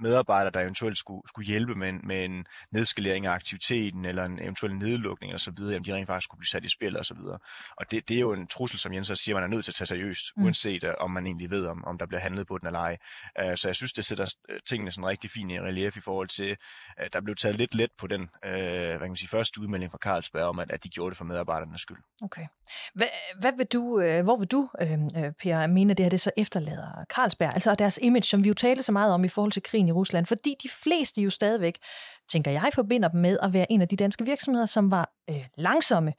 medarbejdere, 0.00 0.50
der 0.50 0.60
eventuelt 0.60 0.98
skulle, 0.98 1.22
skulle 1.28 1.46
hjælpe 1.46 1.74
med 1.74 1.88
en, 1.88 2.00
med 2.04 2.24
en 2.24 2.46
nedskalering 2.70 3.26
af 3.26 3.30
aktiviteten, 3.30 4.04
eller 4.04 4.24
en 4.24 4.42
eventuel 4.42 4.74
nedlukning 4.74 5.34
osv., 5.34 5.54
jamen 5.58 5.84
de 5.84 5.94
rent 5.94 6.06
faktisk 6.06 6.24
skulle 6.24 6.38
blive 6.38 6.48
sat 6.48 6.64
i 6.64 6.68
spil 6.68 6.98
osv. 6.98 7.18
Og, 7.18 7.40
og 7.76 7.90
det, 7.90 8.08
det 8.08 8.16
er 8.16 8.20
jo 8.20 8.32
en 8.32 8.46
trussel, 8.46 8.78
som 8.78 8.92
Jens 8.92 9.12
siger, 9.14 9.34
man 9.34 9.44
er 9.44 9.48
nødt 9.48 9.64
til 9.64 9.72
at 9.72 9.74
tage 9.74 9.86
seriøst, 9.86 10.24
mm. 10.36 10.44
uanset 10.44 10.84
uh, 10.84 10.90
om 10.98 11.10
man 11.10 11.26
egentlig 11.26 11.50
ved, 11.50 11.66
om, 11.66 11.84
om 11.84 11.98
der 11.98 12.06
bliver 12.06 12.20
handlet 12.20 12.46
på 12.46 12.58
den 12.58 12.66
eller 12.66 12.80
ej. 12.80 12.96
Uh, 13.42 13.54
så 13.54 13.68
jeg 13.68 13.74
synes, 13.74 13.92
det 13.92 14.04
sætter 14.04 14.34
øh, 14.48 14.60
tingene 14.68 14.90
sådan 14.92 15.06
rigtig 15.06 15.30
fint 15.30 15.52
i 15.52 15.60
relief 15.60 15.96
i 15.96 16.00
forhold 16.00 16.28
til, 16.28 16.56
uh, 17.00 17.06
der 17.12 17.20
blev 17.20 17.36
taget 17.36 17.56
lidt 17.56 17.74
let 17.74 17.90
på 17.98 18.06
den 18.06 18.22
uh, 18.22 18.28
hvad 18.48 18.98
kan 18.98 19.08
man 19.08 19.16
sige, 19.16 19.28
første 19.28 19.60
udmelding 19.60 19.90
fra 19.90 19.98
Carlsberg 19.98 20.44
om, 20.44 20.58
at, 20.58 20.70
at 20.70 20.84
de 20.84 20.88
gjorde 20.88 21.10
det 21.10 21.18
for 21.18 21.24
medarbejdernes 21.24 21.80
skyld. 21.80 21.98
Okay. 22.22 22.46
Hvad, 22.94 23.06
hvad 23.40 23.52
vil 23.56 23.66
du, 23.66 23.82
uh, 23.82 24.24
hvor 24.24 24.36
vil 24.36 24.48
du, 24.48 24.68
uh, 24.80 24.88
Per, 25.42 25.66
mene, 25.66 25.94
det 25.94 26.04
her 26.04 26.10
det 26.10 26.20
så 26.20 26.30
efterlader 26.36 27.04
Carlsberg, 27.14 27.54
altså 27.54 27.74
deres 27.74 27.98
image, 28.02 28.22
som 28.22 28.44
vi 28.44 28.48
jo 28.48 28.54
talte 28.54 28.82
så 28.82 28.92
meget 28.92 29.12
om 29.12 29.24
i 29.24 29.28
forhold 29.28 29.52
til 29.52 29.62
krigen 29.62 29.87
i 29.88 29.92
Rusland, 29.92 30.26
fordi 30.26 30.54
de 30.62 30.68
fleste 30.68 31.22
jo 31.22 31.30
stadigvæk, 31.30 31.78
tænker 32.28 32.50
jeg, 32.50 32.70
forbinder 32.74 33.08
dem 33.08 33.20
med 33.20 33.38
at 33.42 33.52
være 33.52 33.72
en 33.72 33.82
af 33.82 33.88
de 33.88 33.96
danske 33.96 34.24
virksomheder, 34.24 34.66
som 34.66 34.90
var 34.90 35.10
øh, 35.30 35.46
langsomme, 35.56 36.12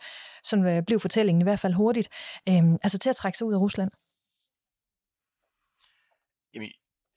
som 0.44 0.66
øh, 0.66 0.84
blev 0.84 1.00
fortællingen 1.00 1.42
i 1.42 1.44
hvert 1.44 1.60
fald 1.60 1.74
hurtigt, 1.74 2.10
øh, 2.50 2.74
altså 2.84 2.98
til 2.98 3.10
at 3.10 3.16
trække 3.16 3.38
sig 3.38 3.48
ud 3.48 3.54
af 3.54 3.60
Rusland. 3.60 3.92
Jamen, 6.54 6.70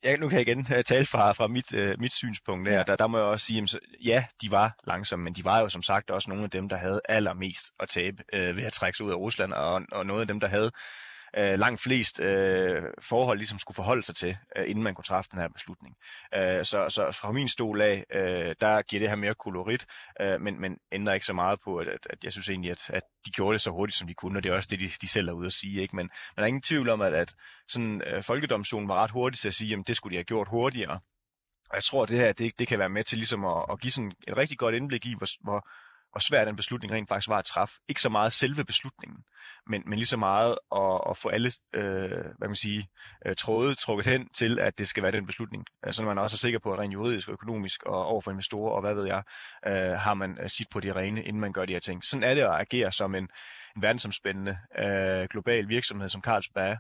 Ja, 0.05 0.17
nu 0.17 0.29
kan 0.29 0.39
jeg 0.39 0.49
igen 0.49 0.59
uh, 0.59 0.83
tale 0.87 1.07
fra, 1.07 1.33
fra 1.33 1.47
mit, 1.47 1.73
uh, 1.75 2.01
mit 2.01 2.13
synspunkt 2.13 2.69
der. 2.69 2.77
Ja. 2.77 2.83
der. 2.83 2.97
Der 2.97 3.07
må 3.07 3.19
jeg 3.19 3.27
også 3.27 3.47
sige, 3.47 3.63
at 3.63 3.79
ja, 4.05 4.25
de 4.41 4.51
var 4.51 4.79
langsomme, 4.85 5.25
men 5.25 5.35
de 5.35 5.45
var 5.45 5.61
jo 5.61 5.69
som 5.69 5.83
sagt 5.83 6.11
også 6.11 6.31
nogle 6.31 6.45
af 6.45 6.51
dem, 6.51 6.69
der 6.69 6.77
havde 6.77 7.01
allermest 7.09 7.73
at 7.81 7.89
tabe 7.89 8.25
uh, 8.33 8.57
ved 8.57 8.65
at 8.65 8.73
trække 8.73 8.97
sig 8.97 9.07
ud 9.07 9.11
af 9.11 9.17
Rusland, 9.17 9.53
og, 9.53 9.83
og 9.93 10.07
nogle 10.07 10.21
af 10.21 10.27
dem, 10.27 10.41
der 10.41 10.47
havde 10.47 10.71
øh, 11.37 11.59
langt 11.59 11.81
flest 11.81 12.21
øh, 12.21 12.83
forhold 13.01 13.39
ligesom 13.39 13.59
skulle 13.59 13.75
forholde 13.75 14.03
sig 14.03 14.15
til, 14.15 14.37
øh, 14.57 14.71
inden 14.71 14.85
man 14.85 14.95
kunne 14.95 15.05
træffe 15.05 15.31
den 15.33 15.41
her 15.41 15.49
beslutning. 15.49 15.97
Øh, 16.35 16.65
så, 16.65 16.89
så 16.89 17.19
fra 17.21 17.33
min 17.33 17.49
stol 17.49 17.83
af, 17.83 18.05
øh, 18.15 18.55
der 18.61 18.83
giver 18.83 19.01
det 19.01 19.09
her 19.09 19.17
mere 19.17 19.35
kolorit, 19.35 19.87
øh, 20.21 20.41
men, 20.41 20.61
men 20.61 20.79
ændrer 20.93 21.15
ikke 21.15 21.27
så 21.27 21.33
meget 21.33 21.61
på, 21.65 21.77
at, 21.77 21.89
at, 21.89 22.07
at 22.11 22.25
jeg 22.25 22.33
synes 22.33 22.49
egentlig, 22.49 22.71
at, 22.71 22.91
at 22.91 23.03
de 23.27 23.31
gjorde 23.31 23.53
det 23.53 23.61
så 23.61 23.71
hurtigt, 23.71 23.99
som 23.99 24.09
de 24.09 24.15
kunne, 24.15 24.39
og 24.39 24.43
det 24.43 24.51
er 24.51 24.57
også 24.57 24.69
det, 24.71 24.81
de, 24.81 24.91
de 25.01 25.09
selv 25.09 25.29
er 25.29 25.33
ude 25.33 25.47
at 25.47 25.53
sige. 25.53 25.83
Ikke? 25.83 25.97
Men, 25.97 26.07
men 26.07 26.37
der 26.37 26.43
er 26.43 26.47
ingen 26.47 26.63
tvivl 26.63 26.89
om, 26.89 27.01
at, 27.01 27.15
at 27.15 27.35
sådan, 27.69 28.03
øh, 28.07 28.23
folkedomstolen 28.23 28.89
var 28.89 29.03
ret 29.03 29.11
hurtig 29.11 29.39
til 29.39 29.49
at 29.49 29.55
sige, 29.55 29.75
at 29.75 29.87
det 29.87 29.97
skulle 29.97 30.13
de 30.13 30.17
have 30.17 30.25
gjort 30.25 30.49
hurtigere. 30.49 31.01
Og 31.71 31.77
jeg 31.77 31.85
tror, 31.85 32.03
at 32.03 32.09
det 32.09 32.19
her 32.19 32.33
det, 32.33 32.59
det 32.59 32.69
kan 32.69 32.79
være 32.79 32.89
med 32.89 33.05
til 33.05 33.19
ligesom 33.19 33.45
at, 33.45 33.65
at 33.73 33.81
give 33.81 33.91
sådan 33.91 34.13
et 34.29 34.37
rigtig 34.37 34.59
godt 34.59 34.75
indblik 34.75 35.07
i, 35.07 35.15
hvor, 35.19 35.27
hvor, 35.43 35.69
hvor 36.13 36.21
svær 36.21 36.45
den 36.45 36.57
beslutning 36.57 36.93
rent 36.93 37.09
faktisk 37.09 37.29
var 37.29 37.39
at 37.39 37.45
træffe. 37.45 37.75
Ikke 37.89 38.01
så 38.01 38.09
meget 38.09 38.33
selve 38.33 38.65
beslutningen, 38.65 39.25
men, 39.67 39.83
men 39.87 39.99
lige 39.99 40.07
så 40.07 40.17
meget 40.17 40.59
at, 40.77 41.01
at 41.11 41.17
få 41.17 41.29
alle 41.29 41.53
øh, 41.75 42.25
hvad 42.39 42.49
man 42.49 42.57
sige, 42.57 42.89
øh, 43.27 43.37
tråde 43.37 43.75
trukket 43.75 44.07
hen 44.07 44.29
til, 44.29 44.59
at 44.59 44.79
det 44.79 44.89
skal 44.89 45.03
være 45.03 45.13
den 45.13 45.27
beslutning. 45.27 45.65
Altså, 45.83 45.99
så 45.99 46.05
man 46.05 46.19
også 46.19 46.35
er 46.35 46.39
sikker 46.39 46.59
på, 46.59 46.73
at 46.73 46.79
rent 46.79 46.95
juridisk 46.95 47.29
og 47.29 47.33
økonomisk 47.33 47.83
og 47.83 48.05
overfor 48.07 48.31
investorer 48.31 48.73
og 48.73 48.81
hvad 48.81 48.95
ved 48.95 49.07
jeg, 49.07 49.23
øh, 49.67 49.99
har 49.99 50.15
man 50.15 50.39
øh, 50.43 50.49
sit 50.49 50.67
på 50.71 50.81
de 50.81 50.93
rene, 50.93 51.25
inden 51.25 51.41
man 51.41 51.53
gør 51.53 51.65
de 51.65 51.73
her 51.73 51.81
ting. 51.81 52.05
Sådan 52.05 52.25
er 52.25 52.35
det 52.35 52.43
at 52.43 52.61
agere 52.61 52.93
som 52.93 53.15
en, 53.15 53.29
en 53.77 53.83
verdensomspændende 53.83 54.59
øh, 54.79 55.29
global 55.29 55.69
virksomhed 55.69 56.09
som 56.09 56.23
Carlsberg, 56.23 56.79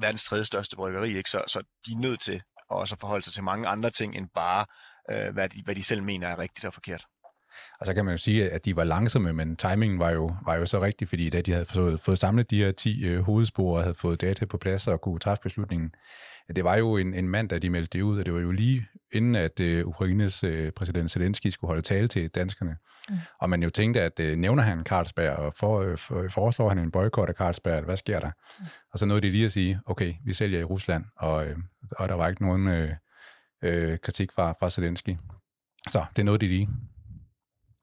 verdens 0.00 0.24
tredje 0.24 0.44
største 0.44 0.76
bryggeri, 0.76 1.16
ikke? 1.16 1.30
Så, 1.30 1.42
så 1.46 1.62
de 1.86 1.92
er 1.92 1.98
nødt 1.98 2.20
til 2.20 2.42
også 2.70 2.94
at 2.94 3.00
forholde 3.00 3.24
sig 3.24 3.32
til 3.32 3.44
mange 3.44 3.68
andre 3.68 3.90
ting 3.90 4.16
end 4.16 4.28
bare, 4.34 4.66
øh, 5.10 5.32
hvad, 5.32 5.48
de, 5.48 5.62
hvad 5.64 5.74
de 5.74 5.82
selv 5.82 6.02
mener 6.02 6.28
er 6.28 6.38
rigtigt 6.38 6.64
og 6.64 6.74
forkert. 6.74 7.06
Og 7.80 7.86
så 7.86 7.94
kan 7.94 8.04
man 8.04 8.14
jo 8.14 8.18
sige, 8.18 8.50
at 8.50 8.64
de 8.64 8.76
var 8.76 8.84
langsomme, 8.84 9.32
men 9.32 9.56
timingen 9.56 9.98
var 9.98 10.10
jo, 10.10 10.34
var 10.46 10.54
jo 10.54 10.66
så 10.66 10.82
rigtig, 10.82 11.08
fordi 11.08 11.30
da 11.30 11.40
de 11.40 11.52
havde 11.52 11.64
fået, 11.64 12.00
fået 12.00 12.18
samlet 12.18 12.50
de 12.50 12.64
her 12.64 12.72
10 12.72 13.04
øh, 13.04 13.20
hovedspor 13.20 13.76
og 13.76 13.82
havde 13.82 13.94
fået 13.94 14.20
data 14.20 14.44
på 14.44 14.58
plads 14.58 14.88
og 14.88 15.00
kunne 15.00 15.18
træffe 15.18 15.42
beslutningen, 15.42 15.90
det 16.56 16.64
var 16.64 16.76
jo 16.76 16.96
en, 16.96 17.14
en 17.14 17.28
mand, 17.28 17.48
da 17.48 17.58
de 17.58 17.70
meldte 17.70 17.98
det 17.98 18.02
ud, 18.02 18.18
og 18.18 18.26
det 18.26 18.34
var 18.34 18.40
jo 18.40 18.50
lige 18.50 18.86
inden, 19.12 19.34
at 19.34 19.60
øh, 19.60 19.86
Ukraines 19.86 20.44
øh, 20.44 20.72
præsident 20.72 21.10
Zelensky 21.10 21.46
skulle 21.46 21.68
holde 21.68 21.82
tale 21.82 22.08
til 22.08 22.28
danskerne. 22.28 22.76
Mm. 23.10 23.16
Og 23.40 23.50
man 23.50 23.62
jo 23.62 23.70
tænkte, 23.70 24.00
at 24.00 24.20
øh, 24.20 24.36
nævner 24.36 24.62
han 24.62 24.84
Carlsberg, 24.84 25.36
og 25.36 25.52
for, 25.56 25.80
øh, 25.80 25.98
for, 25.98 26.28
foreslår 26.28 26.68
han 26.68 26.78
en 26.78 26.90
boykot 26.90 27.28
af 27.28 27.34
Carlsberg, 27.34 27.84
hvad 27.84 27.96
sker 27.96 28.20
der? 28.20 28.30
Mm. 28.58 28.66
Og 28.92 28.98
så 28.98 29.06
nåede 29.06 29.22
de 29.22 29.30
lige 29.30 29.44
at 29.44 29.52
sige, 29.52 29.80
okay, 29.86 30.14
vi 30.24 30.32
sælger 30.32 30.60
i 30.60 30.64
Rusland, 30.64 31.04
og, 31.16 31.46
øh, 31.46 31.56
og 31.90 32.08
der 32.08 32.14
var 32.14 32.28
ikke 32.28 32.42
nogen 32.42 32.68
øh, 32.68 32.90
øh, 33.62 33.98
kritik 33.98 34.32
fra, 34.32 34.54
fra 34.60 34.70
Zelensky. 34.70 35.16
Så 35.88 36.04
det 36.16 36.24
nåede 36.24 36.38
de 36.38 36.48
lige. 36.48 36.68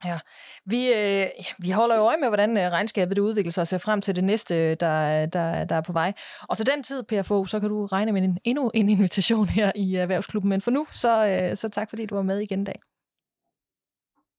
Ja, 0.03 0.19
vi, 0.65 0.93
øh, 0.93 1.27
vi 1.59 1.71
holder 1.71 1.95
jo 1.95 2.01
øje 2.01 2.17
med, 2.17 2.27
hvordan 2.27 2.57
øh, 2.57 2.71
regnskabet 2.71 3.15
det 3.15 3.21
udvikler 3.21 3.51
sig 3.51 3.61
og 3.61 3.67
ser 3.67 3.77
frem 3.77 4.01
til 4.01 4.15
det 4.15 4.23
næste, 4.23 4.75
der, 4.75 5.25
der, 5.25 5.63
der 5.65 5.75
er 5.75 5.81
på 5.81 5.93
vej. 5.93 6.13
Og 6.41 6.57
til 6.57 6.65
den 6.65 6.83
tid, 6.83 7.03
PFO, 7.03 7.45
så 7.45 7.59
kan 7.59 7.69
du 7.69 7.85
regne 7.85 8.11
med 8.11 8.21
en, 8.21 8.37
endnu 8.43 8.71
en 8.73 8.89
invitation 8.89 9.47
her 9.47 9.71
i 9.75 9.95
Erhvervsklubben. 9.95 10.49
Men 10.49 10.61
for 10.61 10.71
nu, 10.71 10.87
så, 10.93 11.27
øh, 11.27 11.57
så 11.57 11.69
tak 11.69 11.89
fordi 11.89 12.05
du 12.05 12.15
var 12.15 12.21
med 12.21 12.39
igen 12.39 12.61
i 12.61 12.63
dag. 12.63 12.79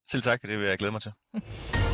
Selv 0.09 0.23
tak, 0.23 0.43
det 0.43 0.59
vil 0.59 0.69
jeg 0.69 0.79
glæde 0.79 0.93
mig 0.93 1.03
til. 1.03 1.13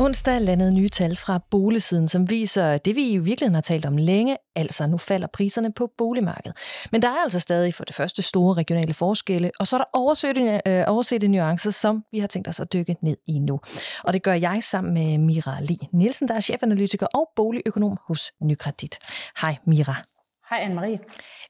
Onsdag 0.00 0.40
landede 0.40 0.74
nye 0.74 0.88
tal 0.88 1.16
fra 1.16 1.40
boligsiden, 1.50 2.08
som 2.08 2.30
viser 2.30 2.78
det, 2.78 2.96
vi 2.96 3.10
i 3.10 3.18
virkeligheden 3.18 3.54
har 3.54 3.60
talt 3.60 3.86
om 3.86 3.96
længe, 3.96 4.36
altså 4.56 4.86
nu 4.86 4.98
falder 4.98 5.26
priserne 5.26 5.72
på 5.72 5.90
boligmarkedet. 5.98 6.56
Men 6.92 7.02
der 7.02 7.08
er 7.08 7.22
altså 7.22 7.40
stadig 7.40 7.74
for 7.74 7.84
det 7.84 7.94
første 7.94 8.22
store 8.22 8.54
regionale 8.54 8.94
forskelle, 8.94 9.50
og 9.58 9.66
så 9.66 9.76
er 9.76 9.78
der 9.78 9.84
oversøgte, 9.92 10.60
øh, 10.66 10.84
oversette 10.86 11.28
nuancer, 11.28 11.70
som 11.70 12.04
vi 12.12 12.18
har 12.18 12.26
tænkt 12.26 12.48
os 12.48 12.60
at 12.60 12.72
dykke 12.72 12.96
ned 13.02 13.16
i 13.26 13.38
nu. 13.38 13.60
Og 14.04 14.12
det 14.12 14.22
gør 14.22 14.32
jeg 14.32 14.58
sammen 14.62 14.94
med 14.94 15.18
Mira 15.18 15.60
Li 15.60 15.78
Nielsen, 15.92 16.28
der 16.28 16.34
er 16.34 16.40
chefanalytiker 16.40 17.06
og 17.14 17.28
boligøkonom 17.36 17.98
hos 18.08 18.32
Nykredit. 18.42 18.98
Hej 19.40 19.56
Mira. 19.66 20.02
Hej 20.50 20.58
Anne-Marie. 20.58 20.98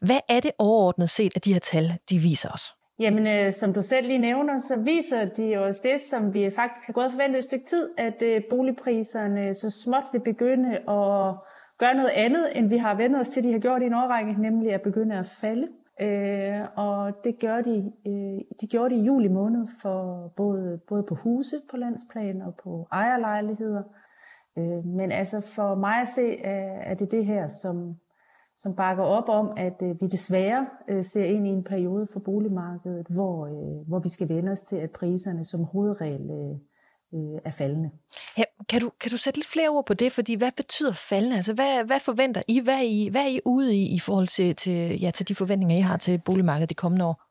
Hvad 0.00 0.20
er 0.28 0.40
det 0.40 0.50
overordnet 0.58 1.10
set, 1.10 1.32
at 1.36 1.44
de 1.44 1.52
her 1.52 1.60
tal 1.60 1.98
de 2.10 2.18
viser 2.18 2.48
os? 2.48 2.72
Jamen, 2.98 3.26
øh, 3.26 3.52
som 3.52 3.72
du 3.72 3.82
selv 3.82 4.06
lige 4.06 4.18
nævner, 4.18 4.58
så 4.58 4.82
viser 4.84 5.24
de 5.24 5.56
os 5.56 5.78
det, 5.78 6.00
som 6.00 6.34
vi 6.34 6.50
faktisk 6.50 6.86
har 6.86 6.92
gået 6.92 7.06
og 7.06 7.12
forventet 7.12 7.38
et 7.38 7.44
stykke 7.44 7.66
tid, 7.66 7.90
at 7.98 8.22
øh, 8.22 8.42
boligpriserne 8.50 9.48
øh, 9.48 9.54
så 9.54 9.70
småt 9.70 10.04
vil 10.12 10.20
begynde 10.20 10.76
at 10.76 11.34
gøre 11.78 11.94
noget 11.94 12.10
andet, 12.14 12.58
end 12.58 12.68
vi 12.68 12.76
har 12.76 12.94
vendt 12.94 13.16
os 13.16 13.28
til, 13.28 13.44
de 13.44 13.52
har 13.52 13.58
gjort 13.58 13.82
i 13.82 13.86
en 13.86 13.94
årrække, 13.94 14.42
nemlig 14.42 14.72
at 14.72 14.82
begynde 14.82 15.18
at 15.18 15.26
falde. 15.26 15.68
Øh, 16.00 16.60
og 16.76 17.12
det 17.24 17.40
gør 17.40 17.60
de, 17.60 17.92
øh, 18.06 18.40
de 18.60 18.66
gjorde 18.66 18.94
det 18.94 19.00
i 19.00 19.04
juli 19.04 19.28
måned 19.28 19.68
for 19.82 20.32
både, 20.36 20.80
både 20.88 21.02
på 21.02 21.14
huse 21.14 21.56
på 21.70 21.76
landsplan 21.76 22.42
og 22.42 22.54
på 22.62 22.88
ejerlejligheder. 22.92 23.82
Øh, 24.58 24.84
men 24.84 25.12
altså 25.12 25.40
for 25.40 25.74
mig 25.74 26.00
at 26.00 26.08
se, 26.08 26.40
er, 26.40 26.90
er 26.90 26.94
det 26.94 27.10
det 27.10 27.26
her, 27.26 27.48
som, 27.48 27.96
som 28.58 28.74
bakker 28.74 29.04
op 29.04 29.28
om, 29.28 29.52
at 29.56 29.82
øh, 29.82 30.00
vi 30.00 30.06
desværre 30.06 30.66
øh, 30.88 31.04
ser 31.04 31.24
ind 31.24 31.46
i 31.46 31.50
en 31.50 31.64
periode 31.64 32.06
for 32.12 32.20
boligmarkedet, 32.20 33.06
hvor, 33.10 33.46
øh, 33.46 33.88
hvor 33.88 33.98
vi 33.98 34.08
skal 34.08 34.28
vende 34.28 34.52
os 34.52 34.60
til, 34.60 34.76
at 34.76 34.90
priserne 34.90 35.44
som 35.44 35.64
hovedregel 35.64 36.30
øh, 36.30 36.56
øh, 37.14 37.40
er 37.44 37.50
faldende. 37.50 37.90
Ja, 38.38 38.44
kan, 38.68 38.80
du, 38.80 38.90
kan 39.00 39.10
du 39.10 39.16
sætte 39.16 39.38
lidt 39.38 39.48
flere 39.48 39.68
ord 39.68 39.86
på 39.86 39.94
det? 39.94 40.12
Fordi 40.12 40.34
hvad 40.34 40.52
betyder 40.56 40.92
faldende? 40.92 41.36
Altså, 41.36 41.54
hvad, 41.54 41.84
hvad 41.84 42.00
forventer 42.00 42.42
I? 42.48 42.60
Hvad 42.60 42.74
er 42.74 42.82
I, 42.82 43.08
hvad 43.10 43.22
er 43.22 43.28
I 43.28 43.40
ude 43.44 43.76
i 43.76 43.94
i 43.94 43.98
forhold 43.98 44.28
til, 44.28 44.56
til, 44.56 45.00
ja, 45.00 45.10
til 45.10 45.28
de 45.28 45.34
forventninger, 45.34 45.76
I 45.76 45.80
har 45.80 45.96
til 45.96 46.18
boligmarkedet 46.24 46.70
de 46.70 46.74
kommende 46.74 47.04
år? 47.04 47.22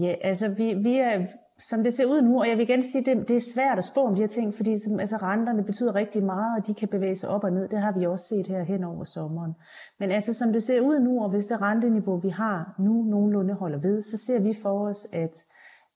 Ja, 0.00 0.14
altså 0.22 0.48
vi, 0.48 0.74
vi 0.74 0.96
er 0.96 1.26
som 1.62 1.82
det 1.82 1.94
ser 1.94 2.06
ud 2.06 2.22
nu, 2.22 2.40
og 2.40 2.48
jeg 2.48 2.56
vil 2.56 2.68
igen 2.68 2.82
sige, 2.82 3.04
det, 3.04 3.28
det 3.28 3.36
er 3.36 3.52
svært 3.54 3.78
at 3.78 3.84
spå 3.84 4.00
om 4.00 4.14
de 4.14 4.20
her 4.20 4.28
ting, 4.28 4.54
fordi 4.54 4.78
som, 4.78 5.00
altså, 5.00 5.16
renterne 5.16 5.64
betyder 5.64 5.94
rigtig 5.94 6.22
meget, 6.22 6.60
og 6.60 6.66
de 6.66 6.74
kan 6.74 6.88
bevæge 6.88 7.16
sig 7.16 7.28
op 7.28 7.44
og 7.44 7.52
ned. 7.52 7.68
Det 7.68 7.78
har 7.78 7.98
vi 7.98 8.06
også 8.06 8.28
set 8.28 8.46
her 8.46 8.62
hen 8.62 8.84
over 8.84 9.04
sommeren. 9.04 9.52
Men 9.98 10.10
altså, 10.10 10.34
som 10.34 10.52
det 10.52 10.62
ser 10.62 10.80
ud 10.80 10.98
nu, 11.00 11.22
og 11.22 11.30
hvis 11.30 11.46
det 11.46 11.62
renteniveau, 11.62 12.16
vi 12.16 12.28
har 12.28 12.74
nu, 12.78 13.02
nogenlunde 13.02 13.54
holder 13.54 13.78
ved, 13.78 14.00
så 14.00 14.16
ser 14.16 14.40
vi 14.40 14.54
for 14.62 14.88
os, 14.88 15.06
at 15.12 15.36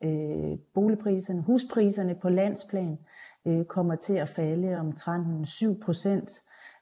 øh, 0.04 0.58
boligpriserne, 0.74 1.42
huspriserne 1.42 2.14
på 2.14 2.28
landsplan 2.28 2.98
øh, 3.46 3.64
kommer 3.64 3.94
til 3.94 4.14
at 4.14 4.28
falde 4.28 4.76
omtrent 4.76 5.48
7 5.48 5.80
procent. 5.80 6.30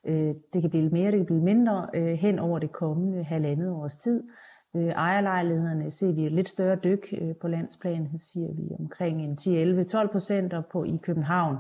Øh, 0.07 0.35
det 0.53 0.63
kan 0.63 0.71
blive 0.71 0.91
mere, 0.91 1.11
det 1.11 1.19
kan 1.19 1.27
blive 1.27 1.43
mindre 1.43 1.89
øh, 1.95 2.07
hen 2.07 2.39
over 2.39 2.59
det 2.59 2.73
kommende 2.73 3.25
halvandet 3.25 3.71
års 3.71 3.97
tid. 3.97 4.23
Øh, 4.77 4.89
ejerlejlighederne 4.89 5.91
ser 5.91 6.13
vi 6.13 6.27
et 6.27 6.33
lidt 6.33 6.49
større 6.49 6.77
dyk 6.77 7.15
øh, 7.21 7.37
på 7.37 7.49
landsplan, 7.49 8.19
siger 8.19 8.53
vi 8.53 8.77
omkring 8.79 9.23
en 9.23 9.39
10-11-12 9.41 10.13
procent, 10.13 10.55
på 10.71 10.85
i 10.85 10.99
København, 11.03 11.57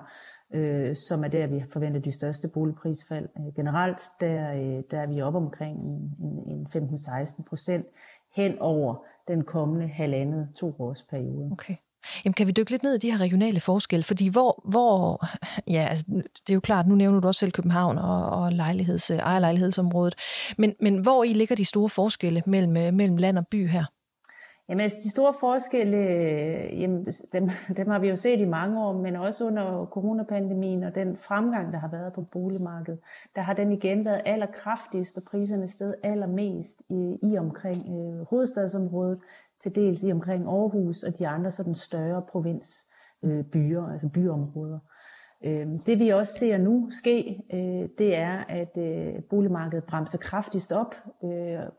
øh, 0.54 0.96
som 0.96 1.24
er 1.24 1.28
der, 1.28 1.46
vi 1.46 1.64
forventer 1.72 2.00
de 2.00 2.12
største 2.12 2.48
boligprisfald. 2.48 3.28
Generelt, 3.56 4.00
der, 4.20 4.82
der 4.90 5.00
er 5.00 5.06
vi 5.06 5.22
op 5.22 5.34
omkring 5.34 5.78
en, 5.78 6.16
en 6.46 6.66
15-16 6.66 7.42
procent 7.48 7.86
hen 8.36 8.58
over 8.58 9.04
den 9.28 9.44
kommende 9.44 9.88
halvandet 9.88 10.48
to 10.56 10.74
års 10.78 11.02
periode. 11.02 11.48
Okay. 11.52 11.76
Jamen, 12.24 12.34
kan 12.34 12.46
vi 12.46 12.52
dykke 12.52 12.70
lidt 12.70 12.82
ned 12.82 12.94
i 12.94 12.98
de 12.98 13.10
her 13.10 13.20
regionale 13.20 13.60
forskelle? 13.60 14.04
Fordi 14.04 14.28
hvor, 14.28 14.62
hvor 14.64 15.26
ja, 15.66 15.86
altså, 15.90 16.04
det 16.46 16.50
er 16.50 16.54
jo 16.54 16.60
klart, 16.60 16.86
nu 16.86 16.94
nævner 16.94 17.20
du 17.20 17.28
også 17.28 17.38
selv 17.38 17.52
København 17.52 17.98
og, 17.98 18.30
og 18.30 18.52
lejligheds, 18.52 19.10
øh, 19.10 19.18
ejerlejlighedsområdet, 19.18 20.14
men, 20.58 20.74
men 20.80 20.98
hvor 20.98 21.24
I 21.24 21.32
ligger 21.32 21.56
de 21.56 21.64
store 21.64 21.88
forskelle 21.88 22.42
mellem, 22.46 22.76
øh, 22.76 22.92
mellem 22.92 23.16
land 23.16 23.38
og 23.38 23.46
by 23.46 23.68
her? 23.68 23.84
Jamen 24.68 24.80
altså, 24.80 24.98
de 25.04 25.10
store 25.10 25.34
forskelle, 25.40 25.96
øh, 25.96 26.80
jamen, 26.80 27.06
dem, 27.32 27.50
dem 27.76 27.88
har 27.88 27.98
vi 27.98 28.08
jo 28.08 28.16
set 28.16 28.40
i 28.40 28.44
mange 28.44 28.84
år, 28.84 28.92
men 28.92 29.16
også 29.16 29.44
under 29.44 29.86
coronapandemien 29.86 30.82
og 30.82 30.94
den 30.94 31.16
fremgang, 31.16 31.72
der 31.72 31.78
har 31.78 31.88
været 31.88 32.12
på 32.12 32.22
boligmarkedet, 32.22 33.00
der 33.36 33.42
har 33.42 33.54
den 33.54 33.72
igen 33.72 34.04
været 34.04 34.22
allerkraftigst, 34.24 35.16
og 35.16 35.22
priserne 35.22 35.68
sted 35.68 35.94
allermest 36.02 36.82
i, 36.88 37.18
i 37.22 37.38
omkring 37.38 37.76
øh, 37.76 38.26
hovedstadsområdet, 38.30 39.18
til 39.64 39.74
dels 39.74 40.02
i 40.02 40.12
omkring 40.12 40.46
Aarhus 40.46 41.02
og 41.02 41.18
de 41.18 41.28
andre 41.28 41.50
sådan 41.50 41.74
større 41.74 42.22
provinsbyer, 42.28 43.84
øh, 43.84 43.92
altså 43.92 44.08
byområder. 44.08 44.78
Øhm, 45.44 45.78
det 45.78 45.98
vi 45.98 46.08
også 46.08 46.32
ser 46.38 46.58
nu 46.58 46.90
ske, 46.90 47.42
øh, 47.54 47.88
det 47.98 48.16
er, 48.16 48.44
at 48.48 48.78
øh, 48.78 49.22
boligmarkedet 49.30 49.84
bremser 49.84 50.18
kraftigst 50.18 50.72
op. 50.72 50.94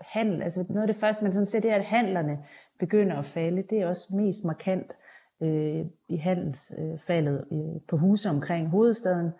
Handel, 0.01 0.41
altså 0.41 0.65
noget 0.69 0.81
af 0.81 0.87
det 0.87 0.95
første, 0.95 1.23
man 1.23 1.33
sådan 1.33 1.45
ser, 1.45 1.59
det 1.59 1.71
er, 1.71 1.75
at 1.75 1.85
handlerne 1.85 2.37
begynder 2.79 3.15
at 3.15 3.25
falde. 3.25 3.63
Det 3.69 3.81
er 3.81 3.87
også 3.87 4.15
mest 4.15 4.45
markant 4.45 4.97
i 6.09 6.17
handelsfaldet 6.17 7.45
på 7.87 7.97
huse 7.97 8.29
omkring 8.29 8.69
hovedstaden 8.69 9.31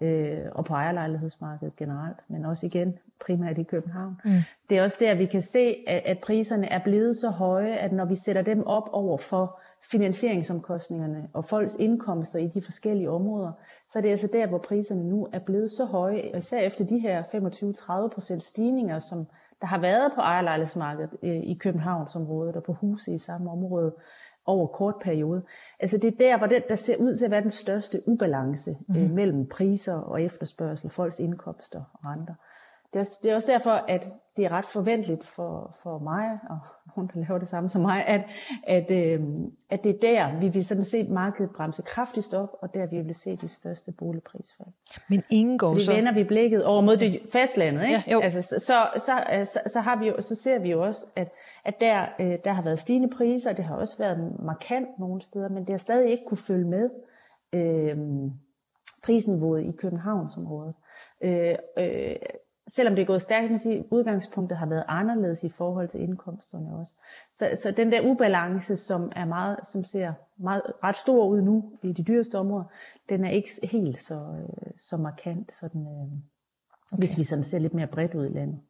øh, 0.00 0.38
og 0.52 0.64
på 0.64 0.74
ejerlejlighedsmarkedet 0.74 1.76
generelt, 1.76 2.16
men 2.28 2.44
også 2.44 2.66
igen 2.66 2.98
primært 3.26 3.58
i 3.58 3.62
København. 3.62 4.20
Mm. 4.24 4.30
Det 4.70 4.78
er 4.78 4.82
også 4.82 4.96
der, 5.00 5.14
vi 5.14 5.26
kan 5.26 5.42
se, 5.42 5.84
at, 5.86 6.02
at 6.04 6.18
priserne 6.18 6.66
er 6.66 6.78
blevet 6.84 7.16
så 7.16 7.30
høje, 7.30 7.72
at 7.72 7.92
når 7.92 8.04
vi 8.04 8.14
sætter 8.14 8.42
dem 8.42 8.66
op 8.66 8.88
over 8.92 9.18
for 9.18 9.60
finansieringsomkostningerne 9.90 11.28
og 11.32 11.44
folks 11.44 11.74
indkomster 11.74 12.38
i 12.38 12.46
de 12.46 12.62
forskellige 12.62 13.10
områder, 13.10 13.52
så 13.90 13.98
er 13.98 14.02
det 14.02 14.08
altså 14.08 14.28
der, 14.32 14.46
hvor 14.46 14.58
priserne 14.58 15.04
nu 15.04 15.28
er 15.32 15.38
blevet 15.38 15.70
så 15.70 15.84
høje, 15.84 16.30
og 16.32 16.38
især 16.38 16.60
efter 16.60 16.84
de 16.84 16.98
her 16.98 17.22
25-30% 17.22 18.40
stigninger, 18.40 18.98
som 18.98 19.26
der 19.60 19.66
har 19.66 19.78
været 19.78 20.12
på 20.14 20.20
ejerlejlighedsmarkedet 20.20 21.10
øh, 21.22 21.36
i 21.36 21.54
Københavnsområdet 21.54 22.56
og 22.56 22.62
på 22.62 22.72
huse 22.72 23.12
i 23.12 23.18
samme 23.18 23.50
område 23.50 23.94
over 24.46 24.66
kort 24.66 24.94
periode. 25.00 25.42
Altså 25.80 25.98
det 25.98 26.12
er 26.14 26.16
der, 26.18 26.38
hvor 26.38 26.46
det, 26.46 26.68
der 26.68 26.74
ser 26.74 26.96
ud 26.96 27.16
til 27.16 27.24
at 27.24 27.30
være 27.30 27.42
den 27.42 27.50
største 27.50 28.02
ubalance 28.08 28.70
mm. 28.88 28.96
øh, 28.96 29.10
mellem 29.10 29.48
priser 29.48 29.94
og 29.94 30.22
efterspørgsel, 30.22 30.90
folks 30.90 31.20
indkomster 31.20 31.80
og 31.92 32.00
renter. 32.04 32.34
Det 32.96 33.00
er, 33.00 33.04
også, 33.04 33.20
det 33.22 33.30
er 33.30 33.34
også 33.34 33.52
derfor, 33.52 33.70
at 33.70 34.08
det 34.36 34.44
er 34.44 34.52
ret 34.52 34.64
forventeligt 34.64 35.24
for, 35.24 35.76
for 35.82 35.98
mig, 35.98 36.38
og 36.50 36.58
nogen, 36.96 37.10
der 37.14 37.20
laver 37.20 37.38
det 37.38 37.48
samme 37.48 37.68
som 37.68 37.82
mig, 37.82 38.06
at, 38.06 38.20
at, 38.66 38.90
øh, 38.90 39.20
at 39.70 39.84
det 39.84 39.94
er 39.94 39.98
der, 40.00 40.40
vi 40.40 40.48
vil 40.48 40.66
sådan 40.66 40.84
se 40.84 41.08
markedet 41.08 41.50
bremse 41.56 41.82
kraftigst 41.82 42.34
op, 42.34 42.48
og 42.62 42.74
der 42.74 42.86
vi 42.86 43.00
vil 43.00 43.14
se 43.14 43.36
de 43.36 43.48
største 43.48 43.92
boligprisfald. 43.92 44.68
Men 45.08 45.22
ingen 45.30 45.58
går 45.58 45.72
Fordi 45.72 45.84
så... 45.84 45.92
vender 45.92 46.14
vi 46.14 46.24
blikket 46.24 46.64
over 46.64 46.80
mod 46.80 46.96
det 46.96 47.20
fastlandet, 47.32 47.82
ikke? 47.82 48.04
Ja, 48.06 48.12
jo. 48.12 48.20
altså, 48.20 48.42
så, 48.42 48.58
så, 48.58 48.88
så, 48.96 49.44
så, 49.44 49.60
så, 49.72 49.80
har 49.80 49.98
vi 49.98 50.06
jo, 50.06 50.20
så 50.20 50.34
ser 50.34 50.58
vi 50.58 50.70
jo 50.70 50.82
også, 50.84 51.06
at, 51.16 51.32
at 51.64 51.80
der, 51.80 52.06
øh, 52.20 52.38
der 52.44 52.52
har 52.52 52.62
været 52.62 52.78
stigende 52.78 53.08
priser, 53.08 53.50
og 53.50 53.56
det 53.56 53.64
har 53.64 53.76
også 53.76 53.98
været 53.98 54.32
markant 54.42 54.88
nogle 54.98 55.22
steder, 55.22 55.48
men 55.48 55.62
det 55.62 55.70
har 55.70 55.78
stadig 55.78 56.10
ikke 56.10 56.24
kunne 56.26 56.38
følge 56.38 56.66
med 56.66 56.90
øh, 57.52 57.96
prisniveauet 59.04 59.62
i 59.62 59.70
Københavnsområdet. 59.70 60.74
Øh, 61.20 61.54
øh, 61.78 62.16
selvom 62.68 62.94
det 62.94 63.02
er 63.02 63.06
gået 63.06 63.22
stærkt, 63.22 63.48
kan 63.48 63.58
sige, 63.58 63.92
udgangspunktet 63.92 64.58
har 64.58 64.66
været 64.66 64.84
anderledes 64.88 65.44
i 65.44 65.48
forhold 65.48 65.88
til 65.88 66.00
indkomsterne 66.00 66.78
også. 66.78 66.92
Så, 67.32 67.50
så 67.62 67.70
den 67.70 67.92
der 67.92 68.00
ubalance, 68.00 68.76
som 68.76 69.12
er 69.16 69.24
meget, 69.24 69.58
som 69.66 69.84
ser 69.84 70.12
meget, 70.36 70.62
ret 70.84 70.96
stor 70.96 71.26
ud 71.26 71.40
nu 71.42 71.72
i 71.82 71.92
de 71.92 72.02
dyreste 72.02 72.38
områder, 72.38 72.64
den 73.08 73.24
er 73.24 73.30
ikke 73.30 73.50
helt 73.62 74.00
så, 74.00 74.14
øh, 74.14 74.70
så 74.78 74.96
markant, 74.96 75.54
sådan, 75.54 75.80
øh, 75.80 76.12
okay. 76.92 76.98
hvis 76.98 77.18
vi 77.18 77.22
sådan 77.22 77.44
ser 77.44 77.58
lidt 77.58 77.74
mere 77.74 77.86
bredt 77.86 78.14
ud 78.14 78.26
i 78.26 78.32
landet. 78.32 78.60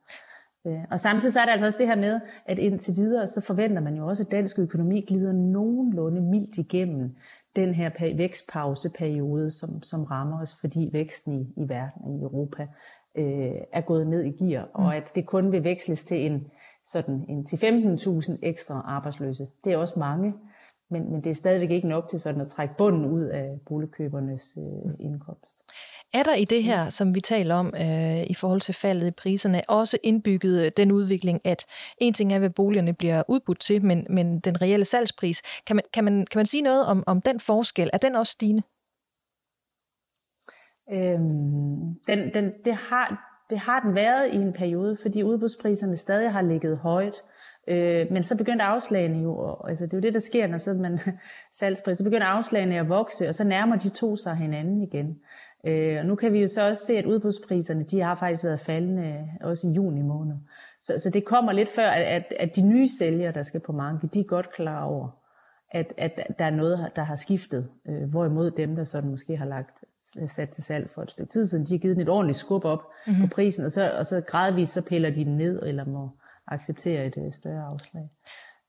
Øh, 0.67 0.85
og 0.91 1.01
samtidig 1.01 1.33
så 1.33 1.41
er 1.41 1.45
der 1.45 1.53
altså 1.53 1.67
også 1.67 1.79
det 1.79 1.87
her 1.87 1.97
med, 1.97 2.21
at 2.47 2.59
indtil 2.59 2.97
videre, 2.97 3.29
så 3.29 3.41
forventer 3.41 3.81
man 3.81 3.97
jo 3.97 4.07
også, 4.07 4.23
at 4.23 4.31
dansk 4.31 4.59
økonomi 4.59 5.01
glider 5.01 5.33
nogenlunde 5.33 6.21
mildt 6.21 6.59
igennem 6.59 7.17
den 7.57 7.75
her 7.75 8.17
vækstpauseperiode, 8.17 9.51
som, 9.51 9.83
som 9.83 10.05
rammer 10.05 10.41
os, 10.41 10.57
fordi 10.61 10.91
væksten 10.93 11.33
i, 11.41 11.63
i 11.63 11.69
verden 11.69 12.03
og 12.05 12.11
i 12.11 12.23
Europa 12.23 12.69
øh, 13.17 13.61
er 13.73 13.81
gået 13.81 14.07
ned 14.07 14.25
i 14.25 14.45
gear, 14.45 14.65
mm. 14.65 14.85
og 14.85 14.97
at 14.97 15.03
det 15.15 15.27
kun 15.27 15.53
vil 15.53 15.65
veksles 15.65 16.05
til 16.05 16.27
en, 16.27 16.47
sådan 16.85 17.25
en 17.29 17.47
til 17.47 17.57
15.000 17.57 18.39
ekstra 18.43 18.83
arbejdsløse. 18.87 19.47
Det 19.65 19.73
er 19.73 19.77
også 19.77 19.99
mange, 19.99 20.35
men, 20.91 21.13
men 21.13 21.25
det 21.25 21.31
er 21.31 21.35
stadigvæk 21.35 21.71
ikke 21.71 21.89
nok 21.89 22.09
til 22.09 22.21
sådan 22.21 22.41
at 22.41 22.49
trække 22.49 22.75
bunden 22.79 23.05
ud 23.05 23.25
af 23.25 23.59
boligkøbernes 23.69 24.59
øh, 24.59 24.95
indkomst. 25.01 25.63
Er 26.15 26.23
der 26.23 26.35
i 26.35 26.45
det 26.45 26.65
her, 26.65 26.89
som 26.89 27.15
vi 27.15 27.21
taler 27.21 27.55
om 27.55 27.75
øh, 27.81 28.23
i 28.27 28.35
forhold 28.35 28.61
til 28.61 28.75
faldet 28.75 29.07
i 29.07 29.11
priserne, 29.11 29.63
også 29.69 29.99
indbygget 30.03 30.65
øh, 30.65 30.71
den 30.77 30.93
udvikling, 30.93 31.41
at 31.45 31.65
en 31.99 32.13
ting 32.13 32.33
er, 32.33 32.39
hvad 32.39 32.51
boligerne 32.51 32.93
bliver 32.93 33.23
udbudt 33.29 33.61
til, 33.61 33.85
men, 33.85 34.07
men 34.11 34.41
den 34.41 34.63
reelle 34.63 34.85
salgspris, 34.85 35.43
kan 35.67 35.77
man, 35.77 35.83
kan 35.93 36.05
man, 36.05 36.27
kan 36.31 36.39
man 36.39 36.47
sige 36.47 36.63
noget 36.63 36.87
om, 36.87 37.05
om 37.07 37.21
den 37.23 37.41
forskel? 37.41 37.91
Er 37.93 37.99
den 37.99 38.17
også 38.17 38.33
stigende? 38.33 38.63
Øhm, 40.93 41.95
den, 42.07 42.35
den, 42.35 42.53
det, 42.65 42.75
har, 42.75 43.37
det 43.51 43.59
har 43.59 43.81
den 43.81 43.95
været 43.95 44.29
i 44.33 44.37
en 44.37 44.53
periode, 44.53 44.97
fordi 45.03 45.23
udbudspriserne 45.23 45.97
stadig 45.97 46.33
har 46.33 46.43
ligget 46.43 46.79
højt. 46.79 47.23
Øh, 47.69 48.07
men 48.13 48.23
så 48.23 48.37
begyndte 48.37 48.65
afslagene 48.65 49.23
jo, 49.23 49.57
altså 49.69 49.85
det 49.85 49.93
er 49.93 49.97
jo 49.97 50.03
det, 50.03 50.15
der 50.15 50.21
sker, 50.21 50.47
når 50.47 50.59
så 50.59 50.75
man 50.75 51.01
salgspris, 51.59 51.99
så 51.99 52.05
begynder 52.05 52.27
afslagene 52.27 52.79
at 52.79 52.89
vokse, 52.89 53.29
og 53.29 53.35
så 53.35 53.45
nærmer 53.45 53.77
de 53.77 53.89
to 53.89 54.17
sig 54.17 54.37
hinanden 54.37 54.83
igen. 54.83 55.19
Øh, 55.67 55.99
og 55.99 56.07
nu 56.07 56.15
kan 56.15 56.33
vi 56.33 56.41
jo 56.41 56.49
så 56.49 56.69
også 56.69 56.87
se, 56.87 56.97
at 56.97 57.05
udbudspriserne, 57.05 57.85
de 57.85 58.01
har 58.01 58.15
faktisk 58.15 58.45
været 58.45 58.61
faldende 58.61 59.03
øh, 59.03 59.49
også 59.49 59.69
i 59.69 59.71
juni 59.71 60.03
måned. 60.03 60.37
Så, 60.81 60.99
så 60.99 61.11
det 61.11 61.25
kommer 61.25 61.53
lidt 61.53 61.69
før, 61.69 61.89
at, 61.89 62.03
at, 62.03 62.25
at 62.41 62.57
de 62.57 62.63
nye 62.63 62.89
sælgere, 62.99 63.33
der 63.33 63.43
skal 63.43 63.61
på 63.61 63.73
markedet, 63.73 64.15
de 64.15 64.21
er 64.21 64.25
godt 64.25 64.53
klar 64.53 64.85
over, 64.85 65.09
at, 65.71 65.95
at 65.99 66.21
der 66.39 66.45
er 66.45 66.51
noget, 66.51 66.91
der 66.97 67.03
har 67.03 67.15
skiftet. 67.15 67.69
Øh, 67.89 68.11
hvorimod 68.11 68.51
dem, 68.51 68.77
der 68.77 68.85
sådan 68.85 69.11
måske 69.11 69.37
har 69.37 69.47
lagt 69.47 69.85
sat 70.27 70.49
til 70.49 70.65
salg 70.65 70.91
for 70.95 71.03
et 71.03 71.11
stykke 71.11 71.31
tid 71.31 71.47
siden, 71.47 71.67
de 71.67 71.73
har 71.73 71.79
givet 71.79 71.97
den 71.97 72.03
et 72.03 72.09
ordentligt 72.09 72.39
skub 72.39 72.65
op 72.65 72.83
mm-hmm. 73.07 73.23
på 73.23 73.35
prisen, 73.35 73.65
og 73.65 73.73
så, 73.73 73.91
og 73.99 74.07
så 74.07 74.21
gradvist 74.21 74.73
så 74.73 74.83
piller 74.83 75.11
de 75.11 75.25
den 75.25 75.37
ned, 75.37 75.63
eller 75.63 75.85
må 75.85 76.11
acceptere 76.49 77.07
et 77.07 77.17
uh, 77.17 77.33
større 77.33 77.63
afslag. 77.63 78.09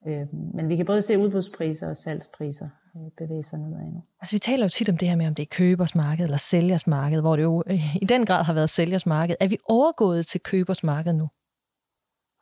Øh, 0.07 0.27
men 0.53 0.69
vi 0.69 0.75
kan 0.75 0.85
både 0.85 1.01
se 1.01 1.17
udbudspriser 1.17 1.89
og 1.89 1.95
salgspriser 1.95 2.69
øh, 2.95 3.11
bevæge 3.17 3.43
sig 3.43 3.59
nedad 3.59 3.81
endnu. 3.81 4.03
Altså 4.21 4.35
vi 4.35 4.39
taler 4.39 4.65
jo 4.65 4.69
tit 4.69 4.89
om 4.89 4.97
det 4.97 5.07
her 5.07 5.15
med, 5.15 5.27
om 5.27 5.35
det 5.35 5.43
er 5.43 5.47
købers 5.51 5.95
marked 5.95 6.25
eller 6.25 6.37
sælgers 6.37 6.87
marked, 6.87 7.21
hvor 7.21 7.35
det 7.35 7.43
jo 7.43 7.63
øh, 7.67 7.95
i 7.95 8.05
den 8.05 8.25
grad 8.25 8.43
har 8.43 8.53
været 8.53 8.69
sælgers 8.69 9.05
marked. 9.05 9.35
Er 9.39 9.47
vi 9.47 9.57
overgået 9.69 10.27
til 10.27 10.41
købers 10.41 10.83
marked 10.83 11.13
nu? 11.13 11.29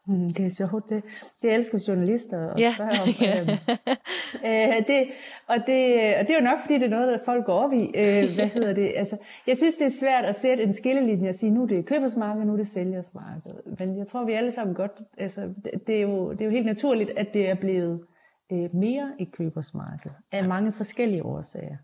Mm, 0.07 0.29
det 0.29 0.45
er 0.45 0.49
sjovt. 0.49 0.89
Det, 0.89 1.03
det 1.41 1.53
elsker 1.53 1.85
journalister 1.87 2.49
at 2.49 2.59
ja. 2.59 2.73
spørge 2.75 2.91
om. 3.01 3.07
Øhm, 4.45 4.71
øh, 4.71 4.87
det, 4.87 5.07
og, 5.47 5.57
det, 5.67 6.15
og 6.17 6.21
det 6.27 6.29
er 6.29 6.39
jo 6.39 6.43
nok, 6.43 6.59
fordi 6.61 6.73
det 6.73 6.83
er 6.83 6.89
noget, 6.89 7.07
der 7.07 7.17
folk 7.25 7.45
går 7.45 7.53
op 7.53 7.73
i. 7.73 7.83
Øh, 7.83 8.35
hvad 8.35 8.47
hedder 8.47 8.73
det? 8.73 8.93
Altså, 9.01 9.17
jeg 9.47 9.57
synes, 9.57 9.75
det 9.75 9.85
er 9.85 9.89
svært 10.01 10.25
at 10.25 10.35
sætte 10.35 10.63
en 10.63 10.73
skillelinje 10.73 11.29
og 11.29 11.35
sige, 11.35 11.51
nu 11.51 11.63
er 11.63 11.67
det 11.67 11.85
købersmarked, 11.85 12.45
nu 12.45 12.53
er 12.53 12.57
det 12.57 12.67
sælgersmarked. 12.67 13.51
Men 13.79 13.97
jeg 13.97 14.07
tror, 14.07 14.25
vi 14.25 14.33
alle 14.33 14.51
sammen 14.51 14.75
godt... 14.75 14.91
Altså, 15.17 15.53
det, 15.87 15.97
er 15.97 16.01
jo, 16.01 16.31
det 16.31 16.41
er 16.41 16.45
jo 16.45 16.51
helt 16.51 16.65
naturligt, 16.65 17.11
at 17.17 17.33
det 17.33 17.49
er 17.49 17.55
blevet 17.55 18.01
øh, 18.51 18.75
mere 18.75 19.11
et 19.19 19.31
købersmarked 19.31 20.11
af 20.31 20.47
mange 20.47 20.71
forskellige 20.71 21.23
årsager. 21.23 21.77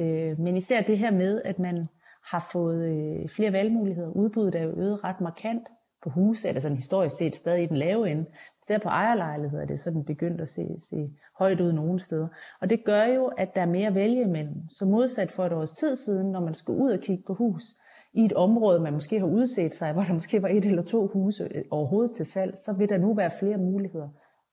Øh, 0.00 0.40
men 0.40 0.56
især 0.56 0.82
det 0.82 0.98
her 0.98 1.10
med, 1.10 1.42
at 1.44 1.58
man 1.58 1.88
har 2.24 2.48
fået 2.52 2.84
øh, 2.84 3.28
flere 3.28 3.52
valgmuligheder. 3.52 4.08
Udbuddet 4.08 4.54
er 4.54 4.62
jo 4.62 4.72
øget 4.76 5.04
ret 5.04 5.20
markant 5.20 5.68
på 6.04 6.10
huse, 6.10 6.48
eller 6.48 6.60
sådan 6.60 6.76
historisk 6.76 7.14
set 7.18 7.36
stadig 7.36 7.62
i 7.62 7.66
den 7.66 7.76
lave 7.76 8.10
ende. 8.10 8.24
Ser 8.66 8.78
på 8.78 8.88
ejerlejligheder 8.88 9.62
er 9.62 9.66
det 9.66 9.80
sådan 9.80 10.04
begyndt 10.04 10.40
at 10.40 10.48
se, 10.48 10.66
se 10.78 11.10
højt 11.38 11.60
ud 11.60 11.72
nogle 11.72 12.00
steder. 12.00 12.28
Og 12.60 12.70
det 12.70 12.84
gør 12.84 13.04
jo, 13.04 13.26
at 13.26 13.54
der 13.54 13.60
er 13.60 13.66
mere 13.66 13.86
at 13.86 13.94
vælge 13.94 14.22
imellem. 14.22 14.68
Så 14.70 14.84
modsat 14.84 15.30
for 15.30 15.46
et 15.46 15.52
års 15.52 15.72
tid 15.72 15.96
siden, 15.96 16.32
når 16.32 16.40
man 16.40 16.54
skulle 16.54 16.82
ud 16.82 16.90
og 16.90 17.00
kigge 17.00 17.24
på 17.26 17.34
hus, 17.34 17.64
i 18.12 18.24
et 18.24 18.32
område, 18.32 18.80
man 18.80 18.92
måske 18.92 19.18
har 19.18 19.26
udset 19.26 19.74
sig, 19.74 19.92
hvor 19.92 20.02
der 20.02 20.14
måske 20.14 20.42
var 20.42 20.48
et 20.48 20.64
eller 20.64 20.82
to 20.82 21.06
huse 21.06 21.48
øh, 21.54 21.64
overhovedet 21.70 22.16
til 22.16 22.26
salg, 22.26 22.54
så 22.58 22.72
vil 22.72 22.88
der 22.88 22.98
nu 22.98 23.14
være 23.14 23.30
flere 23.40 23.58
muligheder 23.58 24.08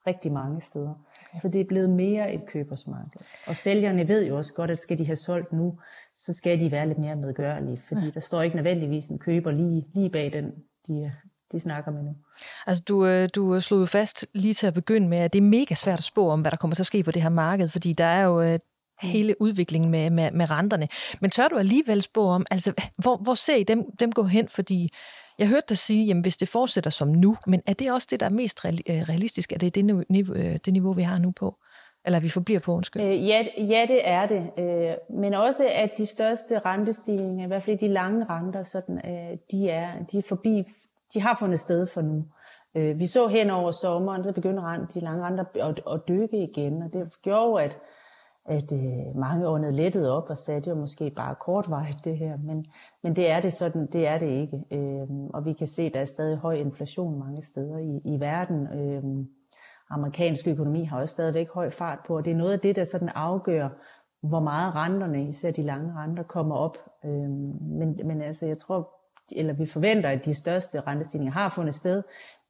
rigtig 0.08 0.32
mange 0.32 0.62
steder. 0.62 1.06
Okay. 1.30 1.40
Så 1.42 1.50
det 1.50 1.62
er 1.62 1.66
blevet 1.66 1.90
mere 1.90 2.34
et 2.34 2.46
købersmarked. 2.46 3.22
Og 3.48 3.56
sælgerne 3.56 4.08
ved 4.08 4.28
jo 4.28 4.38
også 4.38 4.54
godt, 4.54 4.72
at 4.72 4.80
skal 4.80 4.98
de 4.98 5.06
have 5.06 5.16
solgt 5.16 5.54
nu, 5.54 5.80
så 6.16 6.34
skal 6.34 6.60
de 6.60 6.72
være 6.72 6.88
lidt 6.88 6.98
mere 6.98 7.16
medgørlige, 7.16 7.78
fordi 7.78 8.06
ja. 8.06 8.12
der 8.14 8.20
står 8.20 8.42
ikke 8.42 8.56
nødvendigvis 8.56 9.08
en 9.08 9.20
køber 9.20 9.52
lige, 9.52 9.88
lige 9.94 10.10
bag 10.10 10.34
den, 10.34 10.52
de 10.88 11.12
de 11.52 11.60
snakker 11.60 11.92
med 11.92 12.04
nu. 12.04 12.16
Altså, 12.68 12.84
du, 12.88 13.06
øh, 13.06 13.30
du 13.36 13.60
slog 13.60 13.80
jo 13.80 13.86
fast 13.86 14.26
lige 14.34 14.54
til 14.54 14.68
at 14.68 14.74
begynde 14.74 15.08
med, 15.08 15.18
at 15.18 15.34
det 15.34 15.40
er 15.40 15.44
mega 15.44 15.76
svært 15.76 16.00
at 16.00 16.04
spå 16.04 16.30
om, 16.30 16.42
hvad 16.42 16.52
der 16.52 16.58
kommer 16.58 16.76
til 16.76 16.84
at 16.84 16.88
ske 16.88 17.04
på 17.04 17.12
det 17.12 17.22
her 17.22 17.30
marked, 17.30 17.70
fordi 17.70 17.94
der 17.94 18.06
er 18.06 18.24
jo 18.24 18.42
øh, 18.42 18.60
hele 19.02 19.42
udviklingen 19.42 19.92
med, 19.92 20.10
med, 20.10 20.32
med 20.32 20.52
renterne. 20.52 20.88
Men 21.22 21.30
tør 21.30 21.48
du 21.48 21.58
alligevel 21.58 22.02
spå 22.02 22.28
om, 22.28 22.46
altså, 22.52 22.74
hvor, 22.98 23.18
hvor 23.18 23.34
ser 23.34 23.56
I 23.56 23.64
dem, 23.64 23.86
dem 24.00 24.12
gå 24.12 24.24
hen? 24.24 24.48
Fordi 24.50 24.90
jeg 25.40 25.48
hørte 25.48 25.66
dig 25.70 25.78
sige, 25.78 26.06
jamen 26.06 26.22
hvis 26.22 26.38
det 26.38 26.50
fortsætter 26.50 26.90
som 26.90 27.08
nu, 27.08 27.38
men 27.48 27.62
er 27.66 27.74
det 27.74 27.92
også 27.92 28.08
det, 28.12 28.20
der 28.20 28.26
er 28.26 28.30
mest 28.30 28.66
øh, 28.66 28.72
realistisk? 28.90 29.52
Er 29.52 29.58
det 29.58 29.76
det 29.76 29.86
niveau, 30.10 30.34
det 30.36 30.74
niveau 30.74 30.94
vi 30.94 31.02
har 31.02 31.18
nu 31.18 31.32
på? 31.32 31.56
Eller 32.06 32.20
vi 32.20 32.30
forbliver 32.30 32.60
på, 32.60 32.74
undskyld? 32.74 33.02
Øh, 33.02 33.28
ja, 33.28 33.46
ja, 33.58 33.86
det 33.88 34.08
er 34.08 34.28
det. 34.28 34.50
Øh, 34.58 35.20
men 35.20 35.34
også, 35.34 35.70
at 35.74 35.90
de 35.98 36.06
største 36.06 36.60
rentestigninger, 36.60 37.44
i 37.44 37.48
hvert 37.48 37.64
fald 37.64 37.78
de 37.78 37.88
lange 37.88 38.26
renter, 38.30 38.64
sådan, 38.64 38.98
øh, 38.98 39.38
de, 39.52 39.70
er, 39.70 39.90
de 40.12 40.18
er 40.18 40.22
forbi 40.22 40.64
de 41.14 41.22
har 41.22 41.36
fundet 41.40 41.60
sted 41.60 41.88
for 41.88 42.02
nu. 42.02 42.26
Øh, 42.76 43.00
vi 43.00 43.08
så 43.08 43.28
hen 43.28 43.50
over 43.50 43.72
sommeren, 43.72 44.24
så 44.24 44.32
begyndte 44.32 44.62
de 44.94 45.00
lange 45.00 45.24
renter 45.26 45.44
at, 45.56 45.82
at 45.94 46.02
dykke 46.08 46.44
igen, 46.44 46.82
og 46.82 46.94
det 46.94 47.22
gjorde 47.22 47.64
at, 47.64 47.78
at 48.46 48.72
øh, 48.72 49.16
mange 49.16 49.48
åndede 49.48 49.76
lettet 49.76 50.10
op 50.10 50.30
og 50.30 50.38
sagde, 50.38 50.62
det 50.62 50.74
var 50.74 50.80
måske 50.80 51.10
bare 51.10 51.36
kortvarigt 51.36 52.06
det 52.06 52.18
her, 52.18 52.38
men, 52.38 52.66
men 53.04 53.16
det 53.16 53.30
er 53.30 53.42
det 53.42 53.54
sådan, 53.54 53.86
det 53.86 54.08
er 54.08 54.18
det 54.18 54.30
ikke. 54.30 54.64
Øh, 54.72 55.08
og 55.34 55.46
vi 55.46 55.54
kan 55.54 55.68
se, 55.68 55.82
at 55.82 55.94
der 55.94 56.00
er 56.00 56.06
stadig 56.06 56.38
høj 56.38 56.54
inflation 56.54 57.20
mange 57.20 57.44
steder 57.44 57.78
i, 57.78 58.02
i 58.06 58.20
verden. 58.20 58.68
Øhm, 58.68 59.28
amerikansk 59.90 60.48
økonomi 60.48 60.84
har 60.84 61.02
også 61.02 61.12
stadigvæk 61.12 61.50
høj 61.50 61.70
fart 61.70 62.00
på, 62.08 62.18
og 62.18 62.26
det 62.26 62.32
er 62.32 62.38
noget 62.38 62.54
af 62.54 62.60
det, 62.60 62.76
der 62.76 62.84
sådan 62.84 63.10
afgør, 63.10 63.70
hvor 64.22 64.40
meget 64.40 64.76
renterne, 64.76 65.28
især 65.28 65.52
de 65.52 65.64
lange 65.64 65.94
renter, 65.94 66.24
kommer 66.24 66.56
op. 66.56 66.78
Øhm, 67.06 67.58
men, 67.62 68.00
men 68.06 68.22
altså, 68.22 68.46
jeg 68.46 68.58
tror, 68.58 69.01
eller 69.36 69.54
vi 69.54 69.66
forventer, 69.66 70.10
at 70.10 70.26
de 70.26 70.36
største 70.36 70.82
rentestigninger 70.82 71.34
har 71.34 71.50
fundet 71.50 71.76
sted, 71.76 72.04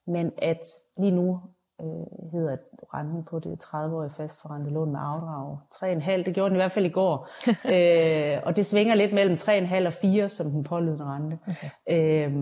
men 0.08 0.32
at 0.38 0.62
lige 1.00 1.12
nu 1.12 1.42
øh, 1.82 2.32
hedder 2.32 2.58
renten 2.94 3.24
på 3.24 3.40
det 3.40 3.64
30-årige 3.64 4.14
fastforrentet 4.18 4.74
lån 4.74 4.92
med 4.92 5.00
afdrag 5.04 5.58
3,5. 5.76 6.24
Det 6.24 6.36
gjorde 6.36 6.50
den 6.50 6.56
i 6.56 6.64
hvert 6.64 6.72
fald 6.72 6.86
i 6.86 6.90
går. 6.90 7.30
øh, 7.74 8.42
og 8.46 8.56
det 8.56 8.66
svinger 8.66 8.96
lidt 8.96 9.14
mellem 9.14 9.36
3,5 9.36 9.86
og 9.86 9.94
4 9.94 10.30
som 10.30 10.52
den 10.52 10.64
pålydende 10.64 11.06
rente. 11.06 11.40
Okay. 11.48 11.70
Øh, 11.90 12.34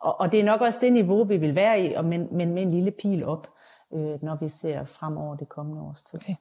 og, 0.00 0.20
og 0.20 0.32
det 0.32 0.40
er 0.40 0.44
nok 0.44 0.60
også 0.60 0.78
det 0.82 0.92
niveau, 0.92 1.24
vi 1.24 1.36
vil 1.36 1.54
være 1.54 1.80
i, 1.80 2.02
men, 2.02 2.36
men 2.36 2.54
med 2.54 2.62
en 2.62 2.70
lille 2.70 2.90
pil 2.90 3.24
op, 3.24 3.46
øh, 3.94 4.22
når 4.22 4.36
vi 4.40 4.48
ser 4.48 4.84
fremover 4.84 5.36
det 5.36 5.48
kommende 5.48 5.82
års 5.82 6.02
tid. 6.02 6.18
Okay. 6.18 6.34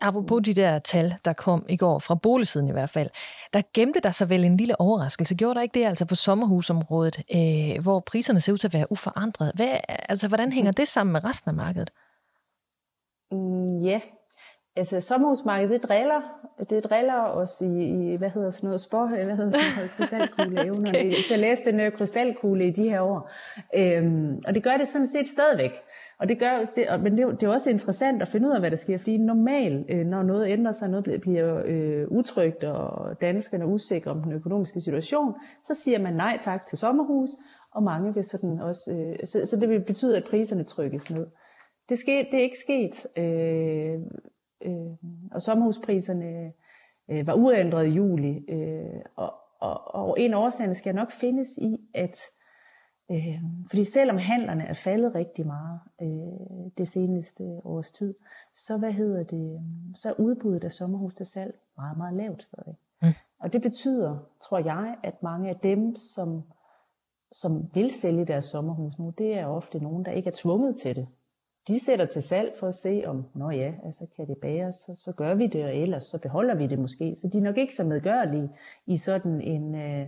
Apropos 0.00 0.42
de 0.44 0.54
der 0.54 0.78
tal, 0.78 1.14
der 1.24 1.32
kom 1.32 1.66
i 1.68 1.76
går 1.76 1.98
fra 1.98 2.14
boligsiden 2.14 2.68
i 2.68 2.72
hvert 2.72 2.90
fald, 2.90 3.10
der 3.52 3.62
gemte 3.74 4.00
der 4.00 4.10
sig 4.10 4.28
vel 4.28 4.44
en 4.44 4.56
lille 4.56 4.80
overraskelse. 4.80 5.34
Gjorde 5.34 5.54
der 5.54 5.62
ikke 5.62 5.80
det 5.80 5.86
altså 5.86 6.04
på 6.06 6.14
sommerhusområdet, 6.14 7.22
øh, 7.34 7.82
hvor 7.82 8.00
priserne 8.00 8.40
ser 8.40 8.52
ud 8.52 8.58
til 8.58 8.68
at 8.68 8.74
være 8.74 8.92
uforandret? 8.92 9.52
Hvad, 9.54 9.68
altså, 10.08 10.28
hvordan 10.28 10.52
hænger 10.52 10.72
det 10.72 10.88
sammen 10.88 11.12
med 11.12 11.24
resten 11.24 11.48
af 11.48 11.54
markedet? 11.54 11.90
Mm, 13.32 13.82
ja, 13.82 14.00
altså 14.76 15.00
sommerhusmarkedet, 15.00 15.80
det 15.80 15.88
driller, 15.88 16.20
det 16.70 16.84
driller 16.84 17.22
os 17.22 17.60
i, 17.60 18.12
i 18.12 18.16
hvad 18.16 18.30
hedder 18.30 18.50
sådan 18.50 18.66
noget, 18.66 18.80
spor, 18.80 19.06
hvad 19.08 19.36
hedder 19.36 19.50
sådan 19.50 19.66
noget, 19.76 19.90
krystalkugle 19.96 20.72
okay. 20.88 21.12
Så 21.12 21.36
læste 21.36 21.70
en 21.70 21.92
krystalkugle 21.92 22.66
i 22.66 22.70
de 22.70 22.90
her 22.90 23.00
år. 23.00 23.30
Øhm, 23.76 24.42
og 24.46 24.54
det 24.54 24.62
gør 24.62 24.76
det 24.76 24.88
sådan 24.88 25.06
set 25.06 25.28
stadigvæk. 25.28 25.72
Og 26.18 26.28
det 26.28 26.38
gør, 26.38 26.64
det, 26.76 27.02
men 27.02 27.18
det, 27.18 27.40
det 27.40 27.46
er 27.46 27.50
også 27.50 27.70
interessant 27.70 28.22
at 28.22 28.28
finde 28.28 28.48
ud 28.48 28.52
af, 28.52 28.60
hvad 28.60 28.70
der 28.70 28.76
sker, 28.76 28.98
fordi 28.98 29.16
normalt, 29.16 29.86
øh, 29.90 30.06
når 30.06 30.22
noget 30.22 30.48
ændrer 30.48 30.72
sig, 30.72 30.90
noget 30.90 31.20
bliver, 31.20 31.62
øh, 31.64 32.08
utrygt, 32.08 32.64
og 32.64 33.20
danskerne 33.20 33.64
er 33.64 33.68
usikre 33.68 34.10
om 34.10 34.22
den 34.22 34.32
økonomiske 34.32 34.80
situation, 34.80 35.34
så 35.62 35.74
siger 35.74 35.98
man 35.98 36.14
nej 36.14 36.38
tak 36.40 36.60
til 36.68 36.78
sommerhus, 36.78 37.30
og 37.74 37.82
mange 37.82 38.14
vil 38.14 38.24
sådan 38.24 38.60
også, 38.60 38.92
øh, 38.92 39.26
så, 39.26 39.46
så 39.46 39.56
det 39.60 39.68
vil 39.68 39.84
betyde, 39.84 40.16
at 40.16 40.24
priserne 40.24 40.64
trykkes 40.64 41.10
ned. 41.10 41.26
Det, 41.88 41.98
sker, 41.98 42.24
det 42.24 42.34
er 42.34 42.42
ikke 42.42 42.58
sket, 42.58 43.06
øh, 43.16 44.00
øh, 44.62 44.92
og 45.32 45.42
sommerhuspriserne 45.42 46.52
øh, 47.10 47.26
var 47.26 47.34
uændret 47.34 47.86
i 47.86 47.90
juli, 47.90 48.44
øh, 48.48 49.00
og, 49.16 49.34
og, 49.60 49.94
og 49.94 50.20
en 50.20 50.34
af 50.34 50.38
årsagerne 50.38 50.74
skal 50.74 50.94
nok 50.94 51.10
findes 51.10 51.48
i, 51.58 51.76
at 51.94 52.18
Øh, 53.10 53.42
fordi 53.68 53.84
selvom 53.84 54.16
handlerne 54.18 54.64
er 54.64 54.74
faldet 54.74 55.14
rigtig 55.14 55.46
meget 55.46 55.80
øh, 56.02 56.70
det 56.78 56.88
seneste 56.88 57.42
års 57.64 57.90
tid, 57.90 58.14
så 58.54 58.78
hvad 58.78 58.92
hedder 58.92 59.22
det, 59.22 59.60
så 59.94 60.08
er 60.08 60.20
udbuddet 60.20 60.64
af 60.64 60.72
sommerhus 60.72 61.14
til 61.14 61.26
salg 61.26 61.54
meget, 61.76 61.96
meget 61.96 62.16
lavt 62.16 62.44
stadig. 62.44 62.74
Mm. 63.02 63.08
Og 63.38 63.52
det 63.52 63.62
betyder, 63.62 64.18
tror 64.42 64.58
jeg, 64.58 64.96
at 65.02 65.22
mange 65.22 65.48
af 65.48 65.56
dem, 65.56 65.96
som, 65.96 66.42
som 67.32 67.70
vil 67.74 67.94
sælge 67.94 68.24
deres 68.24 68.44
sommerhus 68.44 68.98
nu, 68.98 69.12
det 69.18 69.38
er 69.38 69.46
ofte 69.46 69.78
nogen, 69.78 70.04
der 70.04 70.12
ikke 70.12 70.28
er 70.28 70.34
tvunget 70.36 70.76
til 70.76 70.96
det. 70.96 71.08
De 71.68 71.84
sætter 71.84 72.06
til 72.06 72.22
salg 72.22 72.54
for 72.60 72.68
at 72.68 72.74
se, 72.74 73.02
om, 73.06 73.24
nå 73.34 73.50
ja, 73.50 73.72
altså 73.84 74.06
kan 74.16 74.26
det 74.28 74.38
bæres, 74.38 74.76
så, 74.76 74.94
så 74.94 75.12
gør 75.12 75.34
vi 75.34 75.46
det, 75.46 75.64
og 75.64 75.76
ellers 75.76 76.04
så 76.04 76.20
beholder 76.22 76.54
vi 76.54 76.66
det 76.66 76.78
måske. 76.78 77.16
Så 77.16 77.30
de 77.32 77.38
er 77.38 77.42
nok 77.42 77.56
ikke 77.56 77.74
så 77.74 77.84
medgørlige 77.84 78.50
i 78.86 78.96
sådan 78.96 79.40
en, 79.40 79.74
øh, 79.74 80.06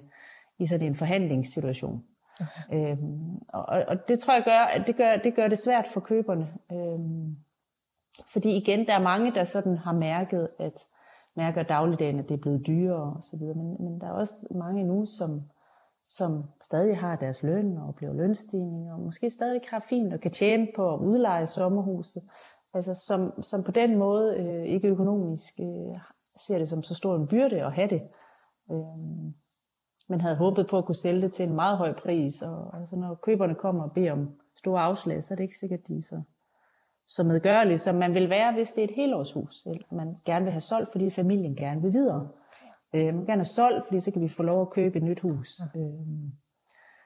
i 0.58 0.66
sådan 0.66 0.86
en 0.86 0.94
forhandlingssituation. 0.94 2.04
Okay. 2.40 2.90
Øhm, 2.92 3.36
og, 3.48 3.64
og 3.88 4.08
det 4.08 4.18
tror 4.18 4.34
jeg 4.34 4.44
gør, 4.44 4.58
at 4.58 4.86
det 4.86 4.96
gør, 4.96 5.16
det 5.16 5.34
gør 5.34 5.48
det 5.48 5.58
svært 5.58 5.86
for 5.86 6.00
køberne. 6.00 6.48
Øhm, 6.72 7.36
fordi 8.32 8.56
igen, 8.56 8.86
der 8.86 8.92
er 8.92 9.02
mange, 9.02 9.34
der 9.34 9.44
sådan 9.44 9.76
har 9.76 9.92
mærket, 9.92 10.48
at 10.58 10.84
mærker 11.36 11.62
dagligdagen, 11.62 12.18
at 12.18 12.28
det 12.28 12.34
er 12.34 12.38
blevet 12.38 12.66
dyrere 12.66 13.12
og 13.16 13.24
så 13.24 13.36
videre. 13.36 13.54
Men, 13.54 13.76
men 13.84 14.00
der 14.00 14.06
er 14.06 14.12
også 14.12 14.34
mange 14.50 14.84
nu, 14.84 15.06
som, 15.06 15.42
som 16.08 16.44
stadig 16.64 16.98
har 16.98 17.16
deres 17.16 17.42
løn 17.42 17.76
og 17.76 17.88
oplever 17.88 18.14
lønstigninger, 18.14 18.94
og 18.94 19.00
måske 19.00 19.30
stadig 19.30 19.60
har 19.70 19.84
fint 19.88 20.14
og 20.14 20.20
kan 20.20 20.30
tjene 20.30 20.68
på 20.76 20.94
at 20.94 21.00
udleje 21.00 21.46
sommerhuset. 21.46 22.22
Altså 22.74 22.94
som, 22.94 23.42
som 23.42 23.62
på 23.62 23.70
den 23.70 23.96
måde 23.96 24.36
øh, 24.36 24.64
ikke 24.64 24.88
økonomisk 24.88 25.60
øh, 25.60 26.00
ser 26.46 26.58
det 26.58 26.68
som 26.68 26.82
så 26.82 26.94
stor 26.94 27.16
en 27.16 27.26
byrde 27.26 27.64
at 27.64 27.72
have 27.72 27.88
det. 27.88 28.02
Øh, 28.70 29.32
men 30.08 30.20
havde 30.20 30.36
håbet 30.36 30.66
på 30.66 30.78
at 30.78 30.84
kunne 30.84 30.94
sælge 30.94 31.22
det 31.22 31.32
til 31.32 31.48
en 31.48 31.54
meget 31.54 31.78
høj 31.78 31.92
pris. 31.92 32.42
Og 32.42 32.80
altså, 32.80 32.96
når 32.96 33.14
køberne 33.14 33.54
kommer 33.54 33.84
og 33.84 33.92
beder 33.92 34.12
om 34.12 34.30
store 34.56 34.80
afslag, 34.80 35.24
så 35.24 35.34
er 35.34 35.36
det 35.36 35.42
ikke 35.42 35.58
sikkert, 35.58 35.80
de 35.88 35.96
er 35.96 36.02
så, 36.02 36.22
så 37.08 37.22
medgørlige, 37.22 37.78
som 37.78 37.94
man 37.94 38.14
vil 38.14 38.30
være, 38.30 38.52
hvis 38.52 38.70
det 38.70 38.84
er 38.84 38.88
et 38.88 38.94
helårshus. 38.94 39.66
Eller 39.66 39.94
man 39.94 40.16
gerne 40.24 40.44
vil 40.44 40.52
have 40.52 40.60
solgt, 40.60 40.92
fordi 40.92 41.10
familien 41.10 41.56
gerne 41.56 41.82
vil 41.82 41.92
videre. 41.92 42.28
Øh, 42.94 43.06
man 43.06 43.18
vil 43.18 43.26
gerne 43.26 43.40
have 43.40 43.44
solgt, 43.44 43.86
fordi 43.86 44.00
så 44.00 44.10
kan 44.10 44.22
vi 44.22 44.28
få 44.28 44.42
lov 44.42 44.62
at 44.62 44.70
købe 44.70 44.98
et 44.98 45.04
nyt 45.04 45.20
hus. 45.20 45.60
Øh, 45.76 45.82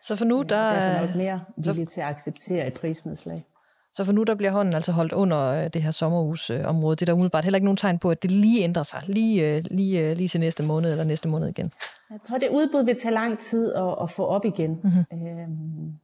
så 0.02 0.16
for 0.16 0.24
nu, 0.24 0.42
der, 0.42 0.56
er 0.56 1.06
nok 1.06 1.16
mere 1.16 1.40
villige 1.56 1.86
til 1.86 2.00
at 2.00 2.06
acceptere 2.06 2.66
et 2.66 2.74
prisnedslag. 2.74 3.46
Så 3.94 4.04
for 4.04 4.12
nu 4.12 4.22
der 4.22 4.34
bliver 4.34 4.50
hånden 4.50 4.74
altså 4.74 4.92
holdt 4.92 5.12
under 5.12 5.38
øh, 5.38 5.68
det 5.68 5.82
her 5.82 5.90
sommerhusområde. 5.90 6.96
Det 6.96 7.02
er 7.02 7.06
der 7.06 7.12
umiddelbart 7.12 7.44
heller 7.44 7.56
ikke 7.56 7.64
nogen 7.64 7.76
tegn 7.76 7.98
på, 7.98 8.10
at 8.10 8.22
det 8.22 8.30
lige 8.30 8.64
ændrer 8.64 8.82
sig, 8.82 9.02
lige, 9.06 9.56
øh, 9.56 9.64
lige, 9.70 10.00
øh, 10.00 10.16
lige 10.16 10.28
til 10.28 10.40
næste 10.40 10.66
måned 10.66 10.90
eller 10.90 11.04
næste 11.04 11.28
måned 11.28 11.48
igen. 11.48 11.72
Jeg 12.10 12.18
tror, 12.24 12.38
det 12.38 12.48
udbud 12.48 12.84
vil 12.84 12.96
tage 12.96 13.14
lang 13.14 13.38
tid 13.38 13.72
at, 13.74 13.96
at 14.02 14.10
få 14.10 14.26
op 14.26 14.44
igen. 14.44 14.70
Mm-hmm. 14.70 15.28
Øhm, 15.28 15.98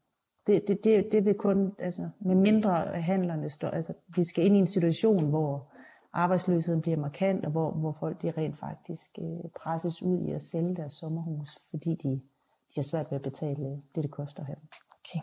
det, 0.46 0.62
det, 0.68 0.84
det, 0.84 1.08
det 1.12 1.24
vil 1.24 1.34
kun, 1.34 1.72
altså, 1.78 2.08
med 2.20 2.34
mindre 2.34 2.72
handlerne 3.00 3.50
står, 3.50 3.68
altså, 3.68 3.92
vi 4.16 4.24
skal 4.24 4.44
ind 4.44 4.56
i 4.56 4.58
en 4.58 4.66
situation, 4.66 5.28
hvor 5.28 5.68
arbejdsløsheden 6.12 6.80
bliver 6.80 6.96
markant, 6.96 7.44
og 7.44 7.50
hvor, 7.50 7.70
hvor 7.70 7.96
folk 8.00 8.22
de 8.22 8.30
rent 8.30 8.58
faktisk 8.58 9.10
øh, 9.18 9.50
presses 9.62 10.02
ud 10.02 10.28
i 10.28 10.30
at 10.32 10.42
sælge 10.42 10.76
deres 10.76 10.92
sommerhus, 10.92 11.48
fordi 11.70 11.90
de, 12.02 12.08
de 12.68 12.74
har 12.76 12.82
svært 12.82 13.06
ved 13.10 13.16
at 13.16 13.22
betale 13.22 13.64
det, 13.64 13.82
det 13.94 14.10
koster 14.10 14.44
her. 14.44 14.54
Okay. 15.00 15.20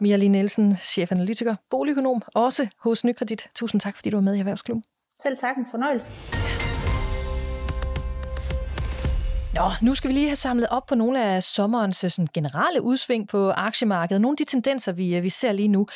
Mia 0.00 0.16
Lee 0.16 0.28
Nielsen, 0.28 0.76
chefanalytiker, 0.76 1.56
boligøkonom, 1.70 2.22
også 2.34 2.68
hos 2.80 3.04
Nykredit. 3.04 3.48
Tusind 3.54 3.80
tak, 3.80 3.96
fordi 3.96 4.10
du 4.10 4.16
var 4.16 4.22
med 4.22 4.34
i 4.34 4.38
Erhvervsklubben. 4.38 4.84
Selv 5.22 5.38
tak, 5.38 5.56
en 5.56 5.66
fornøjelse. 5.70 6.10
Nå, 9.54 9.70
nu 9.82 9.94
skal 9.94 10.08
vi 10.08 10.14
lige 10.14 10.26
have 10.26 10.36
samlet 10.36 10.68
op 10.68 10.86
på 10.86 10.94
nogle 10.94 11.24
af 11.24 11.42
sommerens 11.42 11.96
sådan, 11.96 12.28
generelle 12.34 12.82
udsving 12.82 13.28
på 13.28 13.50
aktiemarkedet. 13.50 14.20
Nogle 14.20 14.32
af 14.32 14.36
de 14.36 14.44
tendenser, 14.44 14.92
vi, 14.92 15.20
vi 15.20 15.28
ser 15.28 15.52
lige 15.52 15.68
nu. 15.68 15.86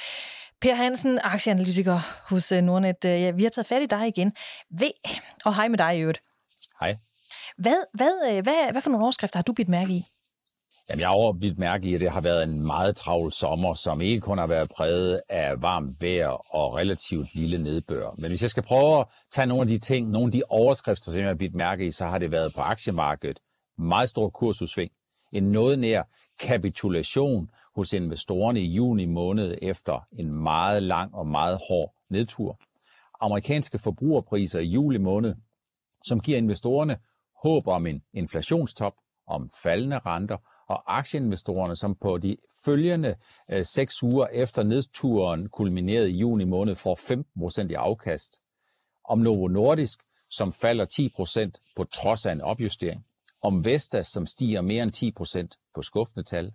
Per 0.60 0.74
Hansen, 0.74 1.18
aktieanalytiker 1.22 2.00
hos 2.28 2.52
øh, 2.52 2.62
Nordnet. 2.62 3.04
Ja, 3.04 3.30
vi 3.30 3.42
har 3.42 3.50
taget 3.50 3.66
fat 3.66 3.82
i 3.82 3.86
dig 3.86 4.08
igen. 4.08 4.32
Ved, 4.70 4.90
og 5.44 5.54
hej 5.54 5.68
med 5.68 5.78
dig 5.78 5.96
i 5.96 6.00
øvrigt. 6.00 6.22
Hej. 6.80 6.96
Hvad, 7.56 7.76
hvad, 7.94 8.12
øh, 8.30 8.42
hvad, 8.42 8.72
hvad 8.72 8.82
for 8.82 8.90
nogle 8.90 9.04
overskrifter 9.04 9.38
har 9.38 9.42
du 9.42 9.52
bidt 9.52 9.68
mærke 9.68 9.92
i? 9.92 10.04
Jamen, 10.92 11.00
jeg 11.00 11.08
har 11.08 11.14
overbidt 11.14 11.58
mærke 11.58 11.88
i, 11.88 11.94
at 11.94 12.00
det 12.00 12.10
har 12.10 12.20
været 12.20 12.42
en 12.42 12.66
meget 12.66 12.96
travl 12.96 13.32
sommer, 13.32 13.74
som 13.74 14.00
ikke 14.00 14.20
kun 14.20 14.38
har 14.38 14.46
været 14.46 14.70
præget 14.76 15.20
af 15.28 15.62
varmt 15.62 16.00
vejr 16.00 16.54
og 16.54 16.74
relativt 16.74 17.34
lille 17.34 17.62
nedbør. 17.62 18.10
Men 18.18 18.30
hvis 18.30 18.42
jeg 18.42 18.50
skal 18.50 18.62
prøve 18.62 19.00
at 19.00 19.06
tage 19.30 19.46
nogle 19.46 19.60
af 19.62 19.68
de 19.68 19.78
ting, 19.78 20.10
nogle 20.10 20.26
af 20.26 20.32
de 20.32 20.42
overskrifter, 20.48 21.12
som 21.12 21.20
jeg 21.20 21.28
har 21.28 21.34
bidt 21.34 21.54
mærke 21.54 21.86
i, 21.86 21.90
så 21.90 22.06
har 22.06 22.18
det 22.18 22.30
været 22.30 22.52
på 22.56 22.62
aktiemarkedet. 22.62 23.38
Meget 23.78 24.08
stor 24.08 24.28
kursudsving. 24.28 24.90
En 25.32 25.42
noget 25.42 25.78
nær 25.78 26.02
kapitulation 26.40 27.50
hos 27.76 27.92
investorerne 27.92 28.60
i 28.60 28.66
juni 28.66 29.06
måned 29.06 29.58
efter 29.62 30.06
en 30.18 30.32
meget 30.32 30.82
lang 30.82 31.14
og 31.14 31.26
meget 31.26 31.58
hård 31.68 31.94
nedtur. 32.10 32.58
Amerikanske 33.20 33.78
forbrugerpriser 33.78 34.60
i 34.60 34.66
juli 34.66 34.98
måned, 34.98 35.34
som 36.04 36.20
giver 36.20 36.38
investorerne 36.38 36.96
håb 37.42 37.68
om 37.68 37.86
en 37.86 38.02
inflationstop, 38.12 38.94
om 39.26 39.50
faldende 39.62 39.98
renter 39.98 40.36
og 40.68 40.98
aktieinvestorerne, 40.98 41.76
som 41.76 41.94
på 41.94 42.18
de 42.18 42.36
følgende 42.64 43.14
øh, 43.52 43.64
seks 43.64 44.02
uger 44.02 44.26
efter 44.26 44.62
nedturen 44.62 45.48
kulminerede 45.48 46.10
i 46.10 46.16
juni 46.16 46.44
måned, 46.44 46.76
får 46.76 47.64
15% 47.64 47.70
i 47.70 47.74
afkast. 47.74 48.38
Om 49.04 49.18
Novo 49.18 49.48
Nordisk, 49.48 49.98
som 50.30 50.52
falder 50.52 50.86
10% 51.54 51.74
på 51.76 51.84
trods 51.84 52.26
af 52.26 52.32
en 52.32 52.40
opjustering. 52.40 53.06
Om 53.42 53.64
Vestas, 53.64 54.06
som 54.06 54.26
stiger 54.26 54.60
mere 54.60 54.82
end 54.82 55.52
10% 55.52 55.72
på 55.74 55.82
skuffende 55.82 56.24
tal. 56.24 56.52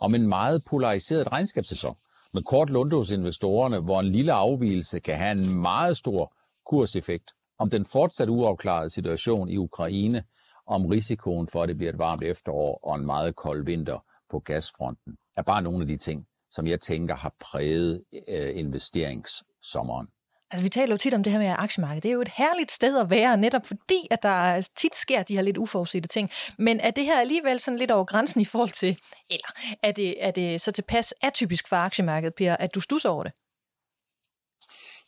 Om 0.00 0.14
en 0.14 0.28
meget 0.28 0.62
polariseret 0.70 1.32
regnskabssæson 1.32 1.96
med 2.34 2.42
kort 2.42 2.70
lunde 2.70 2.96
hos 2.96 3.10
investorerne, 3.10 3.84
hvor 3.84 4.00
en 4.00 4.12
lille 4.12 4.32
afvielse 4.32 5.00
kan 5.00 5.16
have 5.16 5.32
en 5.32 5.54
meget 5.54 5.96
stor 5.96 6.32
kurseffekt. 6.66 7.30
Om 7.58 7.70
den 7.70 7.84
fortsat 7.84 8.28
uafklarede 8.28 8.90
situation 8.90 9.48
i 9.48 9.56
Ukraine, 9.56 10.24
om 10.70 10.86
risikoen 10.86 11.48
for, 11.48 11.62
at 11.62 11.68
det 11.68 11.76
bliver 11.76 11.92
et 11.92 11.98
varmt 11.98 12.22
efterår 12.22 12.80
og 12.82 12.96
en 12.96 13.06
meget 13.06 13.36
kold 13.36 13.64
vinter 13.64 14.04
på 14.30 14.38
gasfronten, 14.38 15.16
er 15.36 15.42
bare 15.42 15.62
nogle 15.62 15.80
af 15.80 15.86
de 15.86 15.96
ting, 15.96 16.26
som 16.50 16.66
jeg 16.66 16.80
tænker 16.80 17.16
har 17.16 17.34
præget 17.40 18.04
øh, 18.28 18.58
investeringssommeren. 18.58 20.06
Altså, 20.50 20.62
vi 20.62 20.68
taler 20.68 20.94
jo 20.94 20.98
tit 20.98 21.14
om 21.14 21.22
det 21.22 21.32
her 21.32 21.40
med 21.40 21.54
aktiemarkedet. 21.58 22.02
Det 22.02 22.08
er 22.08 22.12
jo 22.12 22.20
et 22.20 22.32
herligt 22.36 22.72
sted 22.72 22.98
at 22.98 23.10
være, 23.10 23.36
netop 23.36 23.66
fordi, 23.66 24.06
at 24.10 24.22
der 24.22 24.68
tit 24.76 24.96
sker 24.96 25.22
de 25.22 25.34
her 25.34 25.42
lidt 25.42 25.56
uforudsete 25.56 26.08
ting. 26.08 26.30
Men 26.58 26.80
er 26.80 26.90
det 26.90 27.04
her 27.04 27.20
alligevel 27.20 27.58
sådan 27.58 27.78
lidt 27.78 27.90
over 27.90 28.04
grænsen 28.04 28.40
i 28.40 28.44
forhold 28.44 28.70
til, 28.70 28.98
eller 29.30 29.48
er 29.82 29.92
det, 29.92 30.24
er 30.24 30.30
det 30.30 30.60
så 30.60 30.72
tilpas 30.72 31.14
atypisk 31.22 31.68
for 31.68 31.76
aktiemarkedet, 31.76 32.34
Per, 32.34 32.56
at 32.56 32.74
du 32.74 32.80
stusser 32.80 33.08
over 33.08 33.24
det? 33.24 33.32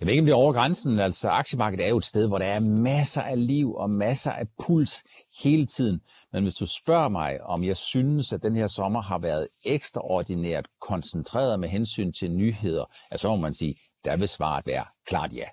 Jeg 0.02 0.06
ved 0.06 0.12
ikke, 0.12 0.22
om 0.22 0.26
det 0.26 0.32
er 0.32 0.36
over 0.36 0.52
grænsen. 0.52 0.98
Altså, 0.98 1.28
aktiemarkedet 1.30 1.84
er 1.84 1.88
jo 1.88 1.96
et 1.96 2.04
sted, 2.04 2.28
hvor 2.28 2.38
der 2.38 2.46
er 2.46 2.60
masser 2.60 3.22
af 3.22 3.46
liv 3.46 3.74
og 3.74 3.90
masser 3.90 4.32
af 4.32 4.46
puls 4.64 5.02
hele 5.42 5.66
tiden. 5.66 6.00
Men 6.32 6.42
hvis 6.42 6.54
du 6.54 6.66
spørger 6.66 7.08
mig, 7.08 7.42
om 7.42 7.64
jeg 7.64 7.76
synes, 7.76 8.32
at 8.32 8.42
den 8.42 8.56
her 8.56 8.66
sommer 8.66 9.02
har 9.02 9.18
været 9.18 9.48
ekstraordinært 9.64 10.66
koncentreret 10.80 11.60
med 11.60 11.68
hensyn 11.68 12.12
til 12.12 12.30
nyheder, 12.30 12.84
så 13.16 13.28
må 13.28 13.36
man 13.36 13.54
sige, 13.54 13.74
der 14.04 14.16
vil 14.16 14.28
svaret 14.28 14.66
være 14.66 14.84
klart 15.06 15.32
ja. 15.32 15.44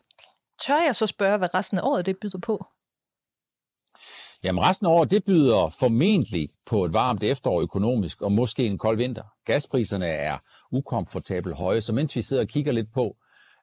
Tør 0.66 0.82
jeg 0.86 0.96
så 0.96 1.08
spørge, 1.08 1.38
hvad 1.38 1.54
resten 1.54 1.78
af 1.78 1.82
året 1.84 2.06
det 2.06 2.18
byder 2.22 2.40
på? 2.40 2.66
Jamen 4.44 4.64
resten 4.64 4.88
af 4.88 4.92
året, 4.92 5.12
det 5.12 5.24
byder 5.24 5.70
formentlig 5.80 6.50
på 6.66 6.84
et 6.84 6.94
varmt 6.94 7.24
efterår 7.24 7.62
økonomisk, 7.62 8.22
og 8.22 8.32
måske 8.32 8.66
en 8.66 8.78
kold 8.78 8.98
vinter. 8.98 9.24
Gaspriserne 9.46 10.08
er 10.08 10.38
ukomfortabelt 10.72 11.56
høje, 11.56 11.82
så 11.82 11.94
mens 11.94 12.16
vi 12.16 12.22
sidder 12.22 12.44
og 12.44 12.50
kigger 12.50 12.72
lidt 12.72 12.94
på, 12.94 13.16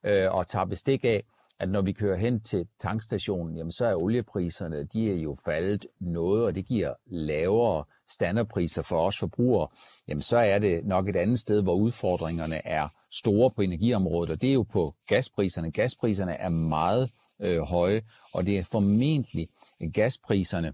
øh, 0.06 0.32
og 0.32 0.48
tager 0.48 0.64
bestik 0.64 1.04
af, 1.04 1.24
at 1.58 1.68
når 1.68 1.82
vi 1.82 1.92
kører 1.92 2.16
hen 2.16 2.40
til 2.40 2.66
tankstationen, 2.80 3.56
jamen 3.56 3.72
så 3.72 3.86
er 3.86 4.02
oliepriserne, 4.02 4.84
de 4.84 5.10
er 5.10 5.16
jo 5.16 5.36
faldet 5.44 5.86
noget, 6.00 6.44
og 6.44 6.54
det 6.54 6.66
giver 6.66 6.94
lavere 7.06 7.84
standardpriser 8.08 8.82
for 8.82 9.06
os 9.06 9.18
forbrugere. 9.18 9.68
Jamen 10.08 10.22
så 10.22 10.36
er 10.36 10.58
det 10.58 10.84
nok 10.84 11.08
et 11.08 11.16
andet 11.16 11.40
sted, 11.40 11.62
hvor 11.62 11.74
udfordringerne 11.74 12.66
er 12.66 12.88
store 13.10 13.50
på 13.50 13.62
energiområdet, 13.62 14.30
og 14.30 14.40
det 14.40 14.48
er 14.48 14.54
jo 14.54 14.62
på 14.62 14.94
gaspriserne. 15.08 15.70
Gaspriserne 15.70 16.32
er 16.32 16.48
meget 16.48 17.10
øh, 17.40 17.58
høje, 17.58 18.02
og 18.34 18.46
det 18.46 18.58
er 18.58 18.62
formentlig 18.62 19.48
gaspriserne, 19.92 20.72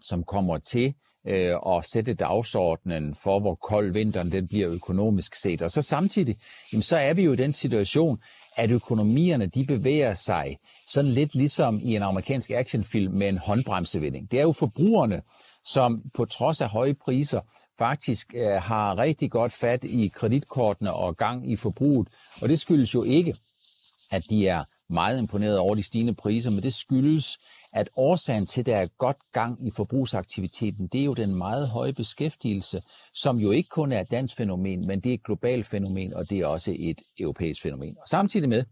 som 0.00 0.24
kommer 0.24 0.58
til 0.58 0.94
øh, 1.26 1.56
og 1.56 1.84
sætte 1.84 2.14
dagsordenen 2.14 3.14
for, 3.14 3.40
hvor 3.40 3.54
kold 3.54 3.92
vinteren 3.92 4.32
den 4.32 4.48
bliver 4.48 4.70
økonomisk 4.70 5.34
set. 5.34 5.62
Og 5.62 5.70
så 5.70 5.82
samtidig, 5.82 6.36
jamen, 6.72 6.82
så 6.82 6.96
er 6.96 7.14
vi 7.14 7.22
jo 7.22 7.32
i 7.32 7.36
den 7.36 7.52
situation, 7.52 8.18
at 8.56 8.70
økonomierne 8.70 9.46
de 9.46 9.64
bevæger 9.64 10.14
sig 10.14 10.58
sådan 10.88 11.10
lidt 11.10 11.34
ligesom 11.34 11.80
i 11.82 11.96
en 11.96 12.02
amerikansk 12.02 12.50
actionfilm 12.50 13.14
med 13.14 13.28
en 13.28 13.38
håndbremsevinding. 13.38 14.30
Det 14.30 14.38
er 14.38 14.42
jo 14.42 14.52
forbrugerne, 14.52 15.22
som 15.64 16.02
på 16.14 16.24
trods 16.24 16.60
af 16.60 16.68
høje 16.68 16.94
priser 16.94 17.40
faktisk 17.78 18.34
øh, 18.34 18.62
har 18.62 18.98
rigtig 18.98 19.30
godt 19.30 19.52
fat 19.52 19.84
i 19.84 20.12
kreditkortene 20.14 20.92
og 20.92 21.16
gang 21.16 21.50
i 21.50 21.56
forbruget. 21.56 22.08
Og 22.42 22.48
det 22.48 22.60
skyldes 22.60 22.94
jo 22.94 23.02
ikke, 23.02 23.34
at 24.10 24.24
de 24.30 24.48
er 24.48 24.64
meget 24.92 25.18
imponeret 25.18 25.58
over 25.58 25.74
de 25.74 25.82
stigende 25.82 26.14
priser, 26.14 26.50
men 26.50 26.62
det 26.62 26.74
skyldes, 26.74 27.38
at 27.72 27.88
årsagen 27.96 28.46
til, 28.46 28.60
at 28.60 28.66
der 28.66 28.76
er 28.76 28.86
godt 28.98 29.16
gang 29.32 29.66
i 29.66 29.70
forbrugsaktiviteten, 29.70 30.86
det 30.86 31.00
er 31.00 31.04
jo 31.04 31.14
den 31.14 31.34
meget 31.34 31.68
høje 31.68 31.92
beskæftigelse, 31.92 32.82
som 33.14 33.36
jo 33.38 33.50
ikke 33.50 33.68
kun 33.68 33.92
er 33.92 34.00
et 34.00 34.10
dansk 34.10 34.36
fænomen, 34.36 34.86
men 34.86 35.00
det 35.00 35.10
er 35.10 35.14
et 35.14 35.24
globalt 35.24 35.66
fænomen, 35.66 36.14
og 36.14 36.30
det 36.30 36.38
er 36.38 36.46
også 36.46 36.74
et 36.78 37.00
europæisk 37.18 37.62
fænomen. 37.62 37.96
Og 38.00 38.08
samtidig 38.08 38.48
med, 38.48 38.64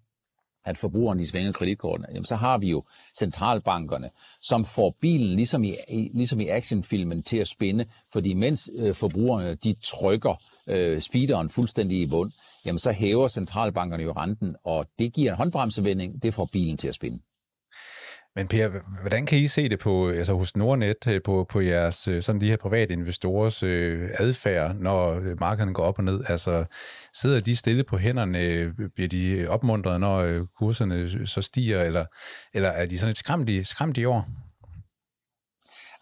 at 0.64 0.78
forbrugerne 0.78 1.20
de 1.20 1.28
svinger 1.28 1.52
kreditkortene, 1.52 2.08
jamen 2.10 2.24
så 2.24 2.36
har 2.36 2.58
vi 2.58 2.70
jo 2.70 2.82
centralbankerne, 3.18 4.10
som 4.42 4.64
får 4.64 4.94
bilen 5.00 5.36
ligesom 5.36 5.64
i, 5.64 5.74
ligesom 6.14 6.40
i 6.40 6.48
actionfilmen 6.48 7.22
til 7.22 7.36
at 7.36 7.48
spinde, 7.48 7.84
fordi 8.12 8.34
mens 8.34 8.70
øh, 8.76 8.94
forbrugerne 8.94 9.54
de 9.54 9.74
trykker 9.84 10.42
øh, 10.66 11.00
speederen 11.00 11.50
fuldstændig 11.50 12.00
i 12.00 12.06
bund, 12.06 12.32
jamen 12.66 12.78
så 12.78 12.92
hæver 12.92 13.28
centralbankerne 13.28 14.02
jo 14.02 14.12
renten, 14.12 14.56
og 14.64 14.84
det 14.98 15.12
giver 15.12 15.30
en 15.30 15.36
håndbremsevending, 15.36 16.22
det 16.22 16.34
får 16.34 16.48
bilen 16.52 16.76
til 16.76 16.88
at 16.88 16.94
spinde. 16.94 17.20
Men 18.36 18.48
Per, 18.48 18.68
hvordan 19.00 19.26
kan 19.26 19.38
I 19.38 19.48
se 19.48 19.68
det 19.68 19.78
på, 19.78 20.08
altså 20.08 20.34
hos 20.34 20.56
Nordnet, 20.56 21.06
øh, 21.06 21.20
på, 21.24 21.46
på 21.50 21.60
jeres, 21.60 22.08
øh, 22.08 22.22
sådan 22.22 22.40
de 22.40 22.46
her 22.46 22.56
private 22.56 22.92
investorers 22.92 23.62
øh, 23.62 24.10
adfærd, 24.18 24.76
når 24.76 25.14
øh, 25.14 25.40
markederne 25.40 25.74
går 25.74 25.82
op 25.82 25.98
og 25.98 26.04
ned? 26.04 26.24
Altså, 26.28 26.64
sidder 27.14 27.40
de 27.40 27.56
stille 27.56 27.84
på 27.84 27.96
hænderne? 27.96 28.72
Bliver 28.94 29.08
de 29.08 29.46
opmuntret, 29.48 30.00
når 30.00 30.46
kurserne 30.58 31.26
så 31.26 31.42
stiger, 31.42 31.82
eller, 31.82 32.04
eller 32.54 32.68
er 32.68 32.86
de 32.86 32.98
sådan 32.98 33.10
et 33.10 33.18
skræmt 33.18 33.48
i, 33.48 33.64
skræmt 33.64 33.98
i 33.98 34.04
år? 34.04 34.28